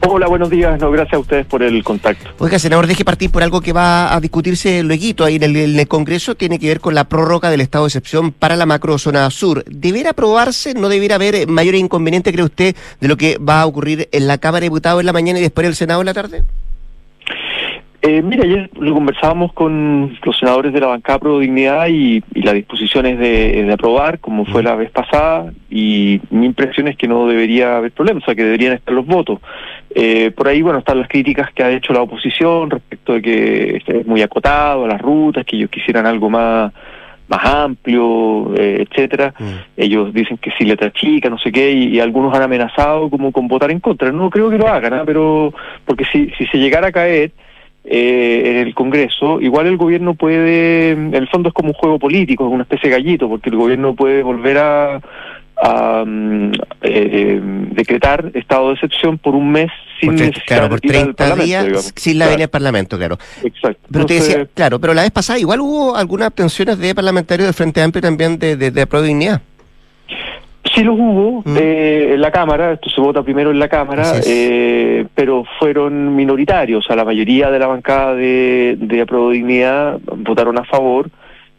Hola, 0.00 0.26
buenos 0.26 0.50
días. 0.50 0.80
No, 0.80 0.90
gracias 0.90 1.14
a 1.14 1.18
ustedes 1.18 1.46
por 1.46 1.62
el 1.62 1.82
contacto. 1.82 2.30
Oiga, 2.38 2.58
senador, 2.58 2.86
deje 2.86 3.04
partir 3.04 3.30
por 3.30 3.42
algo 3.42 3.60
que 3.60 3.72
va 3.72 4.14
a 4.14 4.20
discutirse 4.20 4.82
luego 4.82 5.24
ahí 5.24 5.36
en 5.36 5.42
el, 5.42 5.56
en 5.56 5.78
el, 5.78 5.88
Congreso. 5.88 6.34
Tiene 6.34 6.58
que 6.58 6.68
ver 6.68 6.80
con 6.80 6.94
la 6.94 7.04
prórroga 7.04 7.50
del 7.50 7.60
estado 7.60 7.84
de 7.84 7.88
excepción 7.88 8.32
para 8.32 8.56
la 8.56 8.66
macrozona 8.66 9.30
sur. 9.30 9.64
¿Deberá 9.64 10.10
aprobarse? 10.10 10.74
¿No 10.74 10.88
debiera 10.88 11.16
haber 11.16 11.46
mayor 11.46 11.74
inconveniente, 11.74 12.32
cree 12.32 12.44
usted, 12.44 12.76
de 13.00 13.08
lo 13.08 13.16
que 13.16 13.38
va 13.38 13.62
a 13.62 13.66
ocurrir 13.66 14.08
en 14.12 14.26
la 14.26 14.38
Cámara 14.38 14.60
de 14.60 14.66
Diputados 14.66 15.00
en 15.00 15.06
la 15.06 15.12
mañana 15.12 15.38
y 15.38 15.42
después 15.42 15.64
en 15.64 15.70
el 15.70 15.76
Senado 15.76 16.00
en 16.00 16.06
la 16.06 16.14
tarde? 16.14 16.44
Eh, 18.06 18.20
mira, 18.20 18.44
ayer 18.44 18.68
lo 18.78 18.92
conversábamos 18.92 19.54
con 19.54 20.18
los 20.22 20.36
senadores 20.36 20.74
de 20.74 20.80
la 20.80 20.88
bancada 20.88 21.20
Pro 21.20 21.38
Dignidad 21.38 21.86
y, 21.88 22.22
y 22.34 22.42
la 22.42 22.52
disposición 22.52 23.06
es 23.06 23.18
de, 23.18 23.64
de, 23.64 23.72
aprobar, 23.72 24.18
como 24.18 24.44
fue 24.44 24.62
la 24.62 24.74
vez 24.74 24.90
pasada, 24.90 25.50
y 25.70 26.20
mi 26.28 26.44
impresión 26.44 26.86
es 26.86 26.98
que 26.98 27.08
no 27.08 27.26
debería 27.26 27.78
haber 27.78 27.92
problemas, 27.92 28.22
o 28.22 28.26
sea, 28.26 28.34
que 28.34 28.44
deberían 28.44 28.74
estar 28.74 28.92
los 28.92 29.06
votos. 29.06 29.40
Eh, 29.94 30.32
por 30.32 30.48
ahí, 30.48 30.60
bueno, 30.60 30.80
están 30.80 30.98
las 30.98 31.08
críticas 31.08 31.50
que 31.54 31.62
ha 31.62 31.70
hecho 31.70 31.94
la 31.94 32.02
oposición 32.02 32.68
respecto 32.68 33.14
de 33.14 33.22
que 33.22 33.82
es 33.86 34.06
muy 34.06 34.20
acotado 34.20 34.84
a 34.84 34.88
las 34.88 35.00
rutas, 35.00 35.46
que 35.46 35.56
ellos 35.56 35.70
quisieran 35.70 36.04
algo 36.04 36.28
más 36.28 36.74
más 37.26 37.42
amplio, 37.42 38.54
eh, 38.54 38.86
etcétera. 38.86 39.32
Mm. 39.38 39.44
Ellos 39.78 40.12
dicen 40.12 40.36
que 40.36 40.50
si 40.58 40.66
letra 40.66 40.92
chica, 40.92 41.30
no 41.30 41.38
sé 41.38 41.50
qué, 41.50 41.72
y, 41.72 41.96
y, 41.96 42.00
algunos 42.00 42.36
han 42.36 42.42
amenazado 42.42 43.08
como 43.08 43.32
con 43.32 43.48
votar 43.48 43.70
en 43.70 43.80
contra. 43.80 44.12
No 44.12 44.28
creo 44.28 44.50
que 44.50 44.58
lo 44.58 44.68
hagan, 44.68 44.92
¿eh? 44.92 45.02
pero 45.06 45.54
porque 45.86 46.04
si, 46.04 46.28
si 46.36 46.44
se 46.48 46.58
llegara 46.58 46.88
a 46.88 46.92
caer, 46.92 47.32
eh, 47.84 48.42
en 48.46 48.56
el 48.66 48.74
Congreso, 48.74 49.40
igual 49.40 49.66
el 49.66 49.76
gobierno 49.76 50.14
puede, 50.14 50.92
en 50.92 51.14
el 51.14 51.28
fondo 51.28 51.50
es 51.50 51.54
como 51.54 51.68
un 51.68 51.74
juego 51.74 51.98
político, 51.98 52.46
es 52.46 52.52
una 52.52 52.62
especie 52.62 52.88
de 52.88 52.96
gallito, 52.96 53.28
porque 53.28 53.50
el 53.50 53.56
gobierno 53.56 53.94
puede 53.94 54.22
volver 54.22 54.58
a, 54.58 55.00
a 55.56 56.04
mm, 56.06 56.52
eh, 56.82 57.40
decretar 57.72 58.30
estado 58.34 58.68
de 58.68 58.74
excepción 58.74 59.18
por 59.18 59.34
un 59.34 59.52
mes 59.52 59.70
sin 60.00 60.16
Porque, 60.16 60.32
claro, 60.46 60.68
por 60.70 60.80
30 60.80 61.36
días 61.36 61.64
digamos. 61.64 61.92
sin 61.94 62.18
la 62.18 62.24
claro. 62.26 62.38
del 62.38 62.48
Parlamento, 62.48 62.96
claro. 62.96 63.18
Exacto. 63.42 63.80
Pero 63.90 64.02
Entonces, 64.02 64.28
te 64.28 64.38
decía, 64.38 64.48
claro, 64.54 64.80
pero 64.80 64.94
la 64.94 65.02
vez 65.02 65.10
pasada 65.10 65.38
igual 65.38 65.60
hubo 65.60 65.94
algunas 65.94 66.26
abstenciones 66.26 66.78
de 66.78 66.94
parlamentarios 66.94 67.46
del 67.46 67.54
Frente 67.54 67.82
Amplio 67.82 68.02
también 68.02 68.38
de, 68.38 68.56
de, 68.56 68.70
de. 68.70 68.86
Sí 70.74 70.82
los 70.82 70.98
hubo 70.98 71.42
mm. 71.44 71.56
eh, 71.56 72.14
en 72.14 72.20
la 72.20 72.30
Cámara, 72.32 72.72
esto 72.72 72.90
se 72.90 73.00
vota 73.00 73.22
primero 73.22 73.50
en 73.50 73.58
la 73.58 73.68
Cámara, 73.68 74.14
eh, 74.26 75.06
pero 75.14 75.44
fueron 75.58 76.16
minoritarios, 76.16 76.84
o 76.84 76.86
sea, 76.86 76.96
la 76.96 77.04
mayoría 77.04 77.50
de 77.50 77.58
la 77.58 77.68
bancada 77.68 78.14
de, 78.14 78.76
de 78.78 79.06
Dignidad 79.32 80.00
votaron 80.16 80.58
a 80.58 80.64
favor, 80.64 81.10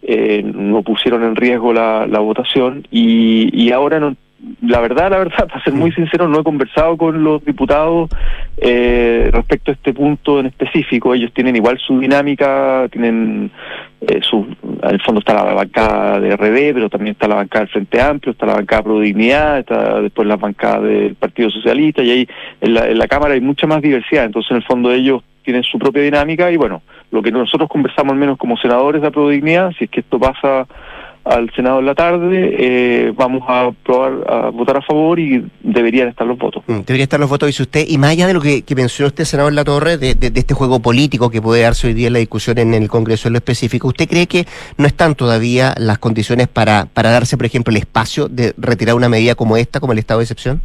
eh, 0.01 0.43
no 0.43 0.83
pusieron 0.83 1.23
en 1.23 1.35
riesgo 1.35 1.71
la, 1.71 2.05
la 2.07 2.19
votación 2.19 2.85
y, 2.91 3.49
y 3.53 3.71
ahora 3.71 3.99
no, 3.99 4.15
la 4.61 4.79
verdad, 4.79 5.09
la 5.09 5.17
verdad, 5.17 5.47
para 5.47 5.63
ser 5.63 5.73
muy 5.73 5.91
sincero, 5.91 6.27
no 6.27 6.39
he 6.39 6.43
conversado 6.43 6.97
con 6.97 7.23
los 7.23 7.43
diputados 7.43 8.09
eh, 8.57 9.29
respecto 9.31 9.71
a 9.71 9.73
este 9.73 9.93
punto 9.93 10.39
en 10.39 10.47
específico. 10.47 11.13
Ellos 11.13 11.31
tienen 11.33 11.55
igual 11.55 11.79
su 11.79 11.99
dinámica, 11.99 12.87
tienen 12.91 13.51
eh, 14.07 14.19
su, 14.21 14.45
en 14.63 14.89
el 14.89 15.01
fondo 15.01 15.19
está 15.19 15.33
la 15.33 15.53
bancada 15.53 16.19
de 16.19 16.35
RD, 16.35 16.73
pero 16.73 16.89
también 16.89 17.13
está 17.13 17.27
la 17.27 17.35
bancada 17.35 17.65
del 17.65 17.73
Frente 17.73 18.01
Amplio, 18.01 18.31
está 18.31 18.45
la 18.45 18.55
bancada 18.55 18.83
Pro 18.83 18.99
Dignidad, 18.99 19.59
está 19.59 20.01
después 20.01 20.27
la 20.27 20.37
bancada 20.37 20.81
del 20.81 21.15
Partido 21.15 21.49
Socialista, 21.49 22.03
y 22.03 22.11
ahí 22.11 22.27
en 22.61 22.73
la, 22.73 22.87
en 22.87 22.97
la 22.97 23.07
Cámara 23.07 23.33
hay 23.33 23.41
mucha 23.41 23.67
más 23.67 23.81
diversidad. 23.81 24.25
Entonces, 24.25 24.51
en 24.51 24.57
el 24.57 24.63
fondo, 24.63 24.91
ellos 24.91 25.23
tienen 25.43 25.63
su 25.63 25.77
propia 25.77 26.01
dinámica 26.01 26.51
y 26.51 26.57
bueno, 26.57 26.81
lo 27.11 27.21
que 27.21 27.31
nosotros 27.31 27.69
conversamos 27.69 28.13
al 28.13 28.19
menos 28.19 28.37
como 28.37 28.57
senadores 28.57 29.01
de 29.01 29.07
la 29.07 29.11
Pro 29.11 29.29
Dignidad, 29.29 29.71
si 29.77 29.85
es 29.85 29.89
que 29.89 30.01
esto 30.01 30.19
pasa 30.19 30.67
al 31.25 31.51
Senado 31.55 31.79
en 31.79 31.87
la 31.87 31.95
tarde, 31.95 32.55
eh, 32.59 33.13
vamos 33.15 33.41
a 33.47 33.71
probar 33.83 34.13
a 34.29 34.49
votar 34.51 34.77
a 34.77 34.81
favor 34.81 35.19
y 35.19 35.43
deberían 35.61 36.07
estar 36.07 36.25
los 36.25 36.37
votos. 36.37 36.63
Mm, 36.67 36.81
deberían 36.81 37.01
estar 37.01 37.19
los 37.19 37.29
votos, 37.29 37.47
dice 37.47 37.63
usted. 37.63 37.85
Y 37.87 37.97
más 37.97 38.11
allá 38.11 38.27
de 38.27 38.35
lo 38.35 38.41
que, 38.41 38.61
que 38.61 38.75
mencionó 38.75 39.07
usted, 39.07 39.25
senador 39.25 39.51
La 39.53 39.63
Torre, 39.63 39.97
de, 39.97 40.13
de, 40.13 40.29
de, 40.29 40.39
este 40.39 40.53
juego 40.53 40.79
político 40.79 41.31
que 41.31 41.41
puede 41.41 41.63
darse 41.63 41.87
hoy 41.87 41.93
día 41.93 42.07
en 42.07 42.13
la 42.13 42.19
discusión 42.19 42.59
en 42.59 42.75
el 42.75 42.87
Congreso 42.89 43.27
en 43.27 43.33
lo 43.33 43.37
específico, 43.37 43.87
¿usted 43.87 44.07
cree 44.07 44.27
que 44.27 44.45
no 44.77 44.85
están 44.85 45.15
todavía 45.15 45.73
las 45.77 45.97
condiciones 45.97 46.47
para, 46.47 46.85
para 46.93 47.09
darse, 47.09 47.37
por 47.37 47.47
ejemplo, 47.47 47.71
el 47.71 47.77
espacio 47.77 48.29
de 48.29 48.53
retirar 48.57 48.95
una 48.95 49.09
medida 49.09 49.33
como 49.33 49.57
esta, 49.57 49.79
como 49.79 49.93
el 49.93 49.99
estado 49.99 50.19
de 50.19 50.25
excepción? 50.25 50.61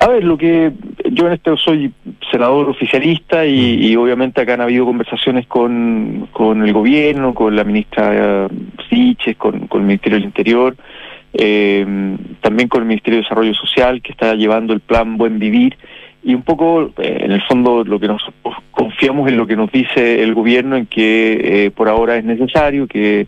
A 0.00 0.06
ver, 0.06 0.22
lo 0.22 0.38
que 0.38 0.72
yo 1.10 1.26
en 1.26 1.32
este 1.32 1.56
soy 1.56 1.92
senador 2.30 2.68
oficialista 2.68 3.44
y, 3.44 3.96
obviamente 3.96 4.40
acá 4.40 4.54
han 4.54 4.60
habido 4.60 4.84
conversaciones 4.84 5.46
con, 5.46 6.28
con 6.32 6.62
el 6.62 6.72
gobierno, 6.72 7.34
con 7.34 7.56
la 7.56 7.64
ministra 7.64 8.46
eh, 8.46 8.48
Siches, 8.88 9.36
con, 9.36 9.66
con 9.66 9.80
el 9.80 9.86
Ministerio 9.88 10.18
del 10.18 10.26
Interior, 10.26 10.76
eh, 11.34 12.16
también 12.40 12.68
con 12.68 12.82
el 12.82 12.88
Ministerio 12.88 13.18
de 13.18 13.22
Desarrollo 13.24 13.54
Social 13.54 14.00
que 14.00 14.12
está 14.12 14.34
llevando 14.34 14.72
el 14.72 14.80
plan 14.80 15.16
Buen 15.16 15.38
Vivir. 15.38 15.76
Y 16.22 16.34
un 16.34 16.42
poco 16.42 16.90
eh, 16.98 17.18
en 17.20 17.32
el 17.32 17.42
fondo 17.42 17.84
lo 17.84 17.98
que 17.98 18.08
nos 18.08 18.22
confiamos 18.70 19.28
en 19.28 19.36
lo 19.36 19.46
que 19.46 19.56
nos 19.56 19.70
dice 19.70 20.22
el 20.22 20.34
gobierno 20.34 20.76
en 20.76 20.86
que 20.86 21.66
eh, 21.66 21.70
por 21.70 21.88
ahora 21.88 22.16
es 22.16 22.24
necesario 22.24 22.86
que 22.86 23.26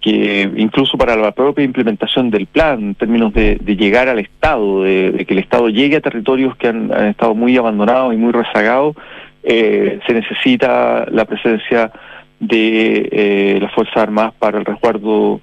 que 0.00 0.50
incluso 0.56 0.96
para 0.96 1.14
la 1.16 1.32
propia 1.32 1.64
implementación 1.64 2.30
del 2.30 2.46
plan, 2.46 2.80
en 2.80 2.94
términos 2.94 3.32
de, 3.34 3.58
llegar 3.66 4.08
al 4.08 4.18
Estado, 4.18 4.82
de, 4.82 5.24
que 5.26 5.34
el 5.34 5.40
Estado 5.40 5.68
llegue 5.68 5.96
a 5.96 6.00
territorios 6.00 6.56
que 6.56 6.68
han, 6.68 6.90
estado 7.08 7.34
muy 7.34 7.56
abandonados 7.56 8.14
y 8.14 8.16
muy 8.16 8.32
rezagados, 8.32 8.96
eh, 9.42 10.00
se 10.06 10.14
necesita 10.14 11.06
la 11.10 11.24
presencia 11.26 11.92
de 12.38 13.08
eh, 13.12 13.58
las 13.60 13.72
Fuerzas 13.72 13.96
Armadas 13.98 14.32
para 14.38 14.58
el 14.58 14.64
resguardo 14.64 15.40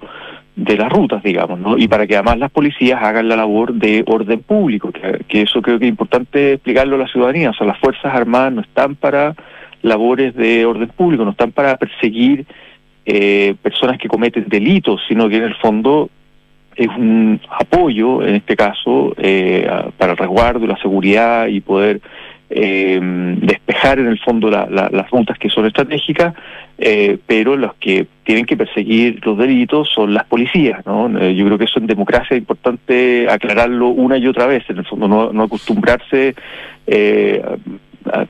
de 0.56 0.76
las 0.76 0.90
rutas, 0.90 1.22
digamos, 1.22 1.60
¿no? 1.60 1.78
Y 1.78 1.86
para 1.86 2.08
que 2.08 2.16
además 2.16 2.38
las 2.38 2.50
policías 2.50 3.00
hagan 3.00 3.28
la 3.28 3.36
labor 3.36 3.74
de 3.74 4.02
orden 4.06 4.40
público, 4.40 4.90
que, 4.90 5.24
que 5.28 5.42
eso 5.42 5.62
creo 5.62 5.78
que 5.78 5.84
es 5.84 5.90
importante 5.90 6.54
explicarlo 6.54 6.96
a 6.96 6.98
la 6.98 7.06
ciudadanía. 7.06 7.50
O 7.50 7.54
sea, 7.54 7.64
las 7.64 7.78
Fuerzas 7.78 8.12
Armadas 8.12 8.52
no 8.52 8.60
están 8.62 8.96
para 8.96 9.36
labores 9.82 10.34
de 10.34 10.66
orden 10.66 10.88
público, 10.88 11.24
no 11.24 11.30
están 11.30 11.52
para 11.52 11.76
perseguir 11.76 12.44
eh, 13.10 13.54
personas 13.62 13.96
que 13.96 14.06
cometen 14.06 14.44
delitos, 14.48 15.00
sino 15.08 15.30
que 15.30 15.38
en 15.38 15.44
el 15.44 15.54
fondo 15.54 16.10
es 16.76 16.88
un 16.88 17.40
apoyo, 17.58 18.22
en 18.22 18.34
este 18.34 18.54
caso, 18.54 19.14
eh, 19.16 19.66
para 19.96 20.12
el 20.12 20.18
resguardo, 20.18 20.66
la 20.66 20.76
seguridad 20.76 21.46
y 21.46 21.62
poder 21.62 22.02
eh, 22.50 23.00
despejar 23.00 23.98
en 23.98 24.08
el 24.08 24.18
fondo 24.18 24.50
las 24.50 25.10
rutas 25.10 25.38
que 25.38 25.48
son 25.48 25.64
estratégicas, 25.64 26.34
pero 27.26 27.56
los 27.56 27.72
que 27.76 28.06
tienen 28.24 28.44
que 28.44 28.58
perseguir 28.58 29.24
los 29.24 29.38
delitos 29.38 29.88
son 29.88 30.12
las 30.12 30.26
policías, 30.26 30.84
¿no? 30.84 31.08
yo 31.30 31.46
creo 31.46 31.56
que 31.56 31.64
eso 31.64 31.78
en 31.78 31.86
democracia 31.86 32.36
es 32.36 32.40
importante 32.42 33.26
aclararlo 33.30 33.88
una 33.88 34.18
y 34.18 34.26
otra 34.26 34.46
vez, 34.46 34.64
en 34.68 34.76
el 34.76 34.84
fondo 34.84 35.08
no, 35.08 35.32
no 35.32 35.44
acostumbrarse, 35.44 36.34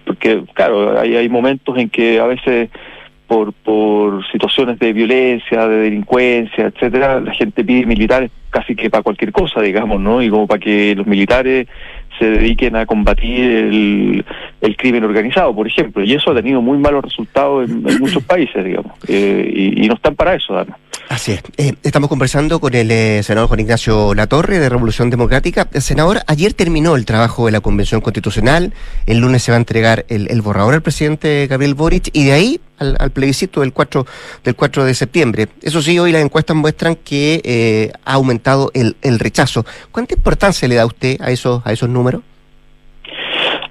porque 0.04 0.42
claro, 0.54 1.00
hay, 1.00 1.16
hay 1.16 1.28
momentos 1.28 1.76
en 1.76 1.90
que 1.90 2.20
a 2.20 2.26
veces 2.26 2.70
por, 3.28 3.52
por 3.52 4.26
situaciones 4.32 4.78
de 4.78 4.92
violencia, 4.94 5.68
de 5.68 5.76
delincuencia, 5.76 6.66
etcétera, 6.66 7.20
la 7.20 7.32
gente 7.34 7.62
pide 7.62 7.86
militares 7.86 8.30
casi 8.50 8.74
que 8.74 8.88
para 8.88 9.02
cualquier 9.02 9.30
cosa, 9.32 9.60
digamos, 9.60 10.00
¿no? 10.00 10.22
Y 10.22 10.30
como 10.30 10.46
para 10.46 10.58
que 10.58 10.94
los 10.96 11.06
militares 11.06 11.68
se 12.18 12.24
dediquen 12.24 12.74
a 12.74 12.86
combatir 12.86 14.24
el, 14.60 14.76
crimen 14.76 15.04
organizado, 15.04 15.54
por 15.54 15.66
ejemplo. 15.66 16.02
Y 16.02 16.14
eso 16.14 16.30
ha 16.30 16.34
tenido 16.34 16.62
muy 16.62 16.78
malos 16.78 17.04
resultados 17.04 17.68
en, 17.68 17.82
muchos 18.00 18.24
países, 18.24 18.64
digamos. 18.64 18.92
Eh, 19.06 19.52
y, 19.54 19.84
y, 19.84 19.88
no 19.88 19.94
están 19.94 20.16
para 20.16 20.34
eso, 20.34 20.56
además. 20.56 20.78
Así 21.08 21.32
es. 21.32 21.42
Eh, 21.56 21.74
estamos 21.82 22.10
conversando 22.10 22.60
con 22.60 22.74
el 22.74 22.90
eh, 22.90 23.22
senador 23.22 23.48
Juan 23.48 23.60
Ignacio 23.60 24.14
Latorre 24.14 24.58
de 24.58 24.68
Revolución 24.68 25.08
Democrática. 25.08 25.66
El 25.72 25.80
senador, 25.80 26.20
ayer 26.26 26.52
terminó 26.52 26.96
el 26.96 27.06
trabajo 27.06 27.46
de 27.46 27.52
la 27.52 27.60
Convención 27.60 28.02
Constitucional. 28.02 28.74
El 29.06 29.18
lunes 29.18 29.42
se 29.42 29.50
va 29.50 29.56
a 29.56 29.58
entregar 29.58 30.04
el, 30.08 30.30
el 30.30 30.42
borrador 30.42 30.74
al 30.74 30.82
presidente 30.82 31.46
Gabriel 31.48 31.74
Boric 31.74 32.10
y 32.12 32.26
de 32.26 32.32
ahí 32.32 32.60
al, 32.76 32.96
al, 33.00 33.10
plebiscito 33.10 33.62
del 33.62 33.72
4, 33.72 34.06
del 34.44 34.54
4 34.54 34.84
de 34.84 34.94
septiembre. 34.94 35.48
Eso 35.62 35.80
sí, 35.80 35.98
hoy 35.98 36.12
las 36.12 36.22
encuestas 36.22 36.54
muestran 36.56 36.94
que 36.94 37.40
eh, 37.42 37.90
ha 38.04 38.12
aumentado 38.12 38.70
el, 38.74 38.96
el 39.00 39.18
rechazo. 39.18 39.64
¿Cuánta 39.90 40.14
importancia 40.14 40.68
le 40.68 40.74
da 40.74 40.84
usted 40.84 41.20
a 41.22 41.30
esos, 41.30 41.62
a 41.64 41.72
esos 41.72 41.88
números? 41.88 42.22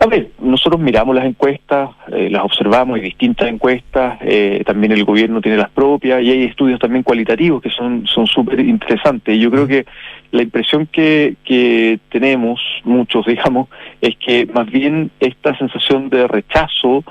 Ver, 0.10 0.32
nosotros 0.40 0.80
miramos 0.80 1.16
las 1.16 1.26
encuestas, 1.26 1.90
eh, 2.12 2.30
las 2.30 2.44
observamos, 2.44 2.96
hay 2.96 3.02
distintas 3.02 3.50
encuestas, 3.50 4.18
eh, 4.22 4.64
también 4.66 4.94
el 4.94 5.04
gobierno 5.04 5.42
tiene 5.42 5.58
las 5.58 5.70
propias 5.70 6.24
y 6.24 6.32
hay 6.32 6.44
estudios 6.44 6.80
también 6.80 7.04
cualitativos 7.04 7.62
que 7.62 7.70
son 7.70 8.06
son 8.08 8.26
súper 8.26 8.60
interesantes. 8.60 9.38
Yo 9.38 9.52
creo 9.52 9.68
que 9.68 9.86
la 10.32 10.44
impresión 10.44 10.88
que, 10.88 11.36
que 11.44 12.00
tenemos 12.10 12.62
muchos, 12.84 13.26
digamos, 13.28 13.68
es 14.02 14.16
que 14.18 14.46
más 14.46 14.68
bien 14.68 15.12
esta 15.20 15.58
sensación 15.58 16.10
de 16.10 16.28
rechazo 16.28 17.04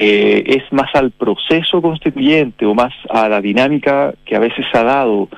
eh, 0.00 0.44
es 0.46 0.72
más 0.72 0.94
al 0.94 1.10
proceso 1.10 1.82
constituyente 1.82 2.64
o 2.64 2.72
más 2.72 2.94
a 3.10 3.28
la 3.28 3.40
dinámica 3.40 4.14
que 4.24 4.36
a 4.36 4.38
veces 4.38 4.64
ha 4.72 4.84
dado 4.84 5.28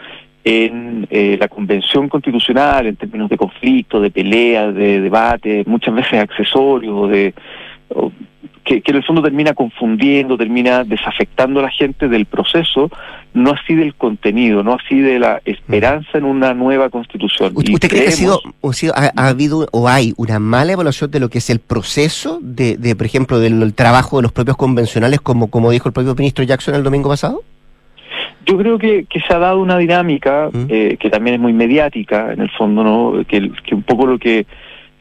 en 0.44 1.07
eh, 1.11 1.37
la 1.38 1.48
convención 1.48 2.09
constitucional 2.09 2.87
en 2.87 2.96
términos 2.96 3.29
de 3.29 3.37
conflicto, 3.37 4.00
de 4.00 4.11
pelea, 4.11 4.72
de 4.72 5.00
debate, 5.00 5.64
muchas 5.66 5.94
veces 5.94 6.14
accesorios, 6.14 7.11
de 7.11 7.35
que, 8.64 8.83
en 8.85 8.96
el 8.96 9.05
fondo 9.05 9.22
termina 9.22 9.55
confundiendo, 9.55 10.37
termina 10.37 10.85
desafectando 10.85 11.61
a 11.61 11.64
la 11.64 11.70
gente 11.70 12.09
del 12.09 12.26
proceso, 12.26 12.90
no 13.35 13.53
así 13.53 13.74
del 13.74 13.94
contenido, 13.94 14.62
no 14.62 14.74
así 14.74 15.00
de 15.00 15.18
la 15.18 15.40
esperanza 15.44 16.18
en 16.18 16.24
una 16.24 16.55
nueva 16.55 16.88
constitución. 16.88 17.53
¿Usted, 17.55 17.88
cree 17.88 18.05
que 18.05 18.09
ha, 18.09 18.12
sido, 18.12 18.40
ha, 18.94 19.29
habido 19.29 19.66
o 19.72 19.88
hay 19.88 20.14
una 20.16 20.38
mala 20.38 20.72
evaluación 20.72 21.11
de 21.11 21.20
lo 21.20 21.29
que 21.29 21.38
es 21.38 21.50
el 21.50 21.59
proceso 21.59 22.38
de, 22.42 22.76
de 22.76 22.94
por 22.94 23.07
ejemplo, 23.07 23.40
del 23.40 23.74
trabajo 23.74 24.16
de 24.18 24.22
los 24.22 24.33
propios 24.33 24.57
convencionales, 24.57 25.20
como, 25.20 25.48
como 25.48 25.70
dijo 25.70 25.88
el 25.88 25.92
propio 25.92 26.14
ministro 26.14 26.44
Jackson 26.44 26.74
el 26.74 26.83
domingo 26.83 27.09
pasado? 27.09 27.42
Yo 28.46 28.57
creo 28.59 28.79
que, 28.79 29.05
que 29.05 29.20
se 29.20 29.35
ha 29.35 29.38
dado 29.38 29.61
una 29.61 29.79
dinámica 29.79 30.50
mm. 30.53 30.66
eh, 30.68 30.96
que 30.98 31.11
también 31.11 31.35
es 31.35 31.40
muy 31.40 31.53
mediática, 31.53 32.33
en 32.33 32.40
el 32.40 32.50
fondo, 32.50 32.83
¿no? 32.83 33.24
Que, 33.26 33.50
que 33.64 33.74
un 33.74 33.83
poco 33.83 34.07
lo 34.07 34.18
que 34.18 34.46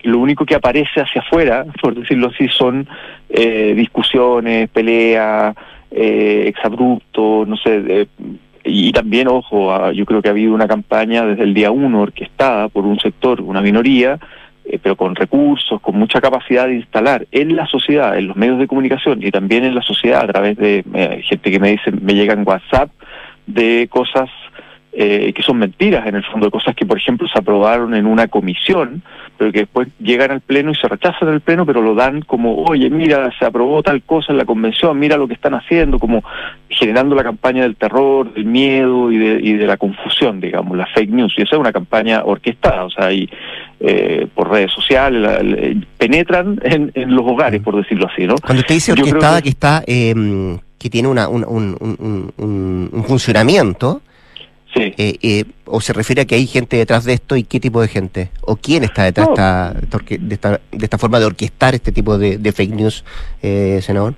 lo 0.04 0.20
único 0.20 0.46
que 0.46 0.56
aparece 0.56 1.02
hacia 1.02 1.22
afuera, 1.22 1.66
por 1.82 1.96
decirlo 1.96 2.28
así, 2.28 2.48
son 2.50 2.88
eh, 3.30 3.74
discusiones, 3.76 4.70
peleas, 4.70 5.56
eh, 5.92 6.46
exabruptos, 6.48 7.48
no 7.48 7.58
sé, 7.58 8.08
y 8.64 8.92
también, 8.92 9.28
ojo, 9.28 9.74
ah, 9.74 9.92
yo 9.92 10.06
creo 10.06 10.22
que 10.22 10.28
ha 10.28 10.32
habido 10.32 10.54
una 10.54 10.68
campaña 10.68 11.26
desde 11.26 11.44
el 11.44 11.54
día 11.54 11.72
uno 11.72 12.02
orquestada 12.02 12.70
por 12.70 12.86
un 12.86 13.00
sector, 13.00 13.42
una 13.42 13.62
minoría, 13.62 14.20
eh, 14.66 14.78
pero 14.82 14.96
con 14.96 15.16
recursos, 15.16 15.82
con 15.82 15.98
mucha 15.98 16.22
capacidad 16.22 16.68
de 16.68 16.76
instalar 16.76 17.26
en 17.32 17.56
la 17.56 17.66
sociedad, 17.66 18.18
en 18.18 18.28
los 18.28 18.36
medios 18.36 18.60
de 18.60 18.68
comunicación 18.68 19.24
y 19.24 19.32
también 19.32 19.64
en 19.64 19.74
la 19.74 19.82
sociedad 19.82 20.24
a 20.24 20.28
través 20.28 20.58
de 20.58 20.84
gente 21.24 21.50
que 21.50 21.60
me 21.60 21.72
dice, 21.72 21.92
me 21.92 22.14
llega 22.14 22.34
en 22.34 22.48
WhatsApp 22.48 22.92
de 23.50 23.88
cosas 23.90 24.30
eh, 24.92 25.34
que 25.34 25.44
son 25.44 25.58
mentiras 25.60 26.08
en 26.08 26.16
el 26.16 26.24
fondo, 26.24 26.48
de 26.48 26.52
cosas 26.52 26.76
que 26.76 26.86
por 26.86 26.98
ejemplo 26.98 27.28
se 27.28 27.38
aprobaron 27.38 27.94
en 27.94 28.08
una 28.08 28.28
comisión, 28.28 29.04
pero 29.38 29.52
que 29.52 29.60
después 29.60 29.88
llegan 30.00 30.32
al 30.32 30.42
Pleno 30.42 30.72
y 30.72 30.76
se 30.76 30.88
rechazan 30.88 31.30
al 31.30 31.42
Pleno, 31.42 31.64
pero 31.66 31.82
lo 31.82 31.94
dan 31.94 32.22
como, 32.22 32.64
oye, 32.64 32.90
mira, 32.90 33.32
se 33.38 33.46
aprobó 33.46 33.84
tal 33.84 34.02
cosa 34.02 34.32
en 34.32 34.40
la 34.40 34.46
convención, 34.46 34.98
mira 34.98 35.16
lo 35.16 35.28
que 35.28 35.36
están 35.36 35.54
haciendo, 35.54 36.00
como 36.00 36.24
generando 36.70 37.16
la 37.16 37.24
campaña 37.24 37.62
del 37.62 37.76
terror, 37.76 38.34
del 38.34 38.46
miedo 38.46 39.12
y 39.12 39.18
de, 39.20 39.40
y 39.42 39.54
de 39.54 39.68
la 39.68 39.78
confusión, 39.78 40.42
digamos, 40.42 40.76
la 40.76 40.88
fake 40.88 41.12
news. 41.12 41.34
Y 41.38 41.44
esa 41.44 41.56
es 41.56 41.60
una 41.60 41.72
campaña 41.72 42.24
orquestada, 42.26 42.86
o 42.86 42.90
sea, 42.90 43.14
y, 43.14 43.30
eh, 43.80 44.28
por 44.34 44.50
redes 44.50 44.72
sociales, 44.72 45.78
penetran 45.98 46.60
en, 46.64 46.92
en, 46.96 47.16
los 47.16 47.26
hogares, 47.26 47.62
por 47.62 47.76
decirlo 47.76 48.08
así, 48.12 48.26
¿no? 48.26 48.36
Cuando 48.38 48.62
usted 48.62 48.76
dice 48.76 48.92
orquestada, 48.92 49.42
que... 49.42 49.50
está... 49.50 49.84
Eh, 49.86 50.14
que 50.80 50.90
tiene 50.90 51.08
una, 51.10 51.28
un, 51.28 51.46
un, 51.48 51.76
un, 52.38 52.90
un 52.92 53.04
funcionamiento, 53.04 54.02
Sí. 54.74 54.94
Eh, 54.98 55.18
eh, 55.24 55.46
¿O 55.66 55.82
se 55.82 55.94
refiere 55.94 56.22
a 56.22 56.26
que 56.26 56.36
hay 56.36 56.46
gente 56.46 56.78
detrás 56.78 57.04
de 57.04 57.14
esto 57.14 57.36
y 57.36 57.42
qué 57.44 57.60
tipo 57.60 57.82
de 57.82 57.88
gente? 57.88 58.30
¿O 58.42 58.56
quién 58.56 58.84
está 58.84 59.04
detrás 59.04 59.28
de, 59.28 59.34
esta, 59.34 60.60
de, 60.72 60.86
esta, 60.86 60.98
forma 61.00 61.20
de 61.20 61.26
orquestar 61.26 61.74
este 61.74 61.92
tipo 61.92 62.20
de, 62.20 62.52
fake 62.52 62.76
news, 62.76 63.04
eh, 63.42 63.80
senador? 63.82 64.14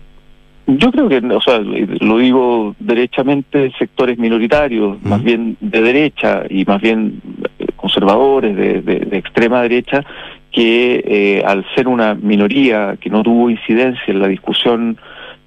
Yo 0.67 0.91
creo 0.91 1.08
que, 1.08 1.19
o 1.19 1.41
sea, 1.41 1.60
lo 1.60 2.17
digo 2.17 2.76
derechamente, 2.80 3.71
sectores 3.80 4.17
minoritarios, 4.17 5.02
más 5.04 5.24
bien 5.24 5.56
de 5.62 5.82
derecha 5.82 6.43
y 6.50 6.65
más 6.65 6.82
bien 6.82 7.21
eh, 7.58 7.67
conservadores 7.78 8.54
de, 8.54 8.82
de 8.82 9.17
extrema 9.17 9.62
derecha, 9.62 10.06
que 10.52 11.04
eh, 11.06 11.43
al 11.45 11.65
ser 11.76 11.88
una 11.88 12.13
minoría 12.13 12.97
que 13.00 13.10
no 13.10 13.24
tuvo 13.24 13.50
incidencia 13.50 14.04
en 14.08 14.19
la 14.19 14.28
discusión, 14.28 14.97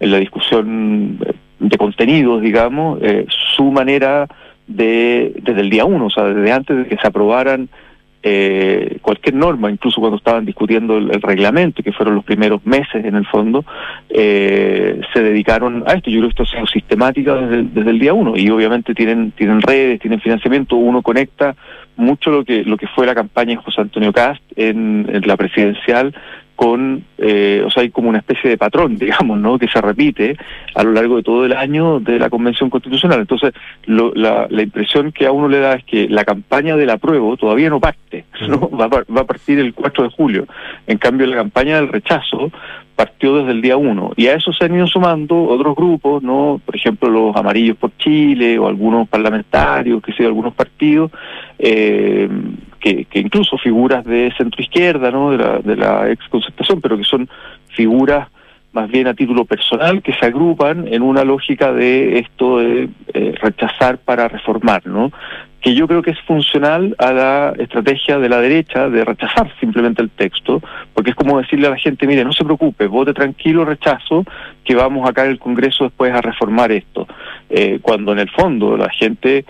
en 0.04 0.10
la 0.10 0.18
discusión 0.18 1.18
de 1.58 1.78
contenidos, 1.78 2.42
digamos, 2.42 3.00
su 3.56 3.70
manera 3.72 4.28
de, 4.66 5.32
desde 5.42 5.60
el 5.60 5.70
día 5.70 5.84
uno, 5.84 6.06
o 6.06 6.10
sea, 6.10 6.24
desde 6.24 6.52
antes 6.52 6.76
de 6.76 6.86
que 6.86 6.96
se 6.96 7.06
aprobaran 7.06 7.68
eh, 8.26 8.96
cualquier 9.02 9.34
norma, 9.34 9.70
incluso 9.70 10.00
cuando 10.00 10.16
estaban 10.16 10.46
discutiendo 10.46 10.96
el, 10.96 11.20
reglamento, 11.20 11.82
que 11.82 11.92
fueron 11.92 12.14
los 12.14 12.24
primeros 12.24 12.64
meses 12.64 13.04
en 13.04 13.16
el 13.16 13.26
fondo, 13.26 13.66
eh, 14.08 14.98
se 15.12 15.22
dedicaron 15.22 15.84
a 15.86 15.92
esto. 15.92 16.08
Yo 16.08 16.20
creo 16.20 16.30
que 16.30 16.42
esto 16.42 16.42
ha 16.44 16.56
sido 16.56 16.66
sistemática 16.66 17.34
desde, 17.34 17.90
el 17.90 17.98
día 17.98 18.14
uno 18.14 18.34
y 18.34 18.48
obviamente 18.48 18.94
tienen, 18.94 19.32
tienen 19.32 19.60
redes, 19.60 20.00
tienen 20.00 20.22
financiamiento, 20.22 20.76
uno 20.76 21.02
conecta 21.02 21.54
mucho 21.96 22.30
lo 22.30 22.44
que, 22.44 22.64
lo 22.64 22.78
que 22.78 22.86
fue 22.88 23.06
la 23.06 23.14
campaña 23.14 23.50
de 23.50 23.62
José 23.62 23.82
Antonio 23.82 24.12
Cast 24.12 24.42
en 24.56 25.22
la 25.26 25.36
presidencial 25.36 26.14
con, 26.56 27.04
eh, 27.18 27.62
o 27.66 27.70
sea, 27.70 27.82
hay 27.82 27.90
como 27.90 28.08
una 28.08 28.18
especie 28.18 28.50
de 28.50 28.58
patrón, 28.58 28.96
digamos, 28.98 29.38
¿no? 29.38 29.58
Que 29.58 29.68
se 29.68 29.80
repite 29.80 30.36
a 30.74 30.82
lo 30.82 30.92
largo 30.92 31.16
de 31.16 31.22
todo 31.22 31.44
el 31.44 31.52
año 31.52 32.00
de 32.00 32.18
la 32.18 32.30
Convención 32.30 32.70
Constitucional. 32.70 33.20
Entonces, 33.20 33.52
la, 33.86 34.46
la, 34.48 34.62
impresión 34.62 35.12
que 35.12 35.26
a 35.26 35.32
uno 35.32 35.48
le 35.48 35.58
da 35.58 35.74
es 35.74 35.84
que 35.84 36.08
la 36.08 36.24
campaña 36.24 36.76
del 36.76 36.90
apruebo 36.90 37.36
todavía 37.36 37.70
no 37.70 37.80
parte, 37.80 38.24
¿no? 38.48 38.70
Va, 38.70 38.88
va 38.88 39.20
a 39.20 39.26
partir 39.26 39.58
el 39.58 39.74
4 39.74 40.04
de 40.04 40.10
julio. 40.10 40.46
En 40.86 40.98
cambio, 40.98 41.26
la 41.26 41.36
campaña 41.36 41.76
del 41.76 41.88
rechazo 41.88 42.50
partió 42.94 43.36
desde 43.36 43.50
el 43.50 43.60
día 43.60 43.76
1 43.76 44.12
y 44.16 44.28
a 44.28 44.34
eso 44.34 44.52
se 44.52 44.64
han 44.64 44.74
ido 44.74 44.86
sumando 44.86 45.44
otros 45.44 45.74
grupos, 45.74 46.22
¿no? 46.22 46.60
Por 46.64 46.76
ejemplo, 46.76 47.10
los 47.10 47.34
amarillos 47.36 47.76
por 47.76 47.96
Chile 47.98 48.58
o 48.58 48.68
algunos 48.68 49.08
parlamentarios, 49.08 50.02
que 50.02 50.12
sé, 50.12 50.24
algunos 50.24 50.54
partidos, 50.54 51.10
eh, 51.58 52.28
que, 52.84 53.20
incluso 53.20 53.56
figuras 53.58 54.04
de 54.04 54.32
centro 54.36 54.62
izquierda, 54.62 55.10
¿no? 55.10 55.30
De 55.30 55.38
la, 55.38 55.58
de 55.58 55.76
la 55.76 56.10
ex 56.10 56.28
concertación, 56.28 56.80
pero 56.80 56.98
que 56.98 57.04
son 57.04 57.28
figuras 57.68 58.28
más 58.72 58.90
bien 58.90 59.06
a 59.06 59.14
título 59.14 59.44
personal 59.44 60.02
que 60.02 60.12
se 60.14 60.26
agrupan 60.26 60.88
en 60.88 61.02
una 61.02 61.24
lógica 61.24 61.72
de 61.72 62.18
esto 62.18 62.58
de 62.58 62.88
eh, 63.14 63.34
rechazar 63.40 63.98
para 63.98 64.26
reformar, 64.26 64.84
¿no? 64.86 65.12
que 65.64 65.74
yo 65.74 65.88
creo 65.88 66.02
que 66.02 66.10
es 66.10 66.20
funcional 66.26 66.94
a 66.98 67.10
la 67.10 67.54
estrategia 67.58 68.18
de 68.18 68.28
la 68.28 68.38
derecha 68.38 68.90
de 68.90 69.02
rechazar 69.02 69.50
simplemente 69.60 70.02
el 70.02 70.10
texto, 70.10 70.60
porque 70.92 71.10
es 71.10 71.16
como 71.16 71.40
decirle 71.40 71.68
a 71.68 71.70
la 71.70 71.78
gente, 71.78 72.06
mire, 72.06 72.22
no 72.22 72.34
se 72.34 72.44
preocupe, 72.44 72.86
vote 72.86 73.14
tranquilo, 73.14 73.64
rechazo, 73.64 74.24
que 74.62 74.74
vamos 74.74 75.08
acá 75.08 75.24
en 75.24 75.30
el 75.30 75.38
Congreso 75.38 75.84
después 75.84 76.12
a 76.12 76.20
reformar 76.20 76.70
esto. 76.70 77.08
Eh, 77.48 77.78
cuando 77.80 78.12
en 78.12 78.18
el 78.18 78.28
fondo 78.28 78.76
la 78.76 78.90
gente 78.90 79.46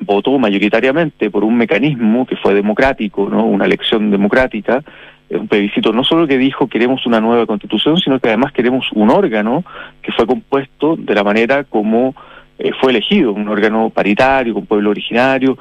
votó 0.00 0.38
mayoritariamente 0.38 1.30
por 1.30 1.44
un 1.44 1.56
mecanismo 1.56 2.26
que 2.26 2.36
fue 2.36 2.54
democrático, 2.54 3.28
¿no? 3.28 3.44
una 3.44 3.66
elección 3.66 4.10
democrática, 4.10 4.82
eh, 5.28 5.36
un 5.36 5.48
plebiscito 5.48 5.92
no 5.92 6.04
solo 6.04 6.26
que 6.26 6.38
dijo 6.38 6.66
queremos 6.68 7.06
una 7.06 7.20
nueva 7.20 7.46
constitución, 7.46 7.96
sino 7.98 8.18
que 8.18 8.28
además 8.28 8.52
queremos 8.52 8.86
un 8.92 9.10
órgano 9.10 9.64
que 10.02 10.12
fue 10.12 10.26
compuesto 10.26 10.96
de 10.96 11.14
la 11.14 11.24
manera 11.24 11.64
como 11.64 12.14
eh, 12.58 12.70
fue 12.80 12.90
elegido, 12.90 13.32
un 13.32 13.48
órgano 13.48 13.90
paritario, 13.90 14.54
con 14.54 14.66
pueblo 14.66 14.90
originario, 14.90 15.58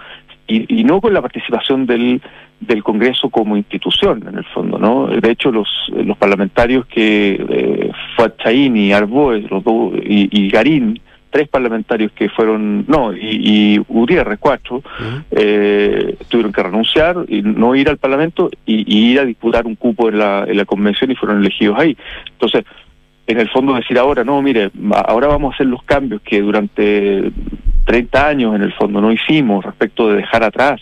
y, 0.48 0.84
no 0.84 1.00
con 1.00 1.14
la 1.14 1.22
participación 1.22 1.86
del, 1.86 2.22
del 2.60 2.84
Congreso 2.84 3.30
como 3.30 3.56
institución, 3.56 4.24
en 4.28 4.38
el 4.38 4.44
fondo, 4.46 4.78
¿no? 4.78 5.08
De 5.08 5.32
hecho, 5.32 5.52
los, 5.52 5.70
los 5.94 6.18
parlamentarios 6.18 6.86
que 6.88 7.42
eh, 7.50 7.92
y 8.76 8.92
Arboes, 8.92 9.50
los 9.50 9.64
y, 10.04 10.50
Garín, 10.50 11.00
tres 11.32 11.48
parlamentarios 11.48 12.12
que 12.12 12.30
fueron, 12.30 12.86
no, 12.88 13.14
y, 13.14 13.20
y 13.22 13.78
Gutiérrez, 13.78 14.38
cuatro, 14.40 14.84
eh, 15.32 16.16
tuvieron 16.28 16.52
que 16.52 16.62
renunciar 16.62 17.16
y 17.28 17.42
no 17.42 17.76
ir 17.76 17.90
al 17.90 17.98
Parlamento 17.98 18.50
y, 18.66 18.84
y, 18.86 19.14
ir 19.14 19.20
a 19.20 19.26
disputar 19.26 19.66
un 19.66 19.76
cupo 19.76 20.10
en 20.10 20.20
la, 20.20 20.46
en 20.48 20.58
la 20.58 20.66
convención 20.66 21.10
y 21.10 21.16
fueron 21.16 21.40
elegidos 21.40 21.80
ahí. 21.80 21.98
Entonces, 22.32 22.66
en 23.28 23.40
el 23.40 23.50
fondo 23.50 23.74
decir 23.74 23.98
ahora, 23.98 24.24
no, 24.24 24.42
mire, 24.42 24.72
ahora 25.08 25.28
vamos 25.28 25.54
a 25.54 25.56
hacer 25.56 25.68
los 25.68 25.84
cambios 25.84 26.22
que 26.22 26.42
durante 26.42 27.32
30 27.86 28.28
años 28.28 28.56
en 28.56 28.62
el 28.62 28.74
fondo 28.74 29.00
no 29.00 29.12
hicimos 29.12 29.64
respecto 29.64 30.10
de 30.10 30.18
dejar 30.18 30.44
atrás 30.44 30.82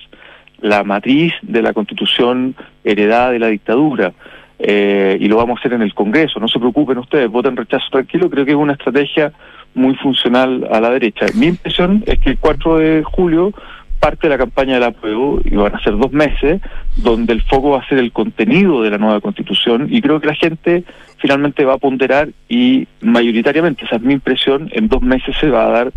la 0.62 0.84
matriz 0.84 1.34
de 1.42 1.62
la 1.62 1.74
constitución 1.74 2.56
heredada 2.84 3.32
de 3.32 3.40
la 3.40 3.48
dictadura. 3.48 4.14
Eh, 4.62 5.18
y 5.22 5.28
lo 5.30 5.38
vamos 5.38 5.58
a 5.58 5.60
hacer 5.60 5.74
en 5.74 5.82
el 5.82 5.94
Congreso. 5.94 6.40
No 6.40 6.48
se 6.48 6.60
preocupen 6.60 6.98
ustedes, 6.98 7.30
voten 7.30 7.56
rechazo 7.56 7.86
tranquilo. 7.92 8.30
Creo 8.30 8.46
que 8.46 8.52
es 8.52 8.58
una 8.58 8.74
estrategia 8.74 9.32
muy 9.74 9.96
funcional 9.96 10.68
a 10.72 10.80
la 10.80 10.90
derecha. 10.90 11.26
Mi 11.36 11.48
impresión 11.48 12.04
es 12.06 12.20
que 12.20 12.32
el 12.32 12.38
4 12.38 12.78
de 12.78 13.04
julio 13.04 13.54
parte 14.00 14.30
la 14.30 14.38
campaña 14.38 14.76
del 14.76 14.84
apruebo 14.84 15.42
y 15.44 15.56
van 15.56 15.76
a 15.76 15.84
ser 15.84 15.98
dos 15.98 16.12
meses 16.12 16.62
donde 16.96 17.34
el 17.34 17.42
foco 17.42 17.72
va 17.72 17.80
a 17.80 17.88
ser 17.88 17.98
el 17.98 18.12
contenido 18.12 18.82
de 18.82 18.92
la 18.92 18.98
nueva 18.98 19.20
constitución 19.20 19.88
y 19.92 20.02
creo 20.02 20.22
que 20.22 20.28
la 20.28 20.36
gente 20.36 20.84
finalmente 21.18 21.66
va 21.66 21.74
a 21.74 21.78
ponderar 21.78 22.30
y 22.48 22.88
mayoritariamente, 23.02 23.86
esa 23.86 23.98
es 23.98 24.02
mi 24.02 24.14
impresión, 24.14 24.70
en 24.72 24.88
dos 24.88 25.02
meses 25.02 25.36
se 25.40 25.50
va 25.50 25.68
a 25.68 25.72
dar 25.72 25.94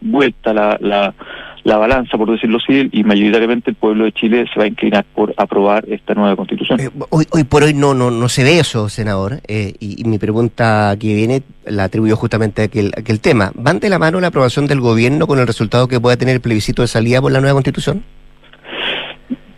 vuelta 0.00 0.52
la, 0.52 0.76
la, 0.80 1.14
la 1.64 1.76
balanza, 1.76 2.18
por 2.18 2.30
decirlo 2.30 2.58
así, 2.58 2.88
y 2.92 3.04
mayoritariamente 3.04 3.70
el 3.70 3.76
pueblo 3.76 4.04
de 4.04 4.12
Chile 4.12 4.46
se 4.52 4.58
va 4.58 4.64
a 4.64 4.68
inclinar 4.68 5.04
por 5.14 5.32
aprobar 5.36 5.84
esta 5.88 6.14
nueva 6.14 6.34
constitución. 6.34 6.80
Eh, 6.80 6.90
hoy, 7.10 7.24
hoy 7.30 7.44
por 7.44 7.62
hoy 7.62 7.74
no, 7.74 7.94
no, 7.94 8.10
no 8.10 8.28
se 8.28 8.42
ve 8.42 8.58
eso, 8.58 8.88
senador, 8.88 9.40
eh, 9.46 9.74
y, 9.78 10.02
mi 10.04 10.18
pregunta 10.18 10.94
que 10.98 11.14
viene 11.14 11.42
la 11.64 11.84
atribuyó 11.84 12.16
justamente 12.16 12.62
a 12.62 12.64
aquel, 12.64 12.92
aquel 12.96 13.20
tema. 13.20 13.52
¿Van 13.54 13.78
de 13.78 13.88
la 13.88 13.98
mano 13.98 14.20
la 14.20 14.28
aprobación 14.28 14.66
del 14.66 14.80
gobierno 14.80 15.26
con 15.26 15.38
el 15.38 15.46
resultado 15.46 15.86
que 15.86 16.00
pueda 16.00 16.16
tener 16.16 16.34
el 16.34 16.40
plebiscito 16.40 16.82
de 16.82 16.88
salida 16.88 17.20
por 17.20 17.30
la 17.30 17.40
nueva 17.40 17.54
constitución? 17.54 18.02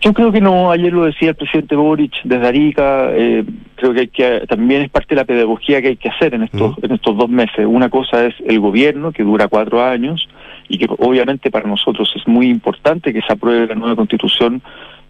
Yo 0.05 0.13
creo 0.13 0.31
que 0.31 0.43
no, 0.43 0.71
ayer 0.71 0.93
lo 0.93 1.07
decía 1.07 1.31
el 1.31 1.35
presidente 1.35 1.77
Boric 1.77 2.13
desde 2.25 2.47
Arica, 2.47 3.11
eh, 3.13 3.43
creo 3.77 3.95
que, 3.95 4.01
hay 4.01 4.09
que 4.09 4.43
también 4.47 4.83
es 4.83 4.91
parte 4.91 5.15
de 5.15 5.17
la 5.17 5.25
pedagogía 5.25 5.81
que 5.81 5.89
hay 5.89 5.97
que 5.97 6.11
hacer 6.11 6.35
en 6.35 6.43
estos, 6.43 6.77
en 6.83 6.93
estos 6.93 7.17
dos 7.17 7.31
meses. 7.31 7.65
Una 7.67 7.89
cosa 7.89 8.27
es 8.27 8.35
el 8.47 8.61
gobierno, 8.61 9.13
que 9.13 9.23
dura 9.23 9.49
cuatro 9.49 9.83
años, 9.83 10.29
y 10.69 10.79
que 10.79 10.87
obviamente 10.99 11.51
para 11.51 11.69
nosotros 11.69 12.13
es 12.17 12.27
muy 12.27 12.49
importante 12.49 13.13
que 13.13 13.23
se 13.23 13.33
apruebe 13.33 13.67
la 13.67 13.75
nueva 13.75 13.97
constitución. 13.97 14.63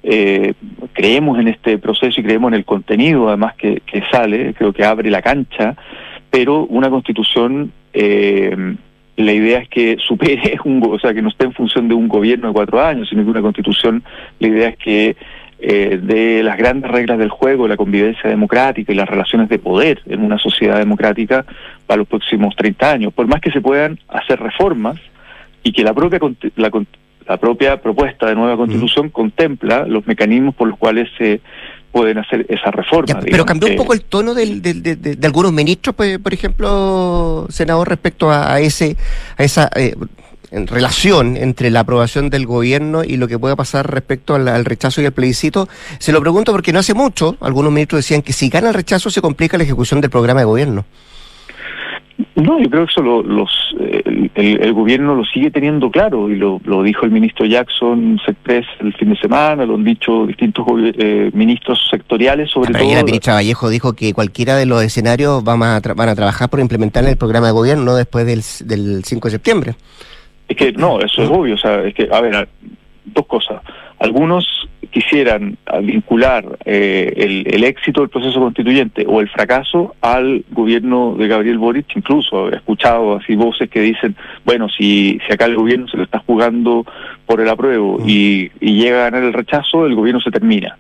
Eh, 0.02 0.52
creemos 0.92 1.38
en 1.38 1.48
este 1.48 1.78
proceso 1.78 2.20
y 2.20 2.24
creemos 2.24 2.48
en 2.48 2.55
el 2.55 2.64
contenido 2.66 3.28
además 3.28 3.55
que, 3.55 3.80
que 3.86 4.02
sale, 4.11 4.52
creo 4.52 4.72
que 4.72 4.84
abre 4.84 5.11
la 5.11 5.22
cancha, 5.22 5.74
pero 6.30 6.66
una 6.66 6.90
constitución 6.90 7.72
eh, 7.94 8.76
la 9.16 9.32
idea 9.32 9.61
es 9.61 9.68
que 9.68 9.96
supere, 10.05 10.59
un, 10.64 10.82
o 10.84 10.98
sea, 10.98 11.14
que 11.14 11.22
no 11.22 11.28
esté 11.28 11.44
en 11.44 11.52
función 11.52 11.88
de 11.88 11.94
un 11.94 12.09
gobierno 12.09 12.48
de 12.48 12.55
cuatro 12.55 12.80
años, 12.82 13.09
sino 13.09 13.24
que 13.24 13.30
una 13.30 13.42
constitución, 13.42 14.02
la 14.40 14.48
idea 14.48 14.68
es 14.70 14.76
que 14.76 15.16
eh, 15.61 15.98
de 16.02 16.42
las 16.42 16.59
grandes 16.59 16.90
reglas 16.90 17.18
del 17.18 17.30
juego, 17.30 17.68
la 17.68 17.76
convivencia 17.76 18.28
democrática 18.28 18.92
y 18.92 18.96
las 18.96 19.09
relaciones 19.09 19.48
de 19.48 19.59
poder 19.59 20.02
en 20.07 20.22
una 20.22 20.38
sociedad 20.38 20.78
democrática 20.78 21.46
para 21.86 21.98
los 21.98 22.09
próximos 22.09 22.55
30 22.57 22.90
años. 22.90 23.12
Por 23.14 23.26
más 23.26 23.40
que 23.40 23.50
se 23.50 23.61
puedan 23.61 23.98
hacer 24.09 24.40
reformas 24.40 24.98
y 25.65 25.73
que 25.73 25.83
la 25.83 25.93
propia, 25.93 26.21
la, 26.57 26.71
la 27.27 27.37
propia 27.39 27.81
propuesta 27.81 28.27
de 28.27 28.37
nueva 28.37 28.57
constitución 28.57 29.09
contempla 29.11 29.87
los 29.87 30.07
mecanismos 30.07 30.55
por 30.55 30.69
los 30.69 30.79
cuales 30.79 31.09
se 31.19 31.41
pueden 31.91 32.19
hacer 32.19 32.45
esa 32.49 32.71
reforma. 32.71 33.21
pero 33.21 33.47
cambió 33.47 33.71
un 33.71 33.77
poco 33.77 33.95
el 33.95 34.03
tono 34.03 34.35
del, 34.35 34.61
de, 34.62 35.19
algunos 35.23 35.53
ministros, 35.53 35.95
pues, 35.95 36.19
por 36.19 36.35
ejemplo, 36.35 37.47
senador, 37.51 37.89
respecto 37.89 38.31
a, 38.31 38.61
ese 38.61 38.97
a 39.37 39.45
esa 39.45 39.71
eh, 39.77 39.95
relación 40.51 41.37
entre 41.37 41.71
la 41.71 41.81
aprobación 41.81 42.31
del 42.31 42.47
gobierno 42.47 43.05
y 43.05 43.17
lo 43.17 43.29
que 43.29 43.39
pueda 43.39 43.57
pasar 43.57 43.91
respecto 43.91 44.35
al, 44.35 44.65
rechazo 44.65 45.03
y 45.03 45.07
al 45.07 45.12
plebiscito. 45.12 45.69
Se 45.99 46.12
lo 46.12 46.21
pregunto 46.21 46.53
porque 46.53 46.73
no 46.73 46.81
hace 46.81 46.95
mucho 46.95 47.37
algunos 47.41 47.73
ministros 47.73 48.01
decían 48.01 48.23
que 48.23 48.33
si 48.33 48.49
gana 48.49 48.69
el 48.69 48.75
rechazo 48.75 49.11
se 49.11 49.21
complica 49.21 49.57
la 49.57 49.65
ejecución 49.65 50.01
del 50.01 50.11
programa 50.11 50.41
de 50.41 50.47
gobierno. 50.47 50.85
No, 52.37 52.61
yo 52.61 52.71
creo 52.71 52.87
que 52.87 52.93
eso 52.93 53.03
los, 53.03 53.51
eh, 53.81 54.31
el, 54.35 54.73
gobierno 54.73 55.17
lo 55.17 55.25
sigue 55.25 55.51
teniendo 55.51 55.91
claro 55.91 56.31
y 56.31 56.37
lo, 56.37 56.61
lo 56.65 56.83
dijo 56.83 57.07
el 57.07 57.11
ministro 57.11 57.45
Jackson 57.45 58.21
Secpres 58.25 58.67
el 58.79 58.93
fin 58.95 59.11
de 59.11 59.17
semana, 59.17 59.65
lo 59.67 59.75
han 59.75 59.85
dicho 59.85 60.27
distintos 60.27 60.65
eh, 60.97 61.31
ministros 61.33 61.81
sectoriales, 61.91 62.51
sobre 62.51 62.73
todo. 62.73 62.95
La 62.95 63.03
ministra 63.03 63.35
Vallejo 63.35 63.69
dijo 63.69 63.95
que 63.95 64.12
cualquiera 64.12 64.57
de 64.57 64.67
los 64.67 64.83
escenarios 64.83 65.43
van 65.43 65.62
a, 65.65 65.81
van 65.81 66.09
a 66.09 66.15
trabajar 66.15 66.49
por 66.49 66.61
implementar 66.61 67.05
el 67.05 67.17
programa 67.17 67.49
de 67.49 67.53
gobierno 67.53 67.97
después 67.97 68.27
del, 68.27 68.43
del 68.69 69.05
5 69.05 69.29
de 69.29 69.33
septiembre. 69.33 69.75
Es 70.49 70.57
que 70.57 70.73
no, 70.73 71.01
eso 71.01 71.23
es 71.23 71.31
obvio, 71.31 71.55
o 71.55 71.59
sea, 71.59 71.83
es 71.83 71.95
que, 71.95 72.09
a 72.12 72.21
ver, 72.21 72.49
dos 73.07 73.27
cosas. 73.27 73.61
Algunos 73.99 74.47
quisieran 74.95 75.59
vincular 75.82 76.57
eh, 76.64 77.42
el, 77.47 77.64
éxito 77.64 78.01
del 78.01 78.11
proceso 78.11 78.38
constituyente 78.38 79.05
o 79.09 79.20
el 79.20 79.28
fracaso 79.28 79.97
al 80.01 80.45
gobierno 80.53 81.16
de 81.18 81.26
Gabriel 81.26 81.59
Boric, 81.59 81.97
incluso 81.97 82.49
he 82.49 82.55
escuchado 82.55 83.16
así 83.16 83.34
voces 83.34 83.68
que 83.68 83.80
dicen, 83.80 84.14
bueno, 84.45 84.68
si, 84.68 85.18
si 85.26 85.32
acá 85.32 85.47
el 85.47 85.57
gobierno 85.57 85.88
se 85.88 85.97
lo 85.97 86.05
está 86.05 86.20
jugando 86.20 86.86
por 87.26 87.40
el 87.40 87.49
apruebo 87.49 87.99
mm. 87.99 88.09
y, 88.09 88.53
y 88.61 88.74
llega 88.80 89.01
a 89.01 89.11
ganar 89.11 89.24
el 89.24 89.32
rechazo, 89.32 89.84
el 89.84 89.97
gobierno 89.97 90.20
se 90.20 90.30
termina 90.30 90.78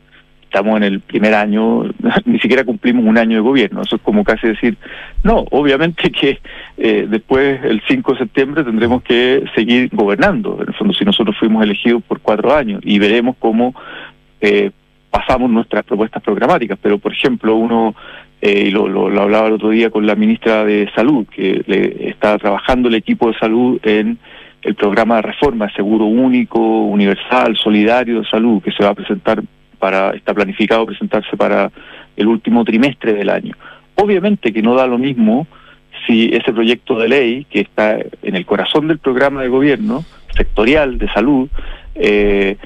estamos 0.54 0.76
en 0.76 0.84
el 0.84 1.00
primer 1.00 1.34
año, 1.34 1.82
ni 2.24 2.38
siquiera 2.38 2.62
cumplimos 2.62 3.04
un 3.04 3.18
año 3.18 3.36
de 3.36 3.40
gobierno. 3.40 3.82
Eso 3.82 3.96
es 3.96 4.02
como 4.02 4.22
casi 4.22 4.46
decir, 4.46 4.76
no, 5.24 5.44
obviamente 5.50 6.12
que 6.12 6.38
eh, 6.76 7.06
después, 7.08 7.60
el 7.64 7.82
5 7.88 8.12
de 8.12 8.18
septiembre, 8.18 8.62
tendremos 8.62 9.02
que 9.02 9.44
seguir 9.56 9.90
gobernando. 9.92 10.58
En 10.60 10.68
el 10.68 10.74
fondo, 10.74 10.94
si 10.94 11.04
nosotros 11.04 11.36
fuimos 11.38 11.64
elegidos 11.64 12.04
por 12.04 12.20
cuatro 12.20 12.54
años 12.54 12.80
y 12.84 13.00
veremos 13.00 13.34
cómo 13.40 13.74
eh, 14.44 14.70
pasamos 15.10 15.50
nuestras 15.50 15.84
propuestas 15.84 16.22
programáticas. 16.22 16.78
Pero, 16.80 16.98
por 16.98 17.12
ejemplo, 17.12 17.56
uno, 17.56 17.94
eh, 18.40 18.70
lo, 18.70 18.88
lo, 18.88 19.22
hablaba 19.22 19.48
el 19.48 19.54
otro 19.54 19.70
día 19.70 19.90
con 19.90 20.06
la 20.06 20.14
ministra 20.14 20.64
de 20.64 20.90
Salud, 20.94 21.26
que 21.26 21.62
le 21.66 22.08
está 22.10 22.38
trabajando 22.38 22.88
el 22.88 22.94
equipo 22.94 23.28
de 23.28 23.38
salud 23.38 23.80
en 23.82 24.18
el 24.62 24.74
programa 24.74 25.16
de 25.16 25.22
reforma, 25.22 25.70
seguro 25.74 26.06
único, 26.06 26.58
universal, 26.58 27.56
solidario 27.56 28.20
de 28.20 28.28
salud, 28.28 28.62
que 28.62 28.72
se 28.72 28.82
va 28.82 28.90
a 28.90 28.94
presentar 28.94 29.42
está 30.14 30.32
planificado 30.32 30.86
presentarse 30.86 31.36
para 31.36 31.70
el 32.16 32.26
último 32.26 32.64
trimestre 32.64 33.12
del 33.12 33.28
año. 33.28 33.54
Obviamente 33.96 34.52
que 34.52 34.62
no 34.62 34.74
da 34.74 34.86
lo 34.86 34.98
mismo 34.98 35.46
si 36.06 36.30
ese 36.32 36.52
proyecto 36.52 36.98
de 36.98 37.08
ley, 37.08 37.46
que 37.50 37.60
está 37.60 37.98
en 37.98 38.34
el 38.34 38.46
corazón 38.46 38.88
del 38.88 38.98
programa 38.98 39.42
de 39.42 39.48
gobierno 39.48 40.04
sectorial 40.34 40.98
de 40.98 41.08
salud, 41.12 41.48
eh, 41.94 42.56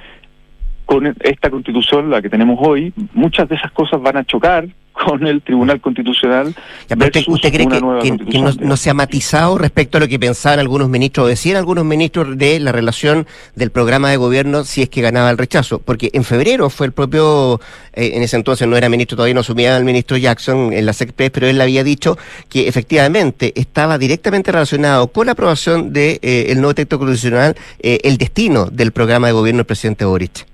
con 0.89 1.15
esta 1.21 1.51
constitución, 1.51 2.09
la 2.09 2.23
que 2.23 2.31
tenemos 2.31 2.59
hoy, 2.63 2.95
muchas 3.13 3.47
de 3.47 3.57
esas 3.57 3.71
cosas 3.73 4.01
van 4.01 4.17
a 4.17 4.25
chocar 4.25 4.67
con 5.05 5.27
el 5.27 5.43
Tribunal 5.43 5.83
Constitucional. 5.83 6.47
¿Usted, 6.49 7.53
cree 7.53 7.69
que, 7.69 8.39
no, 8.41 8.77
se 8.79 8.89
ha 8.89 8.95
matizado 8.95 9.59
respecto 9.59 9.99
a 9.99 10.01
lo 10.01 10.09
que 10.09 10.19
pensaban 10.19 10.61
algunos 10.61 10.89
ministros 10.89 11.27
o 11.27 11.29
decían 11.29 11.59
algunos 11.59 11.85
ministros 11.85 12.39
de 12.39 12.59
la 12.59 12.73
relación 12.73 13.27
del 13.55 13.71
programa 13.71 14.09
de 14.09 14.17
gobierno 14.17 14.65
si 14.65 14.81
es 14.81 14.89
que 14.89 15.03
ganaba 15.03 15.29
el 15.29 15.37
rechazo? 15.37 15.79
Porque 15.79 16.09
en 16.15 16.25
febrero 16.25 16.71
fue 16.71 16.87
el 16.87 16.93
propio, 16.93 17.61
eh, 17.93 18.13
en 18.15 18.23
ese 18.23 18.37
entonces 18.37 18.67
no 18.67 18.75
era 18.75 18.89
ministro, 18.89 19.17
todavía 19.17 19.35
no 19.35 19.41
asumía 19.41 19.77
el 19.77 19.85
ministro 19.85 20.17
Jackson 20.17 20.73
en 20.73 20.87
la 20.87 20.95
SECPRES, 20.95 21.31
pero 21.33 21.49
él 21.49 21.61
había 21.61 21.85
dicho 21.85 22.17
que 22.49 22.67
efectivamente 22.67 23.53
estaba 23.57 23.99
directamente 23.99 24.53
relacionado 24.53 25.09
con 25.09 25.27
la 25.27 25.33
aprobación 25.33 25.93
del 25.93 26.19
de, 26.23 26.51
eh, 26.51 26.55
nuevo 26.55 26.75
texto 26.75 26.99
constitucional 26.99 27.57
eh, 27.79 28.01
el 28.05 28.17
destino 28.17 28.67
del 28.67 28.93
programa 28.93 29.27
de 29.27 29.35
gobierno 29.35 29.59
del 29.59 29.67
presidente 29.67 30.07
Boric. 30.07 30.47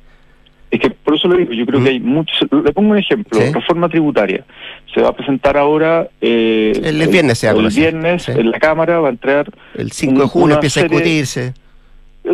Es 0.74 0.80
que 0.80 0.90
por 0.90 1.14
eso 1.14 1.28
lo 1.28 1.36
digo, 1.36 1.52
yo 1.52 1.64
creo 1.66 1.80
que 1.84 1.90
hay 1.90 2.00
muchos. 2.00 2.36
Le 2.50 2.72
pongo 2.72 2.90
un 2.90 2.98
ejemplo: 2.98 3.38
reforma 3.38 3.88
tributaria. 3.88 4.44
Se 4.92 5.00
va 5.00 5.10
a 5.10 5.12
presentar 5.12 5.56
ahora. 5.56 6.08
Eh, 6.20 6.72
el, 6.82 7.06
viernes 7.06 7.38
se 7.38 7.48
El 7.48 7.68
viernes 7.68 8.28
en 8.28 8.50
la 8.50 8.58
Cámara 8.58 8.98
va 8.98 9.06
a 9.06 9.12
entrar. 9.12 9.52
El 9.76 9.92
5 9.92 10.20
de 10.20 10.26
junio 10.26 10.54
empieza 10.56 10.80
a 10.80 10.82
discutirse. 10.82 11.54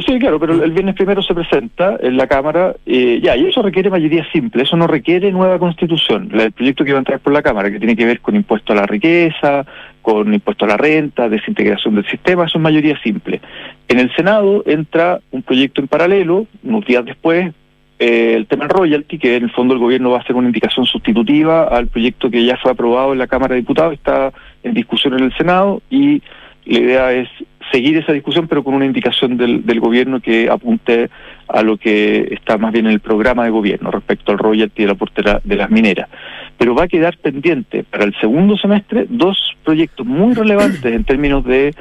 Sí, 0.07 0.19
claro, 0.21 0.41
pero 0.41 0.65
el 0.65 0.71
viernes 0.71 0.95
primero 0.95 1.21
se 1.21 1.35
presenta 1.35 1.99
en 2.01 2.17
la 2.17 2.29
Cámara, 2.29 2.77
eh, 2.87 3.21
ya, 3.23 3.37
y 3.37 3.47
eso 3.47 3.61
requiere 3.61 3.91
mayoría 3.91 4.25
simple, 4.31 4.63
eso 4.63 4.77
no 4.77 4.87
requiere 4.87 5.33
nueva 5.33 5.59
constitución. 5.59 6.31
El 6.33 6.53
proyecto 6.53 6.85
que 6.85 6.93
va 6.93 6.99
a 6.99 7.01
entrar 7.01 7.19
por 7.19 7.33
la 7.33 7.43
Cámara, 7.43 7.71
que 7.71 7.79
tiene 7.79 7.97
que 7.97 8.07
ver 8.07 8.21
con 8.21 8.37
impuesto 8.37 8.73
a 8.73 8.77
la 8.77 8.87
riqueza, 8.87 9.67
con 10.01 10.33
impuesto 10.33 10.65
a 10.65 10.69
la 10.69 10.77
renta, 10.77 11.29
desintegración 11.29 11.97
del 11.97 12.09
sistema, 12.09 12.45
eso 12.45 12.59
es 12.59 12.63
mayoría 12.63 12.97
simple. 13.03 13.41
En 13.89 13.99
el 13.99 14.15
Senado 14.15 14.63
entra 14.65 15.21
un 15.33 15.43
proyecto 15.43 15.81
en 15.81 15.89
paralelo, 15.89 16.47
unos 16.63 16.87
días 16.87 17.05
después, 17.05 17.53
eh, 18.01 18.33
el 18.35 18.47
tema 18.47 18.67
royalty, 18.67 19.19
que 19.19 19.37
en 19.37 19.45
el 19.45 19.51
fondo 19.51 19.75
el 19.75 19.81
gobierno 19.81 20.11
va 20.11 20.17
a 20.17 20.21
hacer 20.23 20.35
una 20.35 20.47
indicación 20.47 20.87
sustitutiva 20.87 21.65
al 21.65 21.89
proyecto 21.89 22.31
que 22.31 22.43
ya 22.43 22.57
fue 22.57 22.73
aprobado 22.73 23.13
en 23.13 23.19
la 23.19 23.27
Cámara 23.27 23.55
de 23.55 23.61
Diputados, 23.61 23.93
está 23.93 24.33
en 24.63 24.73
discusión 24.73 25.13
en 25.19 25.25
el 25.25 25.37
Senado 25.37 25.83
y 25.91 26.23
la 26.65 26.79
idea 26.79 27.13
es 27.13 27.29
seguir 27.71 27.99
esa 27.99 28.15
discusión, 28.15 28.49
pero 28.49 28.65
con 28.65 28.73
una 28.73 28.87
indicación 28.87 29.37
del, 29.37 29.67
del 29.67 29.81
gobierno 29.81 30.21
que 30.21 30.49
apunte 30.49 31.11
a 31.47 31.63
lo 31.63 31.77
que 31.77 32.29
está 32.33 32.57
más 32.57 32.73
bien 32.73 32.87
en 32.87 32.93
el 32.93 33.01
programa 33.01 33.45
de 33.45 33.51
gobierno 33.51 33.91
respecto 33.91 34.33
al 34.33 34.39
royalty 34.39 34.83
de 34.83 34.89
la 34.89 34.95
portera 34.95 35.43
de 35.45 35.57
las 35.57 35.71
mineras. 35.71 36.09
Pero 36.57 36.75
va 36.75 36.85
a 36.85 36.89
quedar 36.89 37.19
pendiente 37.19 37.85
para 37.85 38.05
el 38.05 38.15
segundo 38.19 38.57
semestre 38.57 39.05
dos 39.11 39.37
proyectos 39.63 40.07
muy 40.07 40.33
relevantes 40.33 40.87
en 40.87 41.05
términos 41.05 41.45
de 41.45 41.75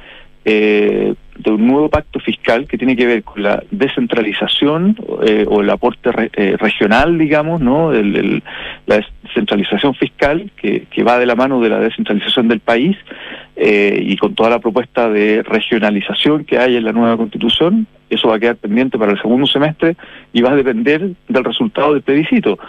eh, 0.43 1.13
de 1.39 1.51
un 1.51 1.67
nuevo 1.67 1.89
pacto 1.89 2.19
fiscal 2.19 2.67
que 2.67 2.77
tiene 2.77 2.95
que 2.95 3.05
ver 3.05 3.23
con 3.23 3.41
la 3.41 3.63
descentralización 3.71 4.97
eh, 5.25 5.45
o 5.47 5.61
el 5.61 5.69
aporte 5.69 6.09
eh, 6.33 6.57
regional, 6.57 7.17
digamos, 7.17 7.61
¿no? 7.61 7.93
El, 7.93 8.43
la 8.85 9.01
descentralización 9.23 9.95
fiscal 9.95 10.51
que, 10.57 10.85
que, 10.91 11.03
va 11.03 11.17
de 11.17 11.25
la 11.25 11.35
mano 11.35 11.61
de 11.61 11.69
la 11.69 11.79
descentralización 11.79 12.49
del 12.49 12.59
país 12.59 12.97
eh, 13.55 14.01
y 14.05 14.17
con 14.17 14.35
toda 14.35 14.49
la 14.49 14.59
propuesta 14.59 15.09
de 15.09 15.41
regionalización 15.43 16.43
que 16.43 16.57
hay 16.57 16.75
en 16.75 16.83
la 16.83 16.91
nueva 16.91 17.15
constitución, 17.15 17.87
eso 18.09 18.27
va 18.27 18.35
a 18.35 18.39
quedar 18.39 18.57
pendiente 18.57 18.97
para 18.97 19.13
el 19.13 19.21
segundo 19.21 19.47
semestre 19.47 19.95
y 20.33 20.41
va 20.41 20.51
a 20.51 20.55
depender 20.55 21.11
del 21.27 21.43
resultado 21.43 21.93
del 21.93 22.01
plebiscito. 22.01 22.59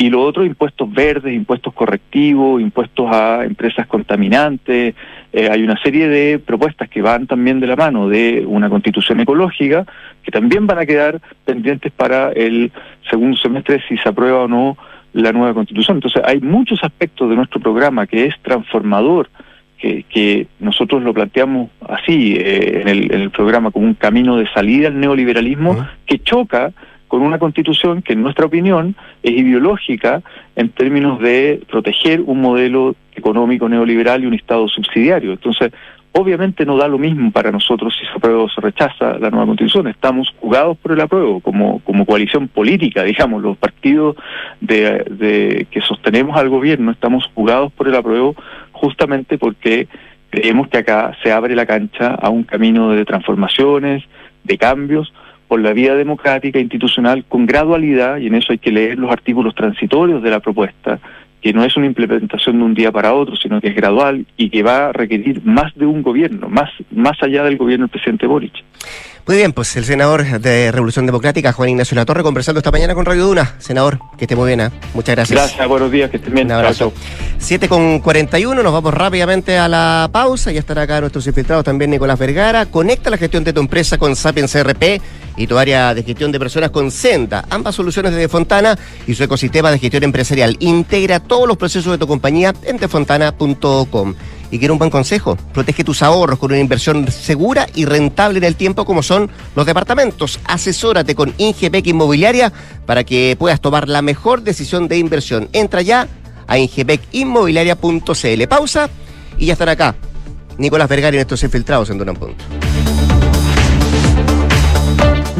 Y 0.00 0.08
lo 0.08 0.22
otro, 0.22 0.46
impuestos 0.46 0.90
verdes, 0.90 1.34
impuestos 1.34 1.74
correctivos, 1.74 2.58
impuestos 2.58 3.06
a 3.12 3.44
empresas 3.44 3.86
contaminantes. 3.86 4.94
Eh, 5.30 5.48
hay 5.50 5.62
una 5.62 5.76
serie 5.82 6.08
de 6.08 6.38
propuestas 6.38 6.88
que 6.88 7.02
van 7.02 7.26
también 7.26 7.60
de 7.60 7.66
la 7.66 7.76
mano 7.76 8.08
de 8.08 8.42
una 8.46 8.70
constitución 8.70 9.20
ecológica, 9.20 9.84
que 10.22 10.30
también 10.30 10.66
van 10.66 10.78
a 10.78 10.86
quedar 10.86 11.20
pendientes 11.44 11.92
para 11.92 12.32
el 12.32 12.72
segundo 13.10 13.36
semestre 13.36 13.82
si 13.90 13.98
se 13.98 14.08
aprueba 14.08 14.44
o 14.44 14.48
no 14.48 14.78
la 15.12 15.32
nueva 15.32 15.52
constitución. 15.52 15.98
Entonces, 15.98 16.22
hay 16.24 16.40
muchos 16.40 16.82
aspectos 16.82 17.28
de 17.28 17.36
nuestro 17.36 17.60
programa 17.60 18.06
que 18.06 18.24
es 18.24 18.34
transformador, 18.40 19.28
que, 19.76 20.04
que 20.04 20.46
nosotros 20.60 21.02
lo 21.02 21.12
planteamos 21.12 21.68
así 21.86 22.36
eh, 22.38 22.80
en, 22.80 22.88
el, 22.88 23.12
en, 23.12 23.20
el, 23.20 23.30
programa 23.30 23.70
como 23.70 23.84
un 23.84 23.94
camino 23.94 24.38
de 24.38 24.50
salida 24.54 24.88
al 24.88 24.98
neoliberalismo, 24.98 25.86
que 26.06 26.20
choca 26.20 26.72
con 27.10 27.22
una 27.22 27.40
constitución 27.40 28.02
que 28.02 28.12
en 28.12 28.22
nuestra 28.22 28.46
opinión 28.46 28.94
es 29.24 29.32
ideológica 29.32 30.22
en 30.54 30.68
términos 30.68 31.18
de 31.18 31.60
proteger 31.68 32.20
un 32.20 32.40
modelo 32.40 32.94
económico 33.16 33.68
neoliberal 33.68 34.22
y 34.22 34.26
un 34.26 34.34
Estado 34.34 34.68
subsidiario. 34.68 35.32
Entonces, 35.32 35.72
obviamente 36.12 36.64
no 36.64 36.76
da 36.76 36.86
lo 36.86 36.98
mismo 36.98 37.32
para 37.32 37.50
nosotros 37.50 37.96
si 37.98 38.06
se 38.06 38.12
aprueba 38.12 38.44
o 38.44 38.48
se 38.48 38.60
rechaza 38.60 39.18
la 39.18 39.28
nueva 39.28 39.46
constitución. 39.46 39.88
Estamos 39.88 40.32
jugados 40.38 40.78
por 40.78 40.92
el 40.92 41.00
apruebo 41.00 41.40
como, 41.40 41.80
como 41.80 42.06
coalición 42.06 42.46
política, 42.46 43.02
digamos, 43.12 43.42
los 43.42 43.56
partidos 43.56 44.14
de, 44.60 45.04
de 45.10 45.66
que 45.68 45.80
sostenemos 45.80 46.36
al 46.36 46.48
gobierno 46.48 46.92
estamos 46.92 47.28
jugados 47.34 47.72
por 47.72 47.88
el 47.88 47.96
apruebo 47.96 48.36
justamente 48.70 49.36
porque 49.36 49.88
creemos 50.30 50.68
que 50.68 50.78
acá 50.78 51.16
se 51.24 51.32
abre 51.32 51.56
la 51.56 51.66
cancha 51.66 52.14
a 52.14 52.28
un 52.28 52.44
camino 52.44 52.90
de 52.90 53.04
transformaciones, 53.04 54.04
de 54.44 54.58
cambios, 54.58 55.12
por 55.50 55.60
la 55.60 55.72
vía 55.72 55.96
democrática 55.96 56.60
institucional 56.60 57.24
con 57.24 57.44
gradualidad, 57.44 58.18
y 58.18 58.28
en 58.28 58.36
eso 58.36 58.52
hay 58.52 58.58
que 58.58 58.70
leer 58.70 58.96
los 58.96 59.10
artículos 59.10 59.52
transitorios 59.52 60.22
de 60.22 60.30
la 60.30 60.38
propuesta, 60.38 61.00
que 61.40 61.52
no 61.52 61.64
es 61.64 61.76
una 61.76 61.86
implementación 61.86 62.58
de 62.58 62.64
un 62.64 62.74
día 62.74 62.92
para 62.92 63.14
otro, 63.14 63.36
sino 63.36 63.60
que 63.60 63.68
es 63.68 63.74
gradual 63.74 64.26
y 64.36 64.50
que 64.50 64.62
va 64.62 64.88
a 64.88 64.92
requerir 64.92 65.42
más 65.44 65.74
de 65.74 65.86
un 65.86 66.02
gobierno, 66.02 66.48
más, 66.48 66.70
más 66.90 67.16
allá 67.22 67.44
del 67.44 67.56
gobierno 67.56 67.84
del 67.86 67.90
presidente 67.90 68.26
Boric. 68.26 68.52
Muy 69.26 69.36
bien, 69.36 69.52
pues 69.52 69.76
el 69.76 69.84
senador 69.84 70.24
de 70.24 70.72
Revolución 70.72 71.06
Democrática, 71.06 71.52
Juan 71.52 71.68
Ignacio 71.68 71.94
Latorre, 71.94 72.22
conversando 72.22 72.58
esta 72.58 72.70
mañana 72.70 72.94
con 72.94 73.04
Radio 73.04 73.26
Duna. 73.26 73.54
Senador, 73.58 74.00
que 74.18 74.24
esté 74.24 74.34
muy 74.34 74.48
bien, 74.48 74.60
¿eh? 74.60 74.70
muchas 74.94 75.14
gracias. 75.14 75.38
Gracias, 75.38 75.68
buenos 75.68 75.90
días, 75.92 76.10
que 76.10 76.16
estén 76.16 76.34
bien. 76.34 76.46
Un 76.46 76.52
abrazo. 76.52 76.92
7 77.38 77.68
con 77.68 78.00
41, 78.00 78.62
nos 78.62 78.72
vamos 78.72 78.92
rápidamente 78.92 79.56
a 79.56 79.68
la 79.68 80.08
pausa. 80.10 80.50
Ya 80.50 80.60
estará 80.60 80.82
acá 80.82 81.00
nuestros 81.00 81.26
infiltrados 81.26 81.64
también 81.64 81.90
Nicolás 81.90 82.18
Vergara. 82.18 82.66
Conecta 82.66 83.08
la 83.10 83.18
gestión 83.18 83.44
de 83.44 83.52
tu 83.52 83.60
empresa 83.60 83.98
con 83.98 84.16
Sapiens 84.16 84.52
CRP 84.52 85.00
y 85.36 85.46
tu 85.46 85.56
área 85.56 85.94
de 85.94 86.02
gestión 86.02 86.32
de 86.32 86.38
personas 86.38 86.70
con 86.70 86.90
Senda. 86.90 87.44
Ambas 87.50 87.74
soluciones 87.74 88.14
de 88.14 88.28
Fontana 88.28 88.76
y 89.06 89.14
su 89.14 89.22
ecosistema 89.22 89.70
de 89.70 89.78
gestión 89.78 90.02
empresarial. 90.02 90.56
Integra 90.60 91.20
todos 91.30 91.46
los 91.46 91.56
procesos 91.56 91.92
de 91.92 91.98
tu 91.98 92.08
compañía 92.08 92.52
en 92.64 92.76
defontana.com. 92.76 94.14
Y 94.50 94.58
quiero 94.58 94.74
un 94.74 94.78
buen 94.78 94.90
consejo. 94.90 95.38
Protege 95.54 95.84
tus 95.84 96.02
ahorros 96.02 96.40
con 96.40 96.50
una 96.50 96.58
inversión 96.58 97.08
segura 97.08 97.68
y 97.72 97.84
rentable 97.84 98.38
en 98.38 98.44
el 98.44 98.56
tiempo 98.56 98.84
como 98.84 99.00
son 99.00 99.30
los 99.54 99.64
departamentos. 99.64 100.40
Asesórate 100.44 101.14
con 101.14 101.32
Ingepec 101.38 101.86
Inmobiliaria 101.86 102.52
para 102.84 103.04
que 103.04 103.36
puedas 103.38 103.60
tomar 103.60 103.88
la 103.88 104.02
mejor 104.02 104.42
decisión 104.42 104.88
de 104.88 104.98
inversión. 104.98 105.48
Entra 105.52 105.82
ya 105.82 106.08
a 106.48 106.58
ingepecinmobiliaria.cl. 106.58 108.46
Pausa 108.48 108.90
y 109.38 109.46
ya 109.46 109.52
estará 109.52 109.72
acá. 109.72 109.94
Nicolás 110.58 110.88
Vergara 110.88 111.16
y 111.16 111.20
estos 111.20 111.44
infiltrados 111.44 111.90
en 111.90 111.98
Duran 111.98 112.16
Punto. 112.16 112.44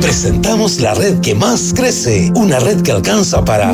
Presentamos 0.00 0.78
la 0.78 0.94
red 0.94 1.20
que 1.20 1.34
más 1.34 1.72
crece, 1.74 2.30
una 2.36 2.60
red 2.60 2.80
que 2.80 2.92
alcanza 2.92 3.44
para... 3.44 3.72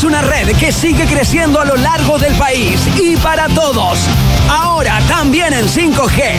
una 0.00 0.22
red 0.22 0.56
que 0.56 0.72
sigue 0.72 1.04
creciendo 1.04 1.60
a 1.60 1.66
lo 1.66 1.76
largo 1.76 2.18
del 2.18 2.34
país 2.36 2.88
y 2.98 3.14
para 3.16 3.46
todos. 3.48 3.98
Ahora 4.48 4.98
también 5.06 5.52
en 5.52 5.66
5G. 5.66 6.38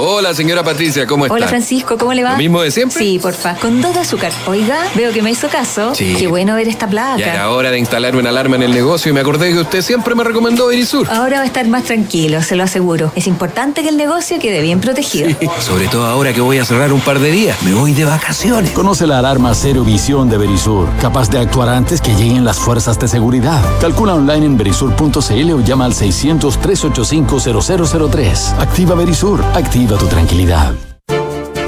Hola, 0.00 0.32
señora 0.32 0.62
Patricia, 0.62 1.08
¿cómo 1.08 1.26
está? 1.26 1.34
Hola, 1.34 1.48
Francisco, 1.48 1.98
¿cómo 1.98 2.14
le 2.14 2.22
va? 2.22 2.30
¿Lo 2.32 2.38
mismo 2.38 2.62
de 2.62 2.70
siempre? 2.70 3.02
Sí, 3.02 3.18
porfa. 3.18 3.56
Con 3.56 3.80
dos 3.80 3.94
de 3.94 4.00
azúcar. 4.00 4.30
Oiga, 4.46 4.78
veo 4.94 5.12
que 5.12 5.22
me 5.22 5.32
hizo 5.32 5.48
caso. 5.48 5.92
Sí. 5.92 6.14
Qué 6.16 6.28
bueno 6.28 6.54
ver 6.54 6.68
esta 6.68 6.86
placa. 6.86 7.18
Ya 7.18 7.34
era 7.34 7.50
hora 7.50 7.72
de 7.72 7.80
instalar 7.80 8.14
una 8.14 8.28
alarma 8.28 8.54
en 8.54 8.62
el 8.62 8.70
negocio 8.70 9.10
y 9.10 9.12
me 9.12 9.18
acordé 9.18 9.52
que 9.52 9.58
usted 9.58 9.82
siempre 9.82 10.14
me 10.14 10.22
recomendó 10.22 10.68
Verisur. 10.68 11.08
Ahora 11.10 11.38
va 11.38 11.42
a 11.42 11.46
estar 11.46 11.66
más 11.66 11.82
tranquilo, 11.82 12.40
se 12.42 12.54
lo 12.54 12.62
aseguro. 12.62 13.10
Es 13.16 13.26
importante 13.26 13.82
que 13.82 13.88
el 13.88 13.96
negocio 13.96 14.38
quede 14.38 14.62
bien 14.62 14.80
protegido. 14.80 15.30
Sobre 15.58 15.88
todo 15.88 16.06
ahora 16.06 16.32
que 16.32 16.42
voy 16.42 16.58
a 16.58 16.64
cerrar 16.64 16.92
un 16.92 17.00
par 17.00 17.18
de 17.18 17.32
días. 17.32 17.60
Me 17.64 17.74
voy 17.74 17.92
de 17.92 18.04
vacaciones. 18.04 18.70
Conoce 18.70 19.04
la 19.04 19.18
alarma 19.18 19.52
Cero 19.52 19.82
Visión 19.82 20.30
de 20.30 20.38
Verisur, 20.38 20.88
capaz 21.00 21.28
de 21.28 21.40
actuar 21.40 21.70
antes 21.70 22.00
que 22.00 22.14
lleguen 22.14 22.44
las 22.44 22.58
fuerzas 22.58 23.00
de 23.00 23.08
seguridad. 23.08 23.60
Calcula 23.80 24.14
online 24.14 24.46
en 24.46 24.56
verisur.cl 24.56 25.52
o 25.52 25.60
llama 25.60 25.86
al 25.86 25.94
600-385-0003. 25.94 28.60
Activa 28.60 28.94
Verisur, 28.94 29.42
activa 29.54 29.87
tu 29.96 30.06
tranquilidad. 30.06 30.74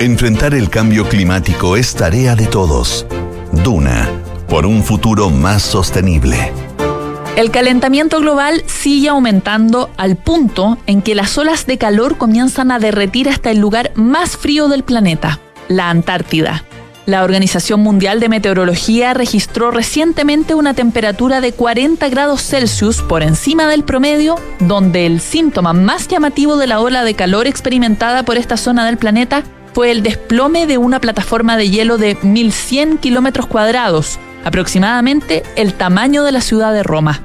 Enfrentar 0.01 0.55
el 0.55 0.69
cambio 0.69 1.09
climático 1.09 1.77
es 1.77 1.95
tarea 1.95 2.35
de 2.35 2.47
todos. 2.47 3.07
Duna, 3.53 4.09
por 4.49 4.67
un 4.67 4.83
futuro 4.83 5.31
más 5.31 5.63
sostenible. 5.63 6.53
El 7.37 7.51
calentamiento 7.51 8.19
global 8.19 8.63
sigue 8.67 9.09
aumentando 9.09 9.91
al 9.97 10.17
punto 10.17 10.79
en 10.87 11.01
que 11.01 11.15
las 11.15 11.39
olas 11.39 11.65
de 11.67 11.79
calor 11.79 12.19
comienzan 12.19 12.71
a 12.71 12.79
derretir 12.79 13.29
hasta 13.29 13.51
el 13.51 13.59
lugar 13.59 13.93
más 13.95 14.37
frío 14.37 14.69
del 14.69 14.83
planeta, 14.83 15.39
la 15.69 15.91
Antártida. 15.91 16.65
La 17.11 17.25
Organización 17.25 17.81
Mundial 17.81 18.21
de 18.21 18.29
Meteorología 18.29 19.15
registró 19.15 19.73
recientemente 19.73 20.55
una 20.55 20.75
temperatura 20.75 21.41
de 21.41 21.53
40 21.53 22.09
grados 22.09 22.41
Celsius 22.41 23.03
por 23.03 23.25
encima 23.25 23.67
del 23.67 23.83
promedio, 23.83 24.37
donde 24.61 25.07
el 25.07 25.21
síntoma 25.21 25.73
más 25.73 26.07
llamativo 26.07 26.57
de 26.57 26.69
la 26.69 26.79
ola 26.79 27.03
de 27.03 27.15
calor 27.15 27.49
experimentada 27.49 28.23
por 28.23 28.39
esta 28.39 28.57
zona 28.57 28.87
del 28.87 28.97
planeta 28.97 29.43
fue 29.75 29.91
el 29.91 30.05
desplome 30.05 30.69
de 30.69 30.79
una 30.79 31.01
plataforma 31.01 31.57
de 31.57 31.69
hielo 31.69 31.99
de 31.99 32.17
1.100 32.17 33.01
kilómetros 33.01 33.47
cuadrados, 33.47 34.21
aproximadamente 34.45 35.43
el 35.57 35.75
tamaño 35.75 36.23
de 36.23 36.31
la 36.31 36.41
ciudad 36.41 36.73
de 36.73 36.85
Roma. 36.85 37.23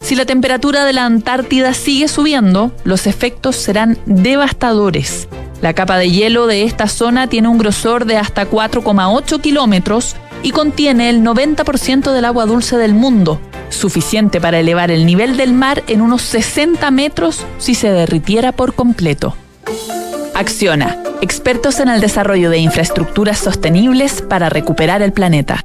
Si 0.00 0.16
la 0.16 0.26
temperatura 0.26 0.84
de 0.84 0.94
la 0.94 1.04
Antártida 1.04 1.74
sigue 1.74 2.08
subiendo, 2.08 2.72
los 2.82 3.06
efectos 3.06 3.54
serán 3.54 3.98
devastadores. 4.04 5.28
La 5.60 5.72
capa 5.72 5.98
de 5.98 6.10
hielo 6.10 6.46
de 6.46 6.62
esta 6.62 6.86
zona 6.86 7.26
tiene 7.26 7.48
un 7.48 7.58
grosor 7.58 8.04
de 8.04 8.16
hasta 8.16 8.48
4,8 8.48 9.40
kilómetros 9.40 10.14
y 10.42 10.52
contiene 10.52 11.10
el 11.10 11.22
90% 11.22 12.12
del 12.12 12.24
agua 12.24 12.46
dulce 12.46 12.76
del 12.76 12.94
mundo, 12.94 13.40
suficiente 13.70 14.40
para 14.40 14.60
elevar 14.60 14.90
el 14.90 15.04
nivel 15.04 15.36
del 15.36 15.52
mar 15.52 15.82
en 15.88 16.00
unos 16.00 16.22
60 16.22 16.90
metros 16.92 17.44
si 17.58 17.74
se 17.74 17.90
derritiera 17.90 18.52
por 18.52 18.74
completo. 18.74 19.34
Acciona, 20.34 21.02
expertos 21.20 21.80
en 21.80 21.88
el 21.88 22.00
desarrollo 22.00 22.50
de 22.50 22.58
infraestructuras 22.58 23.38
sostenibles 23.38 24.22
para 24.22 24.48
recuperar 24.48 25.02
el 25.02 25.12
planeta. 25.12 25.64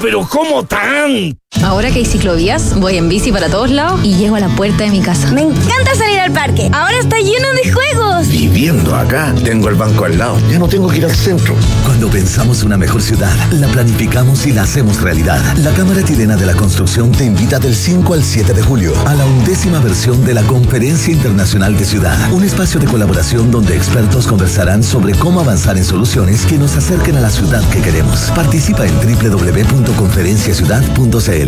pero 0.00 0.26
¿cómo 0.30 0.64
tan? 0.64 1.38
Ahora 1.62 1.90
que 1.90 2.00
hay 2.00 2.04
ciclovías, 2.04 2.78
voy 2.78 2.96
en 2.96 3.08
bici 3.08 3.32
para 3.32 3.48
todos 3.48 3.70
lados 3.70 4.00
y 4.04 4.14
llego 4.14 4.36
a 4.36 4.40
la 4.40 4.48
puerta 4.48 4.84
de 4.84 4.90
mi 4.90 5.00
casa. 5.00 5.30
Me 5.32 5.42
encanta 5.42 5.94
salir 5.96 6.20
al 6.20 6.32
parque. 6.32 6.68
Ahora 6.72 6.98
está 7.00 7.16
lleno 7.18 7.48
de 7.62 7.72
juegos. 7.72 8.28
Viviendo 8.28 8.94
acá, 8.94 9.34
tengo 9.44 9.68
el 9.68 9.74
banco 9.74 10.04
al 10.04 10.18
lado. 10.18 10.38
Ya 10.50 10.58
no 10.58 10.68
tengo 10.68 10.88
que 10.88 10.98
ir 10.98 11.04
al 11.04 11.14
centro. 11.14 11.54
Cuando 11.84 12.08
pensamos 12.08 12.62
una 12.62 12.76
mejor 12.76 13.02
ciudad, 13.02 13.34
la 13.52 13.66
planificamos 13.68 14.46
y 14.46 14.52
la 14.52 14.62
hacemos 14.62 15.00
realidad. 15.00 15.40
La 15.58 15.72
Cámara 15.72 16.02
Chilena 16.04 16.36
de 16.36 16.46
la 16.46 16.54
Construcción 16.54 17.10
te 17.12 17.24
invita 17.24 17.58
del 17.58 17.74
5 17.74 18.14
al 18.14 18.22
7 18.22 18.52
de 18.52 18.62
julio 18.62 18.92
a 19.06 19.14
la 19.14 19.24
undécima 19.24 19.80
versión 19.80 20.24
de 20.24 20.34
la 20.34 20.42
Conferencia 20.42 21.12
Internacional 21.12 21.76
de 21.76 21.84
Ciudad, 21.84 22.16
un 22.32 22.44
espacio 22.44 22.78
de 22.80 22.86
colaboración 22.86 23.50
donde 23.50 23.76
expertos 23.76 24.26
conversarán 24.26 24.82
sobre 24.82 25.14
cómo 25.14 25.40
avanzar 25.40 25.76
en 25.76 25.84
soluciones 25.84 26.44
que 26.46 26.58
nos 26.58 26.76
acerquen 26.76 27.16
a 27.16 27.20
la 27.20 27.30
ciudad 27.30 27.62
que 27.70 27.80
queremos. 27.80 28.30
Participa 28.34 28.86
en 28.86 28.94
www.conferenciaciudad.cl. 28.94 31.45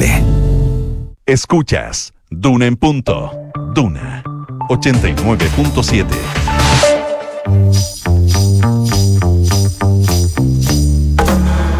Escuchas 1.28 2.14
Duna 2.30 2.66
en 2.66 2.76
punto. 2.76 3.30
Duna 3.74 4.22
89.7. 4.70 6.06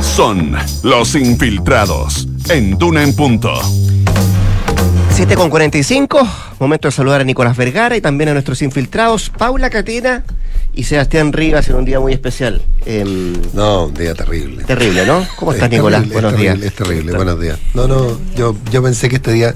Son 0.01 0.55
los 0.83 1.15
infiltrados 1.15 2.29
en 2.51 2.77
Duna 2.77 3.03
en 3.03 3.17
punto. 3.17 3.59
7 5.11 5.35
con 5.35 5.49
45, 5.51 6.29
momento 6.61 6.89
de 6.89 6.93
saludar 6.93 7.23
a 7.23 7.25
Nicolás 7.25 7.57
Vergara 7.57 7.97
y 7.97 8.01
también 8.01 8.29
a 8.29 8.33
nuestros 8.35 8.61
infiltrados, 8.63 9.31
Paula 9.31 9.71
Catena 9.71 10.25
y 10.79 10.85
Sebastián 10.85 11.33
Rivas 11.33 11.69
en 11.69 11.75
un 11.75 11.85
día 11.85 11.99
muy 11.99 12.13
especial. 12.13 12.63
Em, 12.87 13.33
No, 13.53 13.87
un 13.87 13.95
día 13.95 14.15
terrible. 14.15 14.63
terrible, 14.63 15.05
¿no? 15.05 15.27
¿Cómo 15.37 15.53
estás, 15.53 15.67
Es 15.73 15.73
Nicolás? 15.73 16.03
terrible, 16.03 16.15
Buenos 16.15 16.33
es 16.35 16.39
días. 16.39 16.55
terrible, 16.55 16.67
Es 16.69 16.75
terrible, 16.75 17.13
buenos 17.17 17.41
días. 17.41 17.59
No, 17.75 17.89
no, 17.89 18.21
yo, 18.37 18.55
yo 18.71 18.81
pensé 18.83 19.09
que 19.09 19.17
este 19.17 19.33
día 19.33 19.55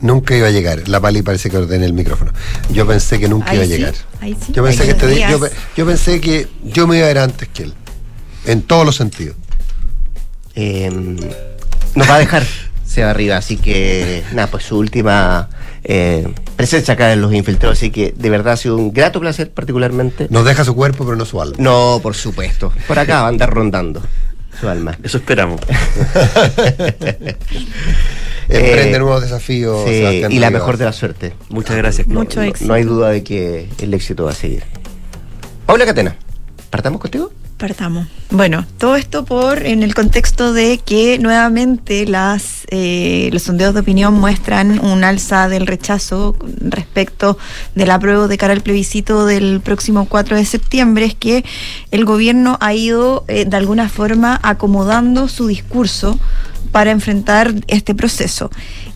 nunca 0.00 0.36
iba 0.36 0.48
a 0.48 0.50
llegar. 0.50 0.88
La 0.88 1.00
Pali 1.00 1.22
parece 1.22 1.48
que 1.48 1.58
ordena 1.58 1.84
el 1.86 1.92
micrófono. 1.92 2.32
Yo 2.72 2.86
pensé 2.88 3.20
que 3.20 3.28
nunca 3.28 3.50
Ahí 3.52 3.56
iba 3.58 3.64
a 3.64 3.68
sí, 3.68 3.72
llegar. 3.76 3.94
ahí 4.20 4.36
sí. 4.44 4.52
Yo 4.52 4.64
pensé 4.64 4.82
Ahí 4.82 4.88
que 4.88 4.92
este 4.94 5.06
día, 5.06 5.30
yo, 5.30 5.40
yo 5.76 5.86
pensé 5.86 6.20
que 6.20 6.48
yo 6.64 6.86
me 6.88 6.98
iba 6.98 7.06
a 7.06 7.10
ir 7.12 7.18
antes 7.18 7.48
que 7.48 7.62
él. 7.62 7.74
En 8.44 8.62
todos 8.62 8.84
los 8.84 8.96
sentidos. 8.96 9.36
Em, 10.56 11.16
nos 11.94 12.08
va 12.10 12.16
a 12.16 12.18
dejar 12.18 12.44
Seba 12.84 13.12
Rivas, 13.12 13.44
así 13.44 13.56
que 13.58 14.22
nada, 14.32 14.48
pues 14.50 14.64
su 14.64 14.76
última 14.76 15.48
eh, 15.84 16.26
presencia 16.56 16.94
acá 16.94 17.12
en 17.12 17.20
los 17.20 17.32
infiltrados, 17.34 17.78
así 17.78 17.90
que 17.90 18.12
de 18.16 18.30
verdad 18.30 18.54
ha 18.54 18.56
sido 18.56 18.76
un 18.76 18.92
grato 18.92 19.20
placer 19.20 19.50
particularmente. 19.50 20.26
Nos 20.30 20.44
deja 20.44 20.64
su 20.64 20.74
cuerpo, 20.74 21.04
pero 21.04 21.16
no 21.16 21.24
su 21.24 21.40
alma. 21.42 21.56
No, 21.58 22.00
por 22.02 22.14
supuesto. 22.14 22.72
Por 22.86 22.98
acá 22.98 23.20
va 23.20 23.26
a 23.26 23.28
andar 23.28 23.52
rondando 23.52 24.02
su 24.60 24.68
alma. 24.68 24.96
Eso 25.02 25.18
esperamos. 25.18 25.60
Emprende 28.48 28.98
nuevos 28.98 29.22
desafíos, 29.22 29.84
sí, 29.86 29.90
y 29.94 30.20
la 30.20 30.28
Rivas. 30.28 30.52
mejor 30.52 30.76
de 30.76 30.84
la 30.84 30.92
suerte. 30.92 31.34
Muchas 31.48 31.76
gracias. 31.76 32.06
No, 32.06 32.20
Mucho 32.20 32.40
no- 32.40 32.46
éxito. 32.46 32.68
no 32.68 32.74
hay 32.74 32.84
duda 32.84 33.08
de 33.10 33.24
que 33.24 33.68
el 33.80 33.94
éxito 33.94 34.24
va 34.24 34.32
a 34.32 34.34
seguir. 34.34 34.62
Paula 35.66 35.86
Catena, 35.86 36.14
¿partamos 36.70 37.00
contigo? 37.00 37.32
Bueno, 38.30 38.66
todo 38.78 38.96
esto 38.96 39.24
por 39.24 39.64
en 39.64 39.82
el 39.82 39.94
contexto 39.94 40.52
de 40.52 40.78
que 40.84 41.18
nuevamente 41.18 42.06
las 42.06 42.66
eh, 42.70 43.30
los 43.32 43.42
sondeos 43.42 43.74
de 43.74 43.80
opinión 43.80 44.14
muestran 44.14 44.84
un 44.84 45.04
alza 45.04 45.48
del 45.48 45.66
rechazo 45.66 46.36
respecto 46.60 47.38
del 47.74 47.90
apruebo 47.90 48.26
de 48.26 48.36
cara 48.36 48.52
al 48.52 48.60
plebiscito 48.60 49.26
del 49.26 49.60
próximo 49.60 50.06
4 50.06 50.36
de 50.36 50.44
septiembre, 50.44 51.04
es 51.04 51.14
que 51.14 51.44
el 51.90 52.04
gobierno 52.04 52.58
ha 52.60 52.74
ido 52.74 53.24
eh, 53.28 53.44
de 53.44 53.56
alguna 53.56 53.88
forma 53.88 54.40
acomodando 54.42 55.28
su 55.28 55.46
discurso 55.46 56.18
para 56.72 56.90
enfrentar 56.90 57.54
este 57.68 57.94
proceso. 57.94 58.50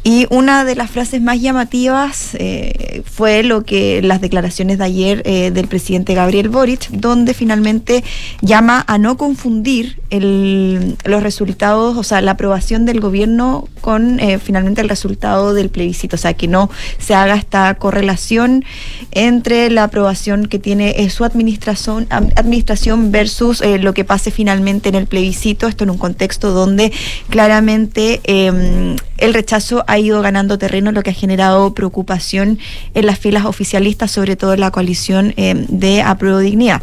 Y 0.08 0.26
una 0.30 0.64
de 0.64 0.74
las 0.74 0.90
frases 0.90 1.20
más 1.20 1.38
llamativas 1.38 2.30
eh, 2.38 3.02
fue 3.04 3.42
lo 3.42 3.62
que 3.62 4.00
las 4.00 4.22
declaraciones 4.22 4.78
de 4.78 4.84
ayer 4.84 5.20
eh, 5.26 5.50
del 5.50 5.68
presidente 5.68 6.14
Gabriel 6.14 6.48
Boric, 6.48 6.88
donde 6.92 7.34
finalmente 7.34 8.02
llama 8.40 8.82
a 8.88 8.96
no 8.96 9.18
confundir 9.18 10.00
el- 10.08 10.96
los 11.04 11.22
resultados, 11.22 11.98
o 11.98 12.02
sea, 12.02 12.22
la 12.22 12.30
aprobación 12.30 12.86
del 12.86 13.00
gobierno 13.00 13.68
con 13.82 14.18
eh, 14.18 14.38
finalmente 14.38 14.80
el 14.80 14.88
resultado 14.88 15.52
del 15.52 15.68
plebiscito, 15.68 16.16
o 16.16 16.18
sea, 16.18 16.32
que 16.32 16.48
no 16.48 16.70
se 16.96 17.14
haga 17.14 17.34
esta 17.36 17.74
correlación 17.74 18.64
entre 19.10 19.68
la 19.68 19.84
aprobación 19.84 20.46
que 20.46 20.58
tiene 20.58 20.94
eh, 21.02 21.10
su 21.10 21.24
administración, 21.24 22.06
administración 22.08 23.12
versus 23.12 23.62
lo 23.80 23.92
que 23.92 24.04
pase 24.06 24.30
finalmente 24.30 24.88
en 24.88 24.94
el 24.94 25.06
plebiscito, 25.06 25.68
esto 25.68 25.84
en 25.84 25.90
un 25.90 25.98
contexto 25.98 26.52
donde 26.52 26.92
claramente 27.28 28.22
eh, 28.24 28.96
el 29.18 29.34
rechazo 29.34 29.84
ha 29.86 29.97
ido 29.98 30.22
ganando 30.22 30.58
terreno, 30.58 30.92
lo 30.92 31.02
que 31.02 31.10
ha 31.10 31.14
generado 31.14 31.74
preocupación 31.74 32.58
en 32.94 33.06
las 33.06 33.18
filas 33.18 33.44
oficialistas, 33.44 34.10
sobre 34.10 34.36
todo 34.36 34.54
en 34.54 34.60
la 34.60 34.70
coalición 34.70 35.34
eh, 35.36 35.66
de 35.68 36.02
Apruebo 36.02 36.38
Dignidad. 36.38 36.82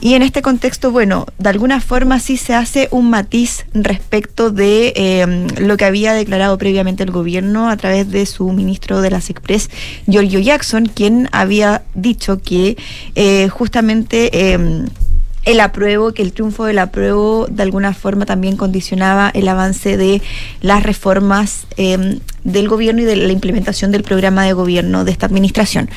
Y 0.00 0.14
en 0.14 0.22
este 0.22 0.42
contexto, 0.42 0.90
bueno, 0.92 1.26
de 1.38 1.48
alguna 1.48 1.80
forma 1.80 2.20
sí 2.20 2.36
se 2.36 2.54
hace 2.54 2.88
un 2.90 3.10
matiz 3.10 3.66
respecto 3.74 4.50
de 4.50 4.92
eh, 4.94 5.46
lo 5.60 5.76
que 5.76 5.84
había 5.84 6.12
declarado 6.12 6.56
previamente 6.58 7.02
el 7.02 7.10
gobierno 7.10 7.68
a 7.68 7.76
través 7.76 8.10
de 8.10 8.24
su 8.26 8.50
ministro 8.52 9.00
de 9.00 9.10
las 9.10 9.30
Express, 9.30 9.70
Giorgio 10.06 10.38
Jackson, 10.38 10.86
quien 10.86 11.28
había 11.32 11.82
dicho 11.94 12.40
que 12.40 12.76
eh, 13.14 13.48
justamente... 13.48 14.88
el 15.48 15.60
apruebo, 15.60 16.12
que 16.12 16.20
el 16.20 16.34
triunfo 16.34 16.66
del 16.66 16.78
apruebo 16.78 17.46
de 17.48 17.62
alguna 17.62 17.94
forma 17.94 18.26
también 18.26 18.58
condicionaba 18.58 19.30
el 19.32 19.48
avance 19.48 19.96
de 19.96 20.20
las 20.60 20.82
reformas 20.82 21.66
eh, 21.78 22.18
del 22.44 22.68
gobierno 22.68 23.00
y 23.00 23.04
de 23.06 23.16
la 23.16 23.32
implementación 23.32 23.90
del 23.90 24.02
programa 24.02 24.44
de 24.44 24.52
gobierno 24.52 25.06
de 25.06 25.10
esta 25.10 25.24
administración. 25.24 25.88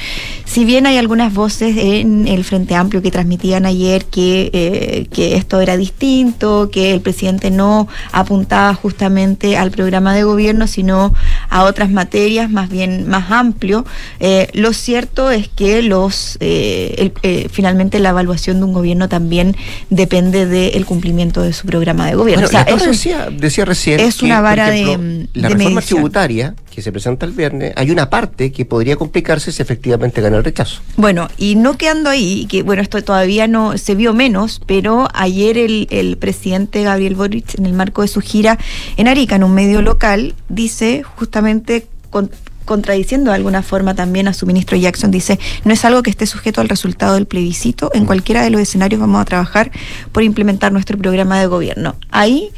Si 0.45 0.63
bien 0.63 0.85
hay 0.85 0.97
algunas 0.97 1.33
voces 1.33 1.75
en 1.77 2.29
el 2.29 2.45
Frente 2.45 2.75
Amplio 2.75 3.01
que 3.01 3.11
transmitían 3.11 3.65
ayer 3.65 4.05
que, 4.05 4.49
eh, 4.53 5.07
que 5.11 5.35
esto 5.35 5.59
era 5.59 5.75
distinto, 5.75 6.69
que 6.71 6.93
el 6.93 7.01
presidente 7.01 7.51
no 7.51 7.89
apuntaba 8.13 8.73
justamente 8.73 9.57
al 9.57 9.71
programa 9.71 10.15
de 10.15 10.23
gobierno, 10.23 10.65
sino 10.65 11.13
a 11.51 11.63
otras 11.65 11.91
materias 11.91 12.49
más 12.49 12.69
bien 12.69 13.07
más 13.07 13.29
amplio, 13.29 13.85
eh, 14.19 14.47
lo 14.53 14.73
cierto 14.73 15.29
es 15.29 15.47
que 15.49 15.81
los 15.83 16.37
eh, 16.39 16.95
el- 16.97 17.13
eh, 17.21 17.47
finalmente 17.51 17.99
la 17.99 18.09
evaluación 18.09 18.57
de 18.59 18.63
un 18.65 18.73
gobierno 18.73 19.07
también 19.09 19.55
depende 19.89 20.45
del 20.47 20.85
cumplimiento 20.85 21.41
de 21.43 21.53
su 21.53 21.67
programa 21.67 22.07
de 22.07 22.15
gobierno. 22.15 22.47
Bueno, 22.47 22.59
O 22.61 22.63
sea, 22.65 22.73
es 22.75 22.81
un- 22.81 22.91
decía, 22.91 23.27
decía 23.29 23.65
recién 23.65 23.99
es 23.99 24.15
que, 24.17 24.25
una 24.25 24.41
vara 24.41 24.69
de- 24.71 25.27
la 25.33 25.49
de 25.49 25.53
reforma 25.55 25.75
medición. 25.75 25.81
tributaria 25.83 26.55
que 26.73 26.81
se 26.81 26.91
presenta 26.91 27.25
el 27.25 27.33
viernes, 27.33 27.73
hay 27.75 27.91
una 27.91 28.09
parte 28.09 28.51
que 28.51 28.65
podría 28.65 28.95
complicarse 28.95 29.51
si 29.51 29.61
efectivamente 29.61 30.21
gana 30.21 30.37
el 30.37 30.43
rechazo. 30.43 30.81
Bueno, 30.95 31.27
y 31.37 31.55
no 31.55 31.77
quedando 31.77 32.09
ahí, 32.09 32.47
que 32.49 32.63
bueno, 32.63 32.81
esto 32.81 33.03
todavía 33.03 33.47
no 33.47 33.77
se 33.77 33.93
vio 33.93 34.13
menos, 34.13 34.61
pero 34.65 35.07
ayer 35.13 35.57
el, 35.57 35.87
el 35.91 36.17
presidente 36.17 36.81
Gabriel 36.83 37.15
Boric, 37.15 37.59
en 37.59 37.65
el 37.65 37.73
marco 37.73 38.01
de 38.01 38.07
su 38.07 38.21
gira 38.21 38.57
en 38.97 39.07
Arica, 39.07 39.35
en 39.35 39.43
un 39.43 39.53
medio 39.53 39.81
local, 39.81 40.33
dice 40.49 41.03
justamente 41.03 41.87
con- 42.09 42.31
contradiciendo 42.63 43.31
de 43.31 43.35
alguna 43.35 43.63
forma 43.63 43.95
también 43.95 44.29
a 44.29 44.33
su 44.33 44.45
ministro 44.45 44.77
Jackson, 44.77 45.11
dice, 45.11 45.39
no 45.65 45.73
es 45.73 45.83
algo 45.83 46.03
que 46.03 46.09
esté 46.09 46.25
sujeto 46.25 46.61
al 46.61 46.69
resultado 46.69 47.15
del 47.15 47.25
plebiscito, 47.25 47.91
en 47.93 48.05
cualquiera 48.05 48.43
de 48.43 48.49
los 48.49 48.61
escenarios 48.61 49.01
vamos 49.01 49.19
a 49.21 49.25
trabajar 49.25 49.71
por 50.13 50.23
implementar 50.23 50.71
nuestro 50.71 50.97
programa 50.97 51.39
de 51.39 51.47
gobierno. 51.47 51.95
Ahí 52.11 52.49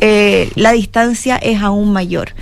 eh, 0.00 0.50
la 0.54 0.72
distancia 0.72 1.36
es 1.36 1.62
aún 1.62 1.92
mayor. 1.92 2.34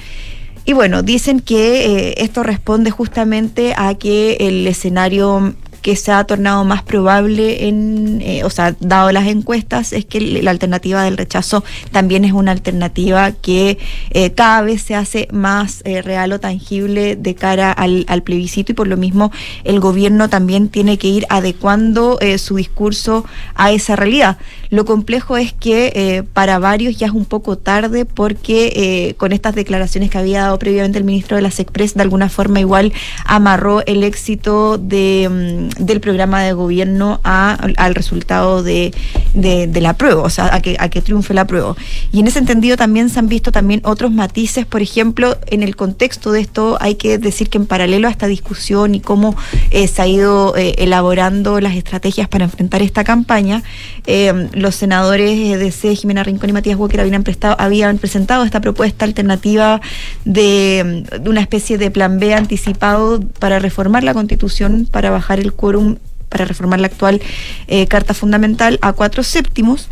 Y 0.64 0.72
bueno, 0.72 1.02
dicen 1.02 1.40
que 1.40 2.10
eh, 2.10 2.14
esto 2.18 2.42
responde 2.42 2.90
justamente 2.90 3.74
a 3.76 3.94
que 3.94 4.36
el 4.40 4.66
escenario 4.66 5.54
que 5.82 5.96
se 5.96 6.12
ha 6.12 6.24
tornado 6.24 6.64
más 6.64 6.82
probable 6.82 7.68
en, 7.68 8.20
eh, 8.22 8.44
o 8.44 8.50
sea, 8.50 8.76
dado 8.80 9.12
las 9.12 9.26
encuestas, 9.26 9.92
es 9.92 10.04
que 10.04 10.20
la 10.20 10.50
alternativa 10.50 11.02
del 11.02 11.16
rechazo 11.16 11.64
también 11.90 12.24
es 12.24 12.32
una 12.32 12.52
alternativa 12.52 13.32
que 13.32 13.78
eh, 14.10 14.32
cada 14.32 14.62
vez 14.62 14.82
se 14.82 14.94
hace 14.94 15.28
más 15.32 15.82
eh, 15.84 16.02
real 16.02 16.32
o 16.32 16.40
tangible 16.40 17.16
de 17.16 17.34
cara 17.34 17.72
al, 17.72 18.04
al 18.08 18.22
plebiscito 18.22 18.72
y 18.72 18.74
por 18.74 18.88
lo 18.88 18.96
mismo 18.96 19.32
el 19.64 19.80
gobierno 19.80 20.28
también 20.28 20.68
tiene 20.68 20.98
que 20.98 21.08
ir 21.08 21.26
adecuando 21.28 22.18
eh, 22.20 22.38
su 22.38 22.56
discurso 22.56 23.24
a 23.54 23.72
esa 23.72 23.96
realidad. 23.96 24.38
Lo 24.70 24.84
complejo 24.84 25.36
es 25.36 25.52
que 25.52 25.92
eh, 25.96 26.22
para 26.22 26.60
varios 26.60 26.96
ya 26.96 27.08
es 27.08 27.12
un 27.12 27.24
poco 27.24 27.58
tarde 27.58 28.04
porque 28.04 28.72
eh, 28.76 29.14
con 29.14 29.32
estas 29.32 29.56
declaraciones 29.56 30.10
que 30.10 30.18
había 30.18 30.42
dado 30.42 30.60
previamente 30.60 30.96
el 30.96 31.04
ministro 31.04 31.36
de 31.36 31.42
las 31.42 31.58
Express, 31.58 31.94
de 31.94 32.02
alguna 32.02 32.28
forma 32.28 32.60
igual 32.60 32.92
amarró 33.24 33.84
el 33.86 34.04
éxito 34.04 34.78
mm, 34.80 35.84
del 35.84 36.00
programa 36.00 36.42
de 36.44 36.52
gobierno 36.52 37.20
al 37.24 37.94
resultado 37.96 38.62
de, 38.62 38.92
la 39.34 39.94
prueba, 39.94 40.22
o 40.22 40.30
sea, 40.30 40.54
a 40.54 40.60
que, 40.60 40.76
a 40.78 40.88
que 40.88 41.02
triunfe 41.02 41.34
la 41.34 41.46
prueba. 41.46 41.74
Y 42.12 42.20
en 42.20 42.28
ese 42.28 42.38
entendido 42.38 42.76
también 42.76 43.10
se 43.10 43.18
han 43.18 43.28
visto 43.28 43.50
también 43.50 43.80
otros 43.84 44.12
matices, 44.12 44.66
por 44.66 44.82
ejemplo, 44.82 45.36
en 45.46 45.64
el 45.64 45.74
contexto 45.74 46.30
de 46.30 46.40
esto 46.40 46.78
hay 46.80 46.94
que 46.94 47.18
decir 47.18 47.48
que 47.50 47.58
en 47.58 47.66
paralelo 47.66 48.06
a 48.06 48.10
esta 48.12 48.28
discusión 48.28 48.94
y 48.94 49.00
cómo 49.00 49.34
eh, 49.72 49.88
se 49.88 50.00
ha 50.00 50.06
ido 50.06 50.54
elaborando 50.56 51.60
las 51.60 51.74
estrategias 51.74 52.28
para 52.28 52.44
enfrentar 52.44 52.82
esta 52.82 53.02
campaña, 53.02 53.64
los 54.60 54.74
senadores 54.74 55.38
eh, 55.38 55.58
de 55.58 55.70
C, 55.70 55.94
Jimena 55.94 56.22
Rincón 56.22 56.50
y 56.50 56.52
Matías 56.52 56.78
Walker 56.78 57.00
habían, 57.00 57.22
prestado, 57.22 57.56
habían 57.58 57.98
presentado 57.98 58.44
esta 58.44 58.60
propuesta 58.60 59.04
alternativa 59.04 59.80
de, 60.24 61.04
mm, 61.10 61.22
de 61.22 61.30
una 61.30 61.40
especie 61.40 61.78
de 61.78 61.90
plan 61.90 62.18
B 62.18 62.34
anticipado 62.34 63.20
para 63.38 63.58
reformar 63.58 64.04
la 64.04 64.14
constitución, 64.14 64.86
para 64.90 65.10
bajar 65.10 65.40
el 65.40 65.52
quórum, 65.52 65.96
para 66.28 66.44
reformar 66.44 66.80
la 66.80 66.86
actual 66.86 67.20
eh, 67.66 67.86
Carta 67.86 68.14
Fundamental 68.14 68.78
a 68.80 68.92
cuatro 68.92 69.22
séptimos. 69.22 69.88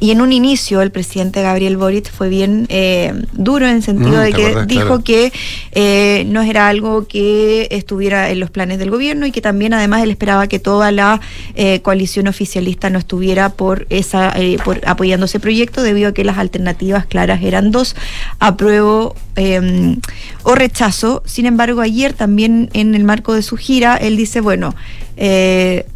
Y 0.00 0.12
en 0.12 0.20
un 0.20 0.32
inicio 0.32 0.80
el 0.80 0.92
presidente 0.92 1.42
Gabriel 1.42 1.76
Boric 1.76 2.10
fue 2.12 2.28
bien 2.28 2.66
eh, 2.68 3.12
duro 3.32 3.66
en 3.66 3.76
el 3.76 3.82
sentido 3.82 4.18
Mm, 4.18 4.20
de 4.20 4.30
¿te 4.30 4.36
que 4.36 4.46
acordás? 4.46 4.66
dijo 4.68 4.84
Claro. 4.86 5.02
que 5.04 5.32
eh, 5.72 6.24
no 6.28 6.42
era 6.42 6.68
algo 6.68 7.06
que 7.08 7.66
estuviera 7.72 8.30
en 8.30 8.38
los 8.38 8.50
planes 8.50 8.78
del 8.78 8.90
gobierno 8.90 9.26
y 9.26 9.32
que 9.32 9.40
también 9.40 9.74
además 9.74 10.02
él 10.04 10.10
esperaba 10.12 10.46
que 10.46 10.60
toda 10.60 10.92
la 10.92 11.20
eh, 11.56 11.80
coalición 11.82 12.28
oficialista 12.28 12.90
no 12.90 12.98
estuviera 13.00 13.48
por 13.50 13.86
esa 13.90 14.32
eh, 14.36 14.58
por 14.64 14.80
apoyando 14.86 15.26
ese 15.26 15.40
proyecto 15.40 15.82
debido 15.82 16.10
a 16.10 16.12
que 16.12 16.22
las 16.22 16.38
alternativas 16.38 17.04
claras 17.06 17.42
eran 17.42 17.72
dos 17.72 17.96
apruebo 18.38 19.16
eh, 19.34 19.96
o 20.44 20.54
rechazo 20.54 21.22
sin 21.26 21.46
embargo 21.46 21.80
ayer 21.80 22.12
también 22.12 22.70
en 22.72 22.94
el 22.94 23.02
marco 23.02 23.34
de 23.34 23.42
su 23.42 23.56
gira 23.56 23.96
él 23.96 24.16
dice 24.16 24.40
bueno 24.40 24.74
eh, 25.16 25.86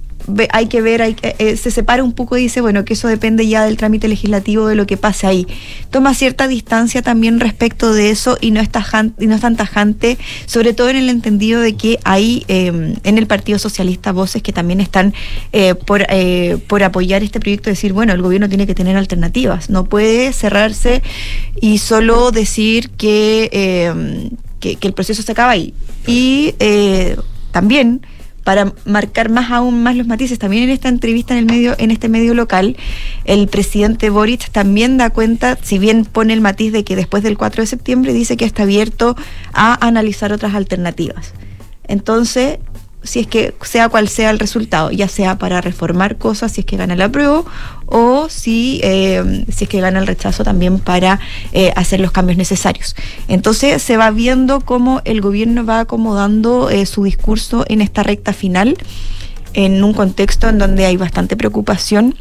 hay 0.51 0.67
que 0.67 0.81
ver, 0.81 1.03
hay 1.03 1.15
que- 1.15 1.35
eh, 1.39 1.57
se 1.57 1.71
separa 1.71 2.03
un 2.03 2.13
poco 2.13 2.37
y 2.37 2.43
dice, 2.43 2.61
bueno, 2.61 2.85
que 2.85 2.95
eso 2.95 3.09
depende 3.09 3.47
ya 3.47 3.65
del 3.65 3.77
trámite 3.77 4.09
legislativo 4.09 4.67
de 4.67 4.75
lo 4.75 4.87
que 4.87 4.97
pase 4.97 5.27
ahí. 5.27 5.47
Toma 5.91 6.15
cierta 6.15 6.49
distancia 6.49 7.03
también 7.03 7.41
respecto 7.41 7.93
de 7.93 8.11
eso 8.11 8.39
y 8.41 8.51
no 8.51 8.61
es, 8.61 8.69
y 9.19 9.27
no 9.27 9.35
es 9.35 9.41
tan 9.41 9.57
tajante, 9.57 10.19
sobre 10.47 10.73
todo 10.73 10.89
en 10.89 10.97
el 10.97 11.09
entendido 11.09 11.61
de 11.61 11.75
que 11.75 11.99
hay 12.05 12.45
eh, 12.49 12.95
en 13.03 13.19
el 13.19 13.27
Partido 13.27 13.59
Socialista 13.59 14.13
voces 14.13 14.43
que 14.43 14.53
también 14.53 14.81
están 14.81 15.15
eh, 15.53 15.75
por, 15.75 16.07
eh, 16.09 16.59
por 16.67 16.83
apoyar 16.83 17.23
este 17.23 17.41
proyecto, 17.41 17.71
decir, 17.71 17.93
bueno, 17.93 18.13
el 18.13 18.23
gobierno 18.23 18.49
tiene 18.49 18.67
que 18.67 18.75
tener 18.75 18.97
alternativas, 18.97 19.71
no 19.71 19.85
puede 19.85 20.33
cerrarse 20.33 21.03
y 21.61 21.79
solo 21.79 22.31
decir 22.31 22.91
que, 22.91 23.49
eh, 23.53 24.31
que, 24.61 24.79
el 24.81 24.93
proceso 24.93 25.23
se 25.23 25.33
acaba 25.33 25.53
ahí. 25.53 25.75
Y 26.07 26.55
también 27.53 28.03
para 28.45 28.73
marcar 28.85 29.31
más 29.31 29.51
aún 29.51 29.83
más 29.83 29.97
los 29.97 30.07
matices, 30.07 30.39
también 30.39 30.65
en 30.65 30.71
esta 30.71 30.89
entrevista 30.89 31.35
en 31.35 31.41
el 31.41 31.47
medio, 31.47 31.75
en 31.79 31.91
este 31.91 32.09
medio 32.09 32.35
local, 32.35 32.77
el 33.25 33.49
presidente 33.49 34.11
Boric 34.11 34.51
también 34.51 34.99
da 34.99 35.11
cuenta, 35.11 35.59
si 35.63 35.79
bien 35.79 36.05
pone 36.05 36.33
el 36.33 36.41
matiz 36.41 36.73
de 36.73 36.85
que 36.85 36.97
después 36.97 37.23
del 37.23 37.39
4 37.39 37.63
de 37.63 37.67
septiembre 37.67 38.13
dice 38.13 38.37
que 38.37 38.45
está 38.45 38.65
abierto 38.65 39.17
a 39.53 39.87
analizar 39.87 40.33
otras 40.33 40.55
alternativas. 40.55 41.35
Entonces, 41.87 42.59
si 43.03 43.21
es 43.21 43.27
que 43.27 43.55
sea 43.63 43.89
cual 43.89 44.09
sea 44.09 44.31
el 44.31 44.39
resultado, 44.39 44.91
ya 44.91 45.09
sea 45.09 45.37
para 45.39 45.61
reformar 45.61 46.17
cosas, 46.17 46.53
si 46.53 46.61
es 46.61 46.67
que 46.67 46.77
gana 46.77 46.95
el 46.95 47.03
apruebo, 47.03 47.45
o 47.93 48.29
si, 48.31 48.81
eh, 48.83 49.45
si 49.55 49.65
es 49.65 49.71
que 49.71 49.81
gana 49.81 50.01
el 50.01 50.07
rechazo 50.07 50.43
también 50.43 50.79
para 50.79 51.21
eh, 51.53 51.73
hacer 51.77 52.01
los 52.01 52.11
cambios 52.11 52.39
necesarios. 52.39 52.97
Entonces 53.29 53.83
se 53.83 53.99
va 53.99 54.11
viendo 54.11 54.61
cómo 54.63 55.03
el 55.05 55.21
gobierno 55.21 55.65
va 55.65 55.81
acomodando 55.81 56.71
eh, 56.71 56.87
su 56.87 57.05
discurso 57.05 57.65
en 57.69 57.83
esta 57.83 58.03
recta 58.03 58.33
final, 58.33 58.79
en 59.53 59.85
un 59.85 59.93
contexto 59.93 60.49
en 60.49 60.59
donde 60.59 60.87
hay 60.87 60.97
bastante 60.97 61.37
preocupación 61.37 62.15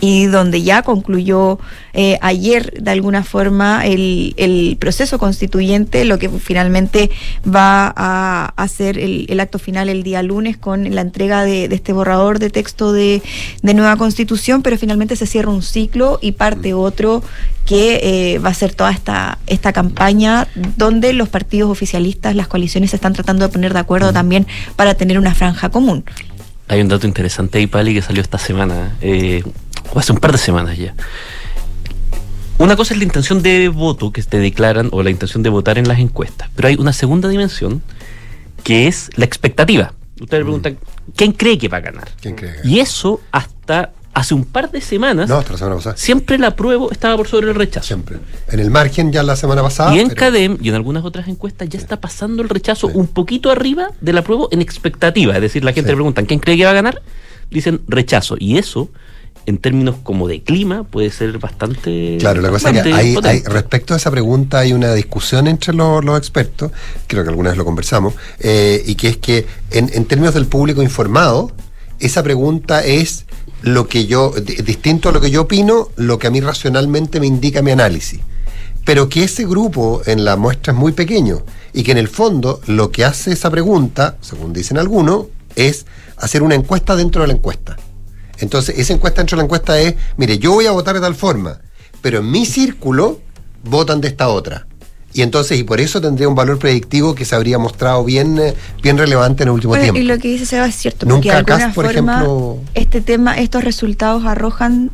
y 0.00 0.26
donde 0.26 0.62
ya 0.62 0.82
concluyó 0.82 1.58
eh, 1.92 2.18
ayer 2.20 2.72
de 2.80 2.90
alguna 2.90 3.24
forma 3.24 3.84
el, 3.84 4.34
el, 4.36 4.76
proceso 4.78 5.18
constituyente, 5.18 6.04
lo 6.04 6.18
que 6.18 6.28
finalmente 6.28 7.10
va 7.44 7.92
a 7.96 8.52
hacer 8.56 8.98
el, 8.98 9.26
el, 9.28 9.40
acto 9.40 9.58
final 9.58 9.88
el 9.88 10.02
día 10.02 10.22
lunes 10.22 10.56
con 10.56 10.94
la 10.94 11.00
entrega 11.00 11.44
de, 11.44 11.64
este 11.64 11.92
borrador 11.92 12.38
de 12.38 12.50
texto 12.50 12.92
de, 12.92 13.22
de, 13.62 13.74
nueva 13.74 13.96
constitución, 13.96 14.62
pero 14.62 14.78
finalmente 14.78 15.16
se 15.16 15.26
cierra 15.26 15.50
un 15.50 15.62
ciclo 15.62 16.18
y 16.22 16.32
parte 16.32 16.74
otro 16.74 17.22
que 17.66 18.00
eh, 18.34 18.38
va 18.38 18.50
a 18.50 18.54
ser 18.54 18.74
toda 18.74 18.90
esta, 18.92 19.38
esta 19.46 19.72
campaña 19.72 20.48
donde 20.76 21.12
los 21.12 21.28
partidos 21.28 21.70
oficialistas, 21.70 22.34
las 22.34 22.48
coaliciones 22.48 22.90
se 22.90 22.96
están 22.96 23.12
tratando 23.12 23.46
de 23.46 23.52
poner 23.52 23.74
de 23.74 23.80
acuerdo 23.80 24.12
también 24.12 24.46
para 24.76 24.94
tener 24.94 25.18
una 25.18 25.34
franja 25.34 25.68
común. 25.68 26.04
Hay 26.68 26.82
un 26.82 26.88
dato 26.88 27.06
interesante 27.06 27.58
ahí, 27.58 27.66
Pali, 27.66 27.94
que 27.94 28.02
salió 28.02 28.20
esta 28.20 28.38
semana, 28.38 28.96
eh, 29.00 29.42
o 29.94 29.98
hace 29.98 30.12
un 30.12 30.18
par 30.18 30.32
de 30.32 30.38
semanas 30.38 30.76
ya. 30.76 30.94
Una 32.58 32.74
cosa 32.74 32.92
es 32.92 32.98
la 32.98 33.04
intención 33.04 33.40
de 33.42 33.68
voto 33.68 34.12
que 34.12 34.22
te 34.22 34.38
declaran 34.38 34.88
o 34.92 35.02
la 35.02 35.10
intención 35.10 35.42
de 35.42 35.48
votar 35.48 35.78
en 35.78 35.86
las 35.86 35.98
encuestas, 35.98 36.50
pero 36.56 36.68
hay 36.68 36.74
una 36.74 36.92
segunda 36.92 37.28
dimensión 37.28 37.82
que 38.64 38.88
es 38.88 39.10
la 39.14 39.24
expectativa. 39.24 39.94
Ustedes 40.20 40.40
me 40.40 40.46
preguntan, 40.46 40.78
¿quién 41.14 41.32
cree 41.32 41.56
que 41.56 41.68
va 41.68 41.76
a 41.76 41.80
ganar? 41.80 42.08
¿Quién 42.20 42.34
cree? 42.34 42.56
Y 42.64 42.80
eso 42.80 43.20
hasta 43.30 43.92
hace 44.12 44.34
un 44.34 44.44
par 44.44 44.72
de 44.72 44.80
semanas, 44.80 45.28
no, 45.28 45.36
hasta 45.36 45.52
la 45.52 45.58
semana 45.58 45.76
pasada. 45.76 45.96
siempre 45.96 46.38
la 46.38 46.48
apruebo 46.48 46.90
estaba 46.90 47.16
por 47.16 47.28
sobre 47.28 47.50
el 47.50 47.54
rechazo. 47.54 47.86
Siempre. 47.86 48.18
En 48.48 48.58
el 48.58 48.70
margen 48.70 49.12
ya 49.12 49.22
la 49.22 49.36
semana 49.36 49.62
pasada. 49.62 49.94
Y 49.94 50.00
en 50.00 50.08
pero... 50.08 50.18
CADEM 50.18 50.58
y 50.60 50.70
en 50.70 50.74
algunas 50.74 51.04
otras 51.04 51.28
encuestas 51.28 51.68
ya 51.68 51.78
sí. 51.78 51.84
está 51.84 52.00
pasando 52.00 52.42
el 52.42 52.48
rechazo 52.48 52.88
sí. 52.88 52.94
un 52.96 53.06
poquito 53.06 53.52
arriba 53.52 53.90
de 54.00 54.12
la 54.12 54.20
apruebo 54.20 54.48
en 54.50 54.60
expectativa. 54.60 55.36
Es 55.36 55.40
decir, 55.40 55.62
la 55.62 55.72
gente 55.72 55.90
sí. 55.90 55.92
le 55.92 55.96
pregunta, 55.96 56.24
¿quién 56.24 56.40
cree 56.40 56.56
que 56.56 56.64
va 56.64 56.72
a 56.72 56.74
ganar? 56.74 57.00
Dicen 57.50 57.82
rechazo. 57.86 58.34
Y 58.40 58.58
eso 58.58 58.90
en 59.48 59.56
términos 59.56 59.96
como 60.02 60.28
de 60.28 60.42
clima 60.42 60.84
puede 60.84 61.10
ser 61.10 61.38
bastante 61.38 62.18
claro 62.20 62.42
la 62.42 62.50
cosa 62.50 62.68
es 62.68 62.82
que 62.82 62.92
hay, 62.92 63.16
hay, 63.24 63.40
respecto 63.44 63.94
a 63.94 63.96
esa 63.96 64.10
pregunta 64.10 64.58
hay 64.58 64.74
una 64.74 64.92
discusión 64.92 65.46
entre 65.46 65.72
los, 65.72 66.04
los 66.04 66.18
expertos 66.18 66.70
creo 67.06 67.22
que 67.22 67.30
alguna 67.30 67.48
vez 67.48 67.56
lo 67.56 67.64
conversamos 67.64 68.12
eh, 68.40 68.82
y 68.86 68.94
que 68.94 69.08
es 69.08 69.16
que 69.16 69.46
en, 69.70 69.90
en, 69.94 70.04
términos 70.04 70.34
del 70.34 70.46
público 70.46 70.82
informado 70.82 71.50
esa 71.98 72.22
pregunta 72.22 72.84
es 72.84 73.24
lo 73.62 73.88
que 73.88 74.04
yo 74.06 74.32
distinto 74.36 75.08
a 75.08 75.12
lo 75.12 75.20
que 75.22 75.30
yo 75.30 75.42
opino 75.42 75.88
lo 75.96 76.18
que 76.18 76.26
a 76.26 76.30
mí 76.30 76.40
racionalmente 76.40 77.18
me 77.18 77.26
indica 77.26 77.62
mi 77.62 77.70
análisis. 77.70 78.20
Pero 78.84 79.08
que 79.08 79.24
ese 79.24 79.46
grupo 79.46 80.02
en 80.06 80.24
la 80.24 80.36
muestra 80.36 80.72
es 80.72 80.78
muy 80.78 80.92
pequeño 80.92 81.42
y 81.72 81.82
que 81.82 81.92
en 81.92 81.98
el 81.98 82.08
fondo 82.08 82.60
lo 82.66 82.90
que 82.90 83.04
hace 83.04 83.32
esa 83.32 83.50
pregunta 83.50 84.16
según 84.20 84.52
dicen 84.52 84.78
algunos 84.78 85.26
es 85.56 85.86
hacer 86.16 86.42
una 86.42 86.54
encuesta 86.54 86.94
dentro 86.94 87.22
de 87.22 87.28
la 87.28 87.34
encuesta 87.34 87.76
entonces, 88.40 88.78
esa 88.78 88.92
encuesta 88.92 89.20
dentro 89.20 89.36
de 89.36 89.42
la 89.42 89.44
encuesta 89.44 89.78
es, 89.80 89.94
mire, 90.16 90.38
yo 90.38 90.52
voy 90.52 90.66
a 90.66 90.70
votar 90.70 90.94
de 90.94 91.00
tal 91.00 91.14
forma, 91.14 91.60
pero 92.00 92.18
en 92.18 92.30
mi 92.30 92.46
círculo 92.46 93.20
votan 93.64 94.00
de 94.00 94.08
esta 94.08 94.28
otra. 94.28 94.66
Y 95.12 95.22
entonces, 95.22 95.58
y 95.58 95.64
por 95.64 95.80
eso 95.80 96.00
tendría 96.00 96.28
un 96.28 96.34
valor 96.34 96.58
predictivo 96.58 97.14
que 97.14 97.24
se 97.24 97.34
habría 97.34 97.58
mostrado 97.58 98.04
bien, 98.04 98.40
bien 98.82 98.98
relevante 98.98 99.42
en 99.42 99.48
el 99.48 99.54
último 99.54 99.70
bueno, 99.70 99.82
tiempo. 99.82 100.00
Y 100.00 100.04
lo 100.04 100.18
que 100.18 100.28
dice 100.28 100.46
Seba 100.46 100.66
es 100.66 100.74
cierto, 100.74 101.06
Nunca 101.06 101.14
porque 101.14 101.28
de 101.28 101.36
alguna 101.36 101.74
por 101.74 101.86
forma, 101.86 102.12
ejemplo, 102.14 102.58
este 102.74 103.00
tema, 103.00 103.38
estos 103.38 103.64
resultados 103.64 104.24
arrojan 104.26 104.90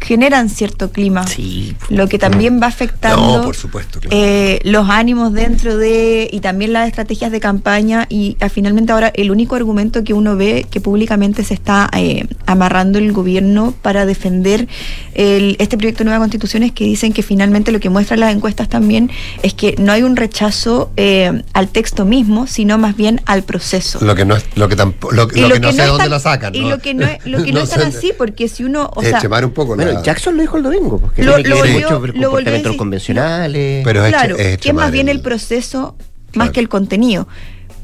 generan 0.00 0.48
cierto 0.48 0.90
clima, 0.90 1.26
sí. 1.26 1.76
lo 1.88 2.08
que 2.08 2.18
también 2.18 2.60
va 2.60 2.66
afectando 2.66 3.38
no, 3.38 3.44
por 3.44 3.56
supuesto, 3.56 4.00
claro. 4.00 4.16
eh, 4.16 4.60
los 4.64 4.88
ánimos 4.88 5.32
dentro 5.32 5.76
de 5.76 6.28
y 6.30 6.40
también 6.40 6.72
las 6.72 6.88
estrategias 6.88 7.32
de 7.32 7.40
campaña 7.40 8.06
y 8.08 8.36
ah, 8.40 8.48
finalmente 8.48 8.92
ahora 8.92 9.10
el 9.14 9.30
único 9.30 9.56
argumento 9.56 10.04
que 10.04 10.14
uno 10.14 10.36
ve 10.36 10.66
que 10.70 10.80
públicamente 10.80 11.44
se 11.44 11.54
está 11.54 11.90
eh, 11.96 12.26
amarrando 12.46 12.98
el 12.98 13.12
gobierno 13.12 13.74
para 13.82 14.06
defender 14.06 14.68
el, 15.14 15.56
este 15.58 15.76
proyecto 15.76 15.98
de 15.98 16.04
nueva 16.06 16.20
constitución 16.20 16.62
es 16.62 16.72
que 16.72 16.84
dicen 16.84 17.12
que 17.12 17.22
finalmente 17.22 17.72
lo 17.72 17.80
que 17.80 17.90
muestran 17.90 18.20
las 18.20 18.34
encuestas 18.34 18.68
también 18.68 19.10
es 19.42 19.54
que 19.54 19.74
no 19.78 19.92
hay 19.92 20.02
un 20.02 20.16
rechazo 20.16 20.90
eh, 20.96 21.42
al 21.52 21.68
texto 21.68 22.04
mismo, 22.04 22.46
sino 22.46 22.78
más 22.78 22.96
bien 22.96 23.20
al 23.26 23.42
proceso. 23.42 23.98
Lo 24.04 24.14
que 24.14 24.24
no 24.24 24.36
es, 24.36 24.44
lo 24.54 24.68
que 24.68 24.76
tampoco, 24.76 25.14
lo, 25.14 25.26
lo, 25.26 25.36
y 25.36 25.40
lo 25.40 25.54
que 25.54 25.60
no 25.60 25.68
no 25.68 25.72
sé 25.72 25.82
es 25.82 25.88
dónde 25.88 26.08
lo 26.08 26.20
sacan. 26.20 26.54
Y 26.54 26.60
¿no? 26.60 26.70
lo 26.70 26.78
que 26.78 26.94
no 26.94 27.06
es, 27.06 27.24
lo 27.26 27.42
que 27.42 27.52
no, 27.52 27.58
No 27.58 27.64
es 27.64 27.70
tan 27.70 27.90
sé. 27.90 27.98
así, 27.98 28.12
porque 28.16 28.48
si 28.48 28.64
uno, 28.64 28.90
o 28.94 29.02
sea, 29.02 29.20
un 29.44 29.50
poco 29.58 29.76
la- 29.76 29.84
Bueno, 29.84 30.02
Jackson 30.02 30.36
lo 30.36 30.40
dijo 30.42 30.56
el 30.56 30.62
domingo, 30.62 30.98
porque 30.98 31.22
Lo- 31.22 31.34
tiene 31.34 31.50
lo 31.50 31.56
que 31.56 31.62
ver 31.62 31.72
volvió- 31.72 32.00
mucho 32.00 32.22
comportamientos 32.22 32.76
convencionales. 32.76 33.84
Pero 33.84 34.04
es 34.04 34.08
claro, 34.12 34.34
hecho- 34.36 34.42
es 34.48 34.58
que 34.58 34.68
es 34.68 34.74
más 34.74 34.90
bien 34.90 35.08
el- 35.08 35.16
el 35.18 35.22
proceso 35.22 35.96
más 36.34 36.50
que 36.50 36.60
el 36.60 36.68
contenido. 36.68 37.28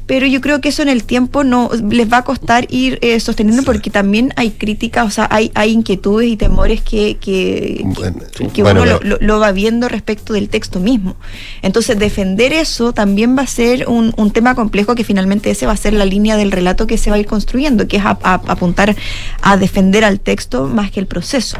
Pero 0.07 0.27
yo 0.27 0.39
creo 0.39 0.61
que 0.61 0.69
eso 0.69 0.83
en 0.83 0.89
el 0.89 1.03
tiempo 1.03 1.43
no 1.43 1.69
les 1.89 2.11
va 2.11 2.17
a 2.17 2.23
costar 2.23 2.67
ir 2.69 2.99
eh, 3.01 3.19
sosteniendo 3.19 3.63
porque 3.63 3.89
también 3.89 4.33
hay 4.35 4.51
críticas, 4.51 5.07
o 5.07 5.09
sea, 5.09 5.27
hay, 5.31 5.51
hay 5.55 5.71
inquietudes 5.71 6.29
y 6.29 6.37
temores 6.37 6.81
que, 6.81 7.17
que, 7.17 7.81
Bueno, 7.83 8.17
que, 8.37 8.47
que 8.49 8.61
bueno, 8.61 8.81
uno 8.83 8.91
lo, 8.93 8.99
pero- 8.99 9.17
lo- 9.19 9.25
lo 9.25 9.39
va 9.39 9.51
viendo 9.51 9.89
respecto 9.89 10.33
del 10.33 10.47
texto 10.49 10.79
mismo. 10.79 11.15
Entonces, 11.63 11.97
defender 11.97 12.53
eso 12.53 12.93
también 12.93 13.35
va 13.35 13.41
a 13.41 13.47
ser 13.47 13.87
un, 13.89 14.13
un 14.17 14.29
tema 14.31 14.53
complejo 14.53 14.93
que 14.93 15.03
finalmente 15.03 15.49
ese 15.49 15.65
va 15.65 15.71
a 15.71 15.77
ser 15.77 15.93
la 15.93 16.05
línea 16.05 16.37
del 16.37 16.51
relato 16.51 16.85
que 16.85 16.97
se 16.99 17.09
va 17.09 17.15
a 17.15 17.19
ir 17.19 17.25
construyendo, 17.25 17.87
que 17.87 17.97
es 17.97 18.05
a- 18.05 18.19
a- 18.21 18.41
apuntar 18.47 18.95
a 19.41 19.57
defender 19.57 20.03
al 20.05 20.19
texto 20.19 20.67
más 20.67 20.91
que 20.91 20.99
el 20.99 21.07
proceso. 21.07 21.57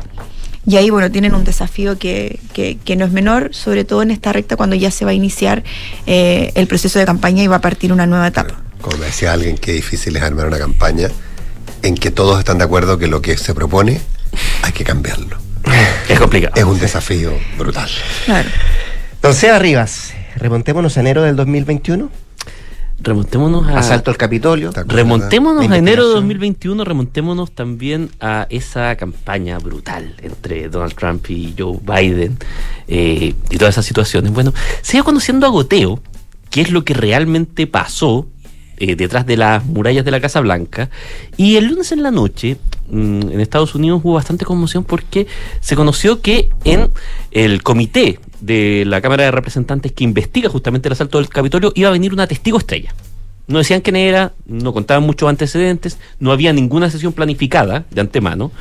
Y 0.68 0.78
ahí, 0.78 0.90
bueno, 0.90 1.12
tienen 1.12 1.36
un 1.36 1.44
desafío 1.44 1.98
que, 2.00 2.40
que, 2.54 2.78
que 2.84 2.96
no 2.96 3.06
es 3.06 3.12
menor, 3.12 3.54
sobre 3.54 3.86
todo 3.86 4.02
en 4.02 4.12
esta 4.12 4.34
recta 4.34 4.56
cuando 4.56 4.76
ya 4.76 4.90
se 4.90 5.06
va 5.06 5.12
a 5.12 5.14
iniciar 5.14 5.64
eh, 6.08 6.52
el 6.56 6.68
proceso 6.68 6.98
de 6.98 7.06
campaña 7.06 7.44
y 7.44 7.48
va 7.48 7.58
a 7.58 7.62
partir 7.62 7.94
una 7.94 8.08
nueva 8.08 8.28
etapa. 8.28 8.56
Como 8.82 8.98
me 8.98 9.06
decía 9.06 9.34
alguien, 9.34 9.58
qué 9.58 9.74
difícil 9.74 10.16
es 10.16 10.24
armar 10.24 10.48
una 10.48 10.58
campaña 10.58 11.10
en 11.84 11.96
que 11.96 12.10
todos 12.10 12.40
están 12.40 12.58
de 12.58 12.64
acuerdo 12.64 12.98
que 12.98 13.08
lo 13.08 13.22
que 13.22 13.38
se 13.38 13.54
propone 13.54 14.02
hay 14.64 14.72
que 14.72 14.84
cambiarlo. 14.84 15.38
Es 16.10 16.20
complicado. 16.20 16.54
Es 16.56 16.64
un 16.64 16.80
desafío 16.80 17.34
brutal. 17.58 17.90
Claro. 18.26 18.48
Don 19.22 19.34
Seba 19.34 19.58
Rivas, 19.58 20.14
remontémonos 20.36 20.98
a 20.98 21.00
enero 21.00 21.24
del 21.24 21.36
2021. 21.36 22.12
Remontémonos 23.00 23.68
a. 23.68 23.80
Asalto 23.80 24.10
al 24.10 24.18
Capitolio. 24.18 24.72
Remontémonos 24.88 25.62
a 25.62 25.78
enero 25.78 26.04
de 26.10 26.20
investigación. 26.20 26.28
2021, 26.28 26.86
remontémonos 26.86 27.52
también 27.52 28.10
a 28.20 28.48
esa 28.50 28.96
campaña 28.96 29.58
brutal 29.60 30.16
entre 30.22 30.70
Donald 30.70 30.96
Trump 30.96 31.30
y 31.30 31.54
Joe 31.58 31.78
Biden 31.82 32.38
eh, 32.88 33.34
y 33.50 33.58
todas 33.58 33.76
esas 33.76 33.86
situaciones. 33.86 34.32
Bueno, 34.32 34.54
se 34.82 34.98
iba 34.98 35.04
conociendo 35.04 35.46
a 35.46 35.50
goteo 35.50 36.02
qué 36.50 36.62
es 36.62 36.72
lo 36.72 36.86
que 36.86 36.94
realmente 36.94 37.68
pasó 37.68 38.28
eh, 38.78 38.96
detrás 38.96 39.26
de 39.26 39.38
las 39.38 39.66
murallas 39.66 40.04
de 40.04 40.12
la 40.12 40.20
Casa 40.20 40.42
Blanca 40.42 40.90
y 41.38 41.56
el 41.56 41.68
lunes 41.68 41.94
en 41.94 42.04
la 42.04 42.12
noche 42.12 42.58
mm, 42.90 43.32
en 43.32 43.40
Estados 43.40 43.74
Unidos 43.74 44.02
hubo 44.04 44.16
bastante 44.16 44.44
conmoción 44.44 44.84
porque 44.84 45.28
se 45.62 45.78
conoció 45.78 46.20
que 46.22 46.50
en 46.66 46.90
el 47.32 47.64
comité 47.64 48.20
de 48.42 48.84
la 48.86 49.02
Cámara 49.02 49.24
de 49.24 49.32
Representantes 49.32 49.92
que 49.92 50.04
investiga 50.04 50.50
justamente 50.50 50.88
el 50.88 50.94
asalto 50.94 51.18
del 51.18 51.30
Capitolio 51.30 51.72
iba 51.76 51.90
a 51.90 51.94
venir 51.94 52.14
una 52.14 52.28
testigo 52.28 52.58
estrella. 52.58 52.94
No 53.48 53.60
decían 53.60 53.82
quién 53.82 53.96
era, 53.96 54.34
no 54.46 54.74
contaban 54.74 55.04
muchos 55.04 55.30
antecedentes, 55.30 56.00
no 56.20 56.32
había 56.32 56.52
ninguna 56.52 56.90
sesión 56.90 57.14
planificada 57.14 57.86
de 57.92 58.02
antemano, 58.02 58.52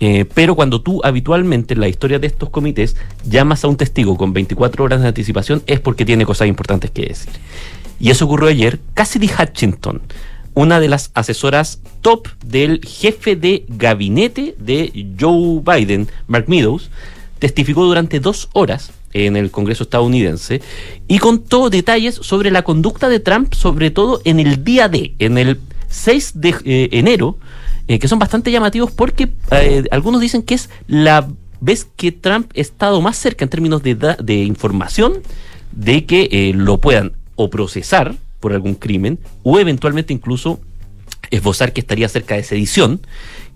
eh, 0.00 0.26
pero 0.32 0.54
cuando 0.54 0.80
tú 0.80 1.00
habitualmente 1.02 1.74
en 1.74 1.80
la 1.80 1.88
historia 1.88 2.20
de 2.20 2.28
estos 2.28 2.50
comités 2.50 2.96
llamas 3.28 3.64
a 3.64 3.68
un 3.68 3.76
testigo 3.76 4.16
con 4.16 4.32
24 4.32 4.84
horas 4.84 5.02
de 5.02 5.08
anticipación 5.08 5.62
es 5.66 5.80
porque 5.80 6.04
tiene 6.04 6.24
cosas 6.24 6.46
importantes 6.46 6.90
que 6.92 7.06
decir. 7.06 7.32
Y 7.98 8.10
eso 8.10 8.26
ocurrió 8.26 8.48
ayer. 8.48 8.78
Cassidy 8.94 9.28
Hutchinson, 9.28 10.00
una 10.54 10.78
de 10.78 10.88
las 10.88 11.10
asesoras 11.14 11.80
top 12.00 12.28
del 12.44 12.80
jefe 12.84 13.34
de 13.34 13.64
gabinete 13.68 14.54
de 14.58 15.06
Joe 15.18 15.62
Biden, 15.64 16.08
Mark 16.28 16.44
Meadows, 16.48 16.90
testificó 17.40 17.84
durante 17.84 18.20
dos 18.20 18.48
horas 18.52 18.92
en 19.12 19.36
el 19.36 19.50
Congreso 19.50 19.84
estadounidense 19.84 20.60
y 21.06 21.18
contó 21.18 21.70
detalles 21.70 22.14
sobre 22.16 22.50
la 22.50 22.62
conducta 22.62 23.08
de 23.08 23.20
Trump, 23.20 23.54
sobre 23.54 23.90
todo 23.90 24.20
en 24.24 24.40
el 24.40 24.64
día 24.64 24.88
D, 24.88 25.14
en 25.18 25.38
el 25.38 25.58
6 25.88 26.32
de 26.40 26.54
eh, 26.64 26.88
enero, 26.92 27.38
eh, 27.86 27.98
que 27.98 28.08
son 28.08 28.18
bastante 28.18 28.50
llamativos 28.50 28.90
porque 28.90 29.30
eh, 29.50 29.84
algunos 29.90 30.20
dicen 30.20 30.42
que 30.42 30.54
es 30.54 30.68
la 30.86 31.28
vez 31.60 31.86
que 31.96 32.12
Trump 32.12 32.52
ha 32.56 32.60
estado 32.60 33.00
más 33.00 33.16
cerca 33.16 33.44
en 33.44 33.48
términos 33.48 33.82
de, 33.82 33.94
de 33.94 34.34
información 34.44 35.14
de 35.72 36.04
que 36.04 36.52
lo 36.54 36.80
puedan 36.80 37.12
o 37.36 37.50
procesar 37.50 38.14
por 38.40 38.52
algún 38.52 38.74
crimen 38.74 39.18
o 39.42 39.58
eventualmente 39.58 40.12
incluso 40.12 40.60
esbozar 41.30 41.72
que 41.72 41.80
estaría 41.80 42.08
cerca 42.08 42.36
de 42.36 42.44
sedición, 42.44 43.00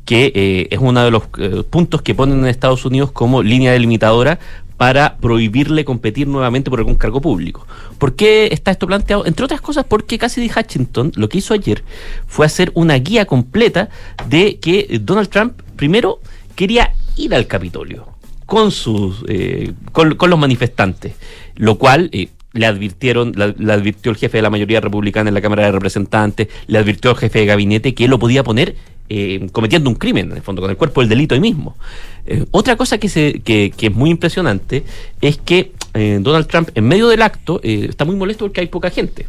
que 0.04 0.68
es 0.70 0.78
uno 0.80 1.04
de 1.04 1.10
los 1.12 1.28
puntos 1.66 2.02
que 2.02 2.14
ponen 2.14 2.40
en 2.40 2.46
Estados 2.46 2.84
Unidos 2.84 3.12
como 3.12 3.42
línea 3.42 3.72
delimitadora 3.72 4.40
para 4.82 5.16
prohibirle 5.18 5.84
competir 5.84 6.26
nuevamente 6.26 6.68
por 6.68 6.80
algún 6.80 6.96
cargo 6.96 7.20
público. 7.20 7.68
¿Por 7.98 8.16
qué 8.16 8.48
está 8.50 8.72
esto 8.72 8.88
planteado? 8.88 9.24
Entre 9.26 9.44
otras 9.44 9.60
cosas 9.60 9.84
porque 9.88 10.18
Cassidy 10.18 10.50
Hutchinson 10.50 11.12
lo 11.14 11.28
que 11.28 11.38
hizo 11.38 11.54
ayer 11.54 11.84
fue 12.26 12.46
hacer 12.46 12.72
una 12.74 12.94
guía 12.96 13.24
completa 13.24 13.90
de 14.28 14.58
que 14.58 14.98
Donald 15.00 15.28
Trump 15.28 15.62
primero 15.76 16.18
quería 16.56 16.94
ir 17.14 17.32
al 17.32 17.46
Capitolio 17.46 18.08
con 18.44 18.72
sus 18.72 19.24
eh, 19.28 19.72
con, 19.92 20.16
con 20.16 20.30
los 20.30 20.38
manifestantes, 20.40 21.12
lo 21.54 21.78
cual 21.78 22.10
eh, 22.10 22.30
le 22.52 22.66
advirtieron, 22.66 23.32
le 23.34 23.72
advirtió 23.72 24.10
el 24.12 24.18
jefe 24.18 24.38
de 24.38 24.42
la 24.42 24.50
mayoría 24.50 24.80
republicana 24.80 25.28
en 25.28 25.34
la 25.34 25.40
Cámara 25.40 25.64
de 25.64 25.72
Representantes, 25.72 26.48
le 26.66 26.78
advirtió 26.78 27.10
el 27.12 27.16
jefe 27.16 27.40
de 27.40 27.46
gabinete 27.46 27.94
que 27.94 28.04
él 28.04 28.10
lo 28.10 28.18
podía 28.18 28.42
poner 28.42 28.76
eh, 29.08 29.48
cometiendo 29.52 29.90
un 29.90 29.96
crimen, 29.96 30.30
en 30.30 30.36
el 30.36 30.42
fondo, 30.42 30.62
con 30.62 30.70
el 30.70 30.76
cuerpo 30.76 31.00
del 31.00 31.10
delito 31.10 31.34
ahí 31.34 31.40
mismo. 31.40 31.76
Eh, 32.24 32.46
otra 32.50 32.76
cosa 32.76 32.98
que, 32.98 33.08
se, 33.08 33.40
que, 33.40 33.72
es 33.78 33.94
muy 33.94 34.10
impresionante 34.10 34.84
es 35.20 35.36
que 35.36 35.72
eh, 35.94 36.18
Donald 36.22 36.46
Trump, 36.46 36.70
en 36.74 36.88
medio 36.88 37.08
del 37.08 37.20
acto, 37.20 37.60
está 37.62 38.04
muy 38.04 38.16
molesto 38.16 38.46
porque 38.46 38.62
hay 38.62 38.68
poca 38.68 38.90
gente. 38.90 39.26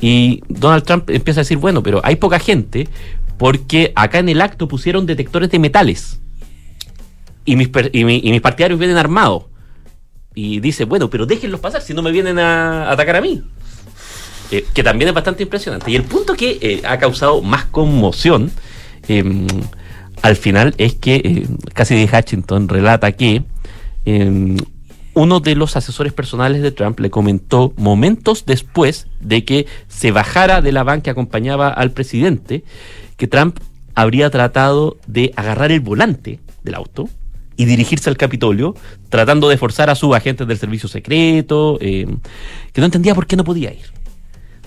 Y 0.00 0.42
Donald 0.48 0.84
Trump 0.84 1.10
empieza 1.10 1.40
a 1.40 1.42
decir, 1.42 1.58
bueno, 1.58 1.82
pero 1.82 2.00
hay 2.02 2.16
poca 2.16 2.38
gente 2.38 2.88
porque 3.36 3.92
acá 3.94 4.20
en 4.20 4.28
el 4.28 4.40
acto 4.40 4.68
pusieron 4.68 5.06
detectores 5.06 5.50
de 5.50 5.58
metales. 5.58 6.20
Y 7.44 7.56
mis, 7.56 7.68
per- 7.68 7.90
y 7.92 8.04
mis 8.04 8.40
partidarios 8.40 8.78
vienen 8.78 8.96
armados. 8.96 9.44
Y 10.34 10.60
dice, 10.60 10.84
bueno, 10.84 11.10
pero 11.10 11.26
déjenlos 11.26 11.60
pasar 11.60 11.82
si 11.82 11.94
no 11.94 12.02
me 12.02 12.10
vienen 12.10 12.38
a 12.38 12.90
atacar 12.90 13.16
a 13.16 13.20
mí. 13.20 13.42
Eh, 14.50 14.66
que 14.74 14.82
también 14.82 15.08
es 15.08 15.14
bastante 15.14 15.42
impresionante. 15.42 15.90
Y 15.90 15.96
el 15.96 16.02
punto 16.04 16.34
que 16.34 16.58
eh, 16.60 16.82
ha 16.84 16.98
causado 16.98 17.40
más 17.40 17.64
conmoción 17.66 18.50
eh, 19.08 19.46
al 20.22 20.36
final 20.36 20.74
es 20.78 20.94
que 20.94 21.16
eh, 21.16 21.46
Cassidy 21.74 22.08
Hutchinson 22.10 22.68
relata 22.68 23.12
que 23.12 23.44
eh, 24.06 24.56
uno 25.12 25.40
de 25.40 25.54
los 25.54 25.76
asesores 25.76 26.12
personales 26.12 26.62
de 26.62 26.72
Trump 26.72 26.98
le 26.98 27.10
comentó 27.10 27.72
momentos 27.76 28.46
después 28.46 29.06
de 29.20 29.44
que 29.44 29.66
se 29.88 30.12
bajara 30.12 30.62
de 30.62 30.72
la 30.72 30.82
van 30.82 31.02
que 31.02 31.10
acompañaba 31.10 31.68
al 31.68 31.90
presidente 31.90 32.64
que 33.16 33.28
Trump 33.28 33.58
habría 33.94 34.30
tratado 34.30 34.96
de 35.06 35.32
agarrar 35.36 35.70
el 35.70 35.80
volante 35.80 36.40
del 36.62 36.74
auto 36.74 37.08
y 37.56 37.64
dirigirse 37.66 38.10
al 38.10 38.16
Capitolio, 38.16 38.74
tratando 39.08 39.48
de 39.48 39.56
forzar 39.56 39.90
a 39.90 39.94
sus 39.94 40.14
agentes 40.14 40.46
del 40.46 40.58
servicio 40.58 40.88
secreto, 40.88 41.78
eh, 41.80 42.06
que 42.72 42.80
no 42.80 42.86
entendía 42.86 43.14
por 43.14 43.26
qué 43.26 43.36
no 43.36 43.44
podía 43.44 43.72
ir. 43.72 43.92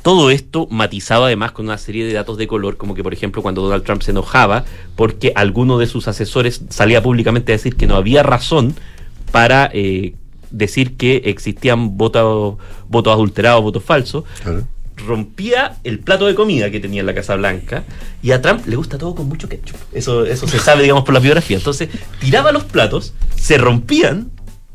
Todo 0.02 0.30
esto 0.30 0.68
matizado 0.70 1.26
además 1.26 1.52
con 1.52 1.66
una 1.66 1.78
serie 1.78 2.06
de 2.06 2.14
datos 2.14 2.38
de 2.38 2.48
color, 2.48 2.78
como 2.78 2.96
que 2.96 3.04
por 3.04 3.14
ejemplo 3.14 3.42
cuando 3.42 3.62
Donald 3.62 3.84
Trump 3.84 4.02
se 4.02 4.12
enojaba 4.12 4.64
porque 4.96 5.34
alguno 5.36 5.78
de 5.80 5.88
sus 5.88 6.08
asesores 6.08 6.62
salía 6.70 7.04
públicamente 7.04 7.52
a 7.52 7.56
decir 7.56 7.76
que 7.76 7.88
no 7.88 7.96
había 7.96 8.24
razón 8.24 8.74
para 9.32 9.70
eh, 9.74 10.14
decir 10.50 10.96
que 10.96 11.24
existían 11.26 11.98
votos, 11.98 12.58
votos 12.88 13.14
adulterados, 13.14 13.62
votos 13.62 13.84
falsos, 13.84 14.24
rompía 15.06 15.78
el 15.84 16.00
plato 16.00 16.26
de 16.26 16.36
comida 16.36 16.72
que 16.72 16.80
tenía 16.80 17.02
en 17.02 17.06
la 17.06 17.14
Casa 17.14 17.36
Blanca 17.36 17.84
y 18.24 18.32
a 18.32 18.42
Trump 18.42 18.66
le 18.68 18.76
gusta 18.76 18.98
todo 18.98 19.14
con 19.16 19.28
mucho 19.30 19.48
ketchup. 19.48 19.78
Eso, 19.94 20.26
eso 20.26 20.48
se 20.48 20.60
sabe, 20.60 20.82
digamos, 20.84 21.04
por 21.04 21.14
la 21.14 21.20
biografía. 21.20 21.58
Entonces, 21.58 21.90
tiraba 22.20 22.52
los 22.52 22.64
platos, 22.64 23.14
se 23.36 23.58
rompían 23.58 24.32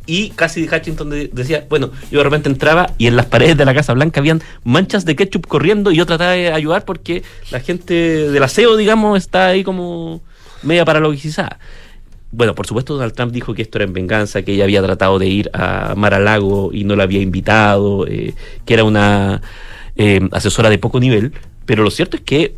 y 0.06 0.30
casi 0.30 0.68
Hutchinson 0.68 1.10
de- 1.10 1.28
decía, 1.32 1.66
bueno, 1.68 1.90
yo 2.10 2.18
de 2.18 2.24
repente 2.24 2.48
entraba 2.48 2.92
y 2.98 3.06
en 3.06 3.16
las 3.16 3.26
paredes 3.26 3.56
de 3.56 3.64
la 3.64 3.74
Casa 3.74 3.92
Blanca 3.94 4.20
habían 4.20 4.42
manchas 4.64 5.04
de 5.04 5.14
ketchup 5.16 5.46
corriendo 5.46 5.90
y 5.92 5.96
yo 5.96 6.06
trataba 6.06 6.32
de 6.32 6.52
ayudar 6.52 6.84
porque 6.84 7.22
la 7.50 7.60
gente 7.60 7.94
del 8.30 8.42
aseo, 8.42 8.76
digamos, 8.76 9.18
está 9.18 9.46
ahí 9.48 9.62
como 9.64 10.20
media 10.62 10.84
paralogizada. 10.84 11.58
Bueno, 12.34 12.54
por 12.54 12.66
supuesto 12.66 12.94
Donald 12.94 13.12
Trump 13.12 13.30
dijo 13.32 13.52
que 13.54 13.62
esto 13.62 13.78
era 13.78 13.84
en 13.84 13.92
venganza, 13.92 14.42
que 14.42 14.54
ella 14.54 14.64
había 14.64 14.82
tratado 14.82 15.18
de 15.18 15.26
ir 15.26 15.50
a 15.52 15.94
Mar-a-Lago 15.96 16.70
y 16.72 16.84
no 16.84 16.96
la 16.96 17.02
había 17.02 17.20
invitado, 17.20 18.06
eh, 18.06 18.34
que 18.64 18.74
era 18.74 18.84
una 18.84 19.42
eh, 19.96 20.20
asesora 20.32 20.70
de 20.70 20.78
poco 20.78 21.00
nivel, 21.00 21.32
pero 21.66 21.82
lo 21.82 21.90
cierto 21.90 22.16
es 22.16 22.22
que 22.22 22.54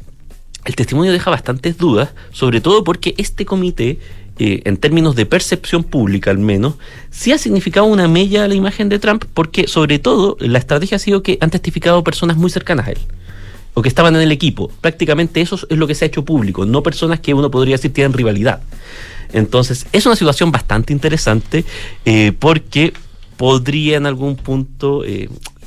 el 0.64 0.76
testimonio 0.76 1.12
deja 1.12 1.30
bastantes 1.30 1.76
dudas, 1.76 2.10
sobre 2.30 2.60
todo 2.60 2.84
porque 2.84 3.14
este 3.18 3.44
comité, 3.44 3.98
eh, 4.38 4.62
en 4.64 4.76
términos 4.76 5.14
de 5.14 5.26
percepción 5.26 5.84
pública 5.84 6.30
al 6.30 6.38
menos, 6.38 6.74
sí 7.10 7.32
ha 7.32 7.38
significado 7.38 7.86
una 7.86 8.08
mella 8.08 8.44
a 8.44 8.48
la 8.48 8.54
imagen 8.54 8.88
de 8.88 8.98
Trump, 8.98 9.24
porque 9.34 9.68
sobre 9.68 9.98
todo 9.98 10.36
la 10.40 10.58
estrategia 10.58 10.96
ha 10.96 11.00
sido 11.00 11.22
que 11.22 11.38
han 11.40 11.50
testificado 11.50 12.02
personas 12.02 12.36
muy 12.36 12.50
cercanas 12.50 12.88
a 12.88 12.92
él 12.92 12.98
o 13.74 13.82
que 13.82 13.88
estaban 13.88 14.14
en 14.14 14.22
el 14.22 14.32
equipo. 14.32 14.70
Prácticamente 14.80 15.40
eso 15.40 15.58
es 15.68 15.76
lo 15.76 15.86
que 15.86 15.94
se 15.94 16.04
ha 16.04 16.08
hecho 16.08 16.24
público, 16.24 16.64
no 16.64 16.82
personas 16.82 17.20
que 17.20 17.34
uno 17.34 17.50
podría 17.50 17.74
decir 17.74 17.92
tienen 17.92 18.12
rivalidad. 18.12 18.62
Entonces, 19.32 19.86
es 19.92 20.06
una 20.06 20.14
situación 20.14 20.52
bastante 20.52 20.92
interesante 20.92 21.64
eh, 22.04 22.32
porque 22.38 22.92
podría 23.36 23.96
en 23.96 24.06
algún 24.06 24.36
punto 24.36 25.02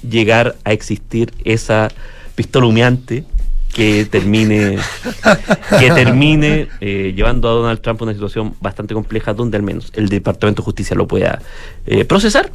llegar 0.02 0.56
a 0.64 0.74
existir 0.74 1.34
esa 1.44 1.90
pistola 2.36 2.68
humeante 2.68 3.24
que 3.74 4.06
termine 4.06 4.80
que 5.80 5.92
termine 5.92 6.68
eh, 6.82 7.14
llevando 7.16 7.48
a 7.48 7.52
Donald 7.52 7.82
Trump 7.82 8.02
a 8.02 8.06
una 8.06 8.14
situación 8.14 8.56
bastante 8.60 8.94
compleja 8.94 9.34
donde 9.34 9.58
al 9.58 9.64
menos 9.64 9.92
el 9.96 10.10
Departamento 10.10 10.62
de 10.62 10.66
Justicia 10.66 10.96
lo 10.96 11.08
pueda 11.08 11.42
eh, 11.86 12.06
procesar. 12.06 12.52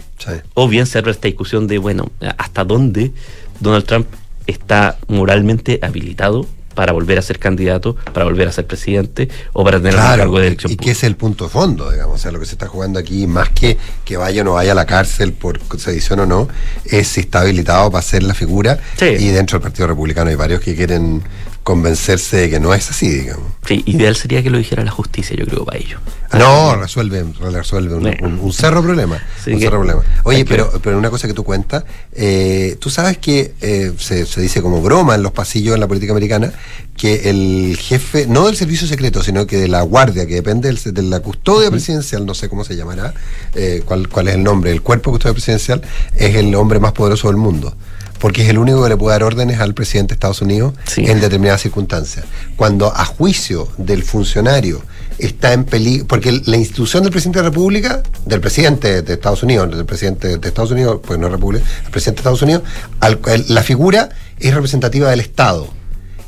O 0.54 0.68
bien 0.68 0.86
ser 0.86 1.06
esta 1.08 1.28
discusión 1.28 1.66
de 1.66 1.78
bueno 1.78 2.10
hasta 2.38 2.64
dónde 2.64 3.12
Donald 3.60 3.84
Trump 3.84 4.06
está 4.46 4.98
moralmente 5.08 5.78
habilitado 5.82 6.46
para 6.74 6.92
volver 6.92 7.18
a 7.18 7.22
ser 7.22 7.38
candidato, 7.38 7.96
para 8.12 8.24
volver 8.24 8.48
a 8.48 8.52
ser 8.52 8.66
presidente 8.66 9.28
o 9.52 9.64
para 9.64 9.78
tener 9.78 9.94
Claro, 9.94 10.18
cargo 10.18 10.38
de 10.38 10.46
elección 10.48 10.72
y 10.72 10.76
que 10.76 10.92
es 10.92 11.04
el 11.04 11.16
punto 11.16 11.44
de 11.44 11.50
fondo, 11.50 11.90
digamos. 11.90 12.14
O 12.14 12.18
sea, 12.18 12.32
lo 12.32 12.40
que 12.40 12.46
se 12.46 12.52
está 12.52 12.68
jugando 12.68 12.98
aquí, 12.98 13.26
más 13.26 13.50
que 13.50 13.76
que 14.04 14.16
vaya 14.16 14.42
o 14.42 14.44
no 14.44 14.52
vaya 14.54 14.72
a 14.72 14.74
la 14.74 14.86
cárcel 14.86 15.32
por 15.32 15.60
sedición 15.78 16.20
o 16.20 16.26
no, 16.26 16.48
es 16.84 17.08
si 17.08 17.20
está 17.20 17.40
habilitado 17.40 17.90
para 17.90 18.02
ser 18.02 18.22
la 18.22 18.34
figura. 18.34 18.78
Y 19.00 19.28
dentro 19.28 19.58
del 19.58 19.62
Partido 19.62 19.88
Republicano 19.88 20.30
hay 20.30 20.36
varios 20.36 20.60
que 20.60 20.74
quieren 20.74 21.22
convencerse 21.62 22.36
de 22.38 22.50
que 22.50 22.60
no 22.60 22.74
es 22.74 22.90
así, 22.90 23.08
digamos. 23.08 23.44
Sí, 23.66 23.82
ideal 23.86 24.16
sería 24.16 24.42
que 24.42 24.50
lo 24.50 24.58
dijera 24.58 24.84
la 24.84 24.90
justicia, 24.90 25.36
yo 25.36 25.46
creo, 25.46 25.64
para 25.64 25.78
ello. 25.78 25.98
No, 26.36 26.74
resuelve, 26.76 27.24
resuelve 27.52 27.94
un, 27.94 28.06
un- 28.06 28.38
un 28.40 28.52
cerro 28.52 28.82
problema. 28.82 29.22
Sí, 29.44 29.52
un 29.52 29.60
cerro 29.60 29.78
problema. 29.78 30.02
Oye, 30.24 30.38
que- 30.38 30.44
pero, 30.46 30.72
pero 30.82 30.98
una 30.98 31.10
cosa 31.10 31.28
que 31.28 31.34
tú 31.34 31.44
cuentas, 31.44 31.84
eh, 32.14 32.76
tú 32.80 32.90
sabes 32.90 33.18
que 33.18 33.54
eh, 33.60 33.92
se, 33.98 34.26
se 34.26 34.40
dice 34.40 34.60
como 34.62 34.80
broma 34.82 35.14
en 35.14 35.22
los 35.22 35.32
pasillos 35.32 35.74
en 35.74 35.80
la 35.80 35.86
política 35.88 36.12
americana 36.12 36.52
que 36.96 37.30
el 37.30 37.76
jefe, 37.80 38.26
no 38.26 38.46
del 38.46 38.56
servicio 38.56 38.86
secreto, 38.86 39.22
sino 39.22 39.46
que 39.46 39.56
de 39.56 39.68
la 39.68 39.82
guardia, 39.82 40.26
que 40.26 40.34
depende 40.34 40.68
del- 40.72 40.94
de 40.94 41.02
la 41.02 41.20
custodia 41.20 41.70
presidencial, 41.70 42.26
no 42.26 42.34
sé 42.34 42.48
cómo 42.48 42.64
se 42.64 42.76
llamará, 42.76 43.14
eh, 43.54 43.82
cuál, 43.84 44.08
cuál 44.08 44.28
es 44.28 44.34
el 44.34 44.42
nombre, 44.42 44.72
el 44.72 44.82
cuerpo 44.82 45.10
de 45.10 45.12
custodia 45.14 45.34
presidencial, 45.34 45.82
es 46.16 46.34
el 46.34 46.54
hombre 46.54 46.80
más 46.80 46.92
poderoso 46.92 47.28
del 47.28 47.36
mundo. 47.36 47.74
Porque 48.22 48.42
es 48.44 48.48
el 48.48 48.56
único 48.58 48.82
que 48.82 48.88
le 48.88 48.96
puede 48.96 49.14
dar 49.14 49.24
órdenes 49.24 49.60
al 49.60 49.74
presidente 49.74 50.12
de 50.12 50.14
Estados 50.14 50.40
Unidos 50.40 50.72
en 51.10 51.20
determinadas 51.20 51.60
circunstancias. 51.60 52.24
Cuando 52.56 52.86
a 52.96 53.04
juicio 53.04 53.68
del 53.76 54.02
funcionario 54.04 54.80
está 55.18 55.52
en 55.52 55.64
peligro, 55.64 56.06
porque 56.06 56.40
la 56.46 56.56
institución 56.56 57.02
del 57.02 57.10
presidente 57.12 57.40
de 57.40 57.42
la 57.44 57.50
República, 57.50 58.02
del 58.24 58.40
presidente 58.40 59.02
de 59.02 59.12
Estados 59.12 59.42
Unidos, 59.42 59.70
del 59.76 59.84
presidente 59.84 60.38
de 60.38 60.48
Estados 60.48 60.70
Unidos, 60.70 61.00
pues 61.04 61.18
no 61.18 61.28
República, 61.28 61.64
el 61.84 61.90
presidente 61.90 62.18
de 62.18 62.20
Estados 62.22 62.42
Unidos, 62.42 62.62
al- 63.00 63.18
el- 63.26 63.44
la 63.48 63.62
figura 63.62 64.08
es 64.38 64.54
representativa 64.54 65.10
del 65.10 65.20
Estado 65.20 65.68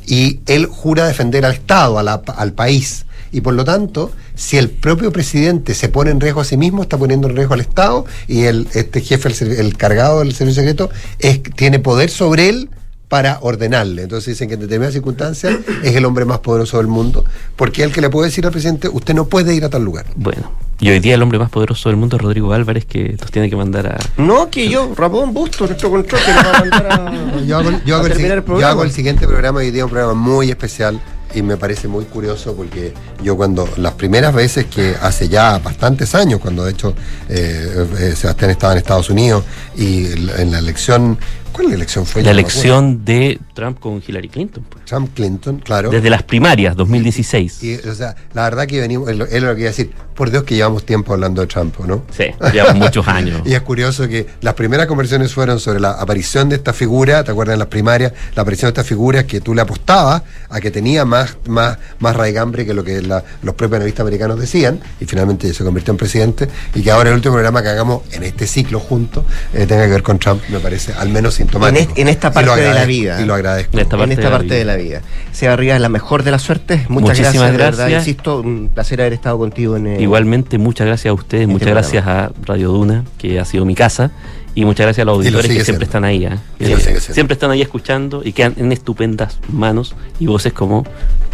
y 0.06 0.40
él 0.46 0.66
jura 0.66 1.06
defender 1.06 1.46
al 1.46 1.52
Estado, 1.52 1.98
a 1.98 2.02
la- 2.02 2.22
al 2.36 2.52
país. 2.52 3.06
Y 3.34 3.40
por 3.40 3.54
lo 3.54 3.64
tanto, 3.64 4.12
si 4.34 4.56
el 4.56 4.70
propio 4.70 5.12
presidente 5.12 5.74
se 5.74 5.88
pone 5.88 6.10
en 6.10 6.20
riesgo 6.20 6.40
a 6.40 6.44
sí 6.44 6.56
mismo, 6.56 6.82
está 6.82 6.96
poniendo 6.96 7.28
en 7.28 7.34
riesgo 7.36 7.54
al 7.54 7.60
Estado 7.60 8.04
y 8.28 8.44
el, 8.44 8.68
este 8.74 9.00
jefe, 9.00 9.28
el, 9.44 9.52
el 9.52 9.76
cargado 9.76 10.20
del 10.20 10.32
servicio 10.34 10.62
secreto, 10.62 10.88
es, 11.18 11.42
tiene 11.42 11.80
poder 11.80 12.10
sobre 12.10 12.48
él 12.48 12.70
para 13.08 13.38
ordenarle. 13.42 14.02
Entonces 14.04 14.34
dicen 14.34 14.48
que 14.48 14.54
en 14.54 14.60
determinadas 14.60 14.94
circunstancias 14.94 15.56
es 15.82 15.94
el 15.94 16.04
hombre 16.04 16.24
más 16.24 16.38
poderoso 16.38 16.78
del 16.78 16.86
mundo, 16.86 17.24
porque 17.56 17.82
es 17.82 17.88
el 17.88 17.92
que 17.94 18.00
le 18.00 18.08
puede 18.10 18.28
decir 18.28 18.46
al 18.46 18.52
presidente, 18.52 18.88
usted 18.88 19.14
no 19.14 19.26
puede 19.26 19.54
ir 19.54 19.64
a 19.64 19.68
tal 19.68 19.84
lugar. 19.84 20.06
Bueno, 20.16 20.50
y 20.80 20.88
hoy 20.90 20.98
día 21.00 21.14
el 21.14 21.22
hombre 21.22 21.38
más 21.38 21.50
poderoso 21.50 21.88
del 21.88 21.96
mundo 21.96 22.16
es 22.16 22.22
Rodrigo 22.22 22.52
Álvarez, 22.52 22.84
que 22.86 23.16
nos 23.20 23.30
tiene 23.30 23.48
que 23.50 23.56
mandar 23.56 23.86
a... 23.86 23.98
No, 24.20 24.50
que 24.50 24.68
yo, 24.68 24.92
Ramón 24.96 25.32
Busto, 25.34 25.66
nuestro 25.66 25.90
control, 25.90 26.20
que 26.24 26.32
nos 26.32 26.44
va 26.44 26.50
a 26.56 26.60
mandar 26.60 26.86
a, 26.92 27.40
Yo 27.46 27.58
hago, 27.58 27.68
el- 27.68 27.84
yo 27.84 27.94
a 27.94 27.98
hago 27.98 28.06
el, 28.06 28.12
terminar 28.14 28.38
el 28.38 28.44
yo 28.60 28.66
hago 28.66 28.82
el 28.82 28.90
siguiente 28.90 29.26
programa 29.26 29.58
hoy 29.60 29.70
día 29.70 29.84
un 29.84 29.90
programa 29.90 30.14
muy 30.14 30.50
especial 30.50 31.00
y 31.34 31.42
me 31.42 31.56
parece 31.56 31.88
muy 31.88 32.04
curioso 32.04 32.54
porque 32.54 32.92
yo 33.22 33.36
cuando 33.36 33.68
las 33.76 33.94
primeras 33.94 34.34
veces 34.34 34.66
que 34.66 34.94
hace 35.00 35.28
ya 35.28 35.58
bastantes 35.58 36.14
años, 36.14 36.40
cuando 36.40 36.64
de 36.64 36.72
hecho 36.72 36.94
eh, 37.28 37.86
eh, 37.98 38.14
Sebastián 38.16 38.50
estaba 38.50 38.72
en 38.72 38.78
Estados 38.78 39.10
Unidos 39.10 39.44
y 39.76 40.06
en 40.06 40.52
la 40.52 40.58
elección, 40.58 41.18
¿cuál 41.54 41.72
elección 41.72 42.04
fue? 42.04 42.22
La 42.22 42.32
no 42.32 42.38
elección 42.38 43.04
de 43.04 43.38
Trump 43.54 43.78
con 43.80 44.02
Hillary 44.06 44.28
Clinton. 44.28 44.64
pues. 44.68 44.84
Trump 44.84 45.14
Clinton, 45.14 45.58
claro. 45.60 45.88
Desde 45.90 46.10
las 46.10 46.22
primarias, 46.22 46.76
2016. 46.76 47.62
Y, 47.62 47.74
o 47.76 47.94
sea, 47.94 48.14
la 48.34 48.42
verdad 48.42 48.66
que 48.66 48.80
venimos, 48.80 49.08
es 49.08 49.16
lo 49.16 49.24
es 49.24 49.42
lo 49.42 49.54
que 49.54 49.60
iba 49.62 49.68
a 49.68 49.72
decir, 49.72 49.90
por 50.14 50.30
Dios 50.30 50.44
que 50.44 50.54
llevamos 50.54 50.84
tiempo 50.84 51.12
hablando 51.14 51.40
de 51.40 51.46
Trump, 51.46 51.74
¿o 51.80 51.86
¿no? 51.86 52.04
Sí, 52.16 52.24
llevamos 52.52 52.76
muchos 52.76 53.06
años. 53.08 53.40
Y 53.46 53.54
es 53.54 53.60
curioso 53.62 54.06
que 54.08 54.26
las 54.42 54.54
primeras 54.54 54.86
conversaciones 54.86 55.32
fueron 55.32 55.58
sobre 55.60 55.80
la 55.80 55.92
aparición 55.92 56.48
de 56.48 56.56
esta 56.56 56.72
figura, 56.72 57.24
¿te 57.24 57.30
acuerdas 57.30 57.54
en 57.54 57.58
las 57.60 57.68
primarias? 57.68 58.12
La 58.34 58.42
aparición 58.42 58.68
de 58.68 58.80
esta 58.80 58.84
figura 58.84 59.26
que 59.26 59.40
tú 59.40 59.54
le 59.54 59.62
apostabas 59.62 60.22
a 60.50 60.60
que 60.60 60.70
tenía 60.70 61.04
más, 61.04 61.36
más, 61.46 61.78
más 61.98 62.14
raigambre 62.16 62.66
que 62.66 62.74
lo 62.74 62.84
que 62.84 63.00
la- 63.02 63.24
los 63.42 63.54
propios 63.54 63.76
analistas 63.78 64.00
americanos 64.02 64.38
decían, 64.38 64.80
y 65.00 65.04
finalmente 65.04 65.52
se 65.54 65.64
convirtió 65.64 65.92
en 65.92 65.98
presidente, 65.98 66.48
y 66.74 66.82
que 66.82 66.90
ahora 66.90 67.10
el 67.10 67.16
último 67.16 67.34
programa 67.34 67.62
que 67.62 67.68
hagamos 67.68 68.02
en 68.12 68.22
este 68.24 68.46
ciclo 68.46 68.80
juntos 68.80 69.24
eh, 69.52 69.66
tenga 69.66 69.84
que 69.84 69.90
ver 69.90 70.02
con 70.02 70.18
Trump, 70.18 70.42
me 70.48 70.58
parece, 70.60 70.92
al 70.94 71.08
menos 71.10 71.34
asintomático. 71.46 71.82
En, 71.82 71.90
es- 71.90 71.98
en 71.98 72.08
esta 72.08 72.32
parte 72.32 72.60
de 72.60 72.74
la 72.74 72.84
vida. 72.84 73.20
Y 73.20 73.24
lo 73.24 73.34
agradezco. 73.34 73.72
En 73.74 73.80
esta 73.80 73.96
en 73.96 74.00
parte 74.00 74.14
esta 74.14 74.22
de 74.24 74.30
la 74.30 74.36
parte 74.36 74.44
vida. 74.46 74.56
de 74.58 74.64
la 74.64 74.76
vida. 74.76 75.02
Seba 75.32 75.56
Rivas, 75.56 75.80
la 75.80 75.88
mejor 75.88 76.22
de 76.22 76.30
las 76.30 76.42
suertes. 76.42 76.88
Muchas 76.90 77.18
Muchísimas 77.18 77.52
gracias, 77.52 77.90
insisto, 78.06 78.40
un 78.40 78.70
placer 78.72 79.00
haber 79.00 79.12
estado 79.12 79.38
contigo 79.38 79.76
en 79.76 79.86
eh, 79.86 80.00
Igualmente, 80.02 80.58
muchas 80.58 80.86
gracias 80.86 81.10
a 81.10 81.14
ustedes, 81.14 81.46
muchas 81.46 81.68
programa. 81.68 81.80
gracias 81.80 82.06
a 82.06 82.32
Radio 82.46 82.70
Duna, 82.70 83.04
que 83.18 83.38
ha 83.40 83.44
sido 83.44 83.64
mi 83.64 83.74
casa, 83.74 84.10
y 84.54 84.64
muchas 84.64 84.86
gracias 84.86 85.02
a 85.02 85.06
los 85.06 85.16
auditores 85.16 85.46
que 85.48 85.64
siempre 85.64 85.64
siendo. 85.64 85.84
están 85.84 86.04
ahí, 86.04 86.24
¿eh? 86.26 86.38
Siendo. 86.58 87.00
siempre 87.00 87.34
están 87.34 87.50
ahí 87.50 87.60
escuchando 87.62 88.22
y 88.24 88.32
quedan 88.32 88.54
en 88.56 88.70
estupendas 88.72 89.38
manos 89.48 89.94
y 90.20 90.26
voces 90.26 90.52
como 90.52 90.84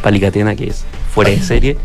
Palicatena, 0.02 0.56
que 0.56 0.68
es 0.68 0.84
fuera 1.12 1.30
de 1.30 1.40
serie. 1.40 1.76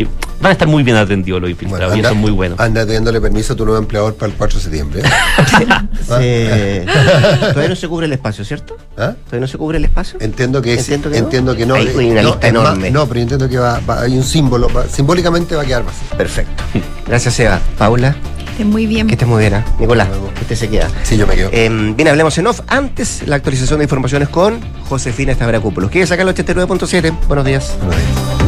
Y 0.00 0.04
van 0.42 0.50
a 0.50 0.52
estar 0.52 0.68
muy 0.68 0.82
bien 0.82 0.96
atendidos 0.96 1.40
los 1.40 1.50
infiltrados, 1.50 1.92
anda- 1.92 2.08
son 2.10 2.18
muy 2.18 2.30
buenos. 2.30 2.58
Anda 2.58 2.84
pidiéndole 2.86 3.20
permiso 3.20 3.52
a 3.52 3.56
tu 3.56 3.64
nuevo 3.64 3.78
empleador 3.78 4.14
para 4.14 4.32
el 4.32 4.38
4 4.38 4.58
de 4.58 4.62
septiembre. 4.62 5.02
se- 6.08 6.86
Todavía 6.86 7.68
no 7.68 7.76
se 7.76 7.88
cubre 7.88 8.06
el 8.06 8.12
espacio, 8.12 8.44
¿cierto? 8.44 8.76
¿Ah? 8.96 9.14
¿Todavía 9.26 9.40
no 9.40 9.46
se 9.46 9.58
cubre 9.58 9.78
el 9.78 9.84
espacio? 9.84 10.18
Entiendo 10.20 10.62
que, 10.62 10.78
sí, 10.82 10.94
Entiendo 10.94 11.10
que 11.10 11.18
no. 11.20 11.24
entiendo 11.26 11.56
que 11.56 11.66
no. 11.66 11.74
Hay 11.74 12.10
una 12.10 12.22
no, 12.22 12.28
lista 12.30 12.40
más- 12.40 12.48
enorme. 12.48 12.90
no, 12.90 13.06
pero 13.06 13.16
yo 13.18 13.22
entiendo 13.22 13.48
que 13.48 13.58
va, 13.58 13.80
va- 13.80 14.00
hay 14.02 14.16
un 14.16 14.24
símbolo, 14.24 14.68
va- 14.72 14.86
simbólicamente 14.88 15.54
va 15.54 15.62
a 15.62 15.64
quedar 15.66 15.84
vacío. 15.84 16.16
Perfecto. 16.16 16.62
Gracias, 17.06 17.34
Seba. 17.34 17.60
Paula, 17.76 18.16
Esté 18.52 18.64
muy 18.64 18.86
bien. 18.86 19.06
que 19.06 19.14
estés 19.14 19.28
muy 19.28 19.40
bien. 19.40 19.54
¿ah? 19.54 19.64
Nicolás, 19.78 20.08
que 20.34 20.40
usted 20.42 20.56
se 20.56 20.68
queda. 20.68 20.88
Sí, 21.02 21.16
yo 21.16 21.26
me 21.26 21.34
quedo. 21.34 21.50
Eh, 21.52 21.68
bien, 21.96 22.08
hablemos 22.08 22.36
en 22.38 22.46
off. 22.46 22.60
Antes, 22.66 23.22
la 23.26 23.36
actualización 23.36 23.78
de 23.80 23.84
informaciones 23.84 24.28
con 24.30 24.58
Josefina 24.88 25.32
Estabracúpulos. 25.32 25.90
¿Quieres 25.90 26.08
sacar 26.08 26.26
el 26.26 26.34
89.7? 26.34 27.12
Buenos 27.28 27.44
días. 27.44 27.74
Buenos 27.80 27.96
días. 27.96 28.39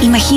Imagina 0.00 0.30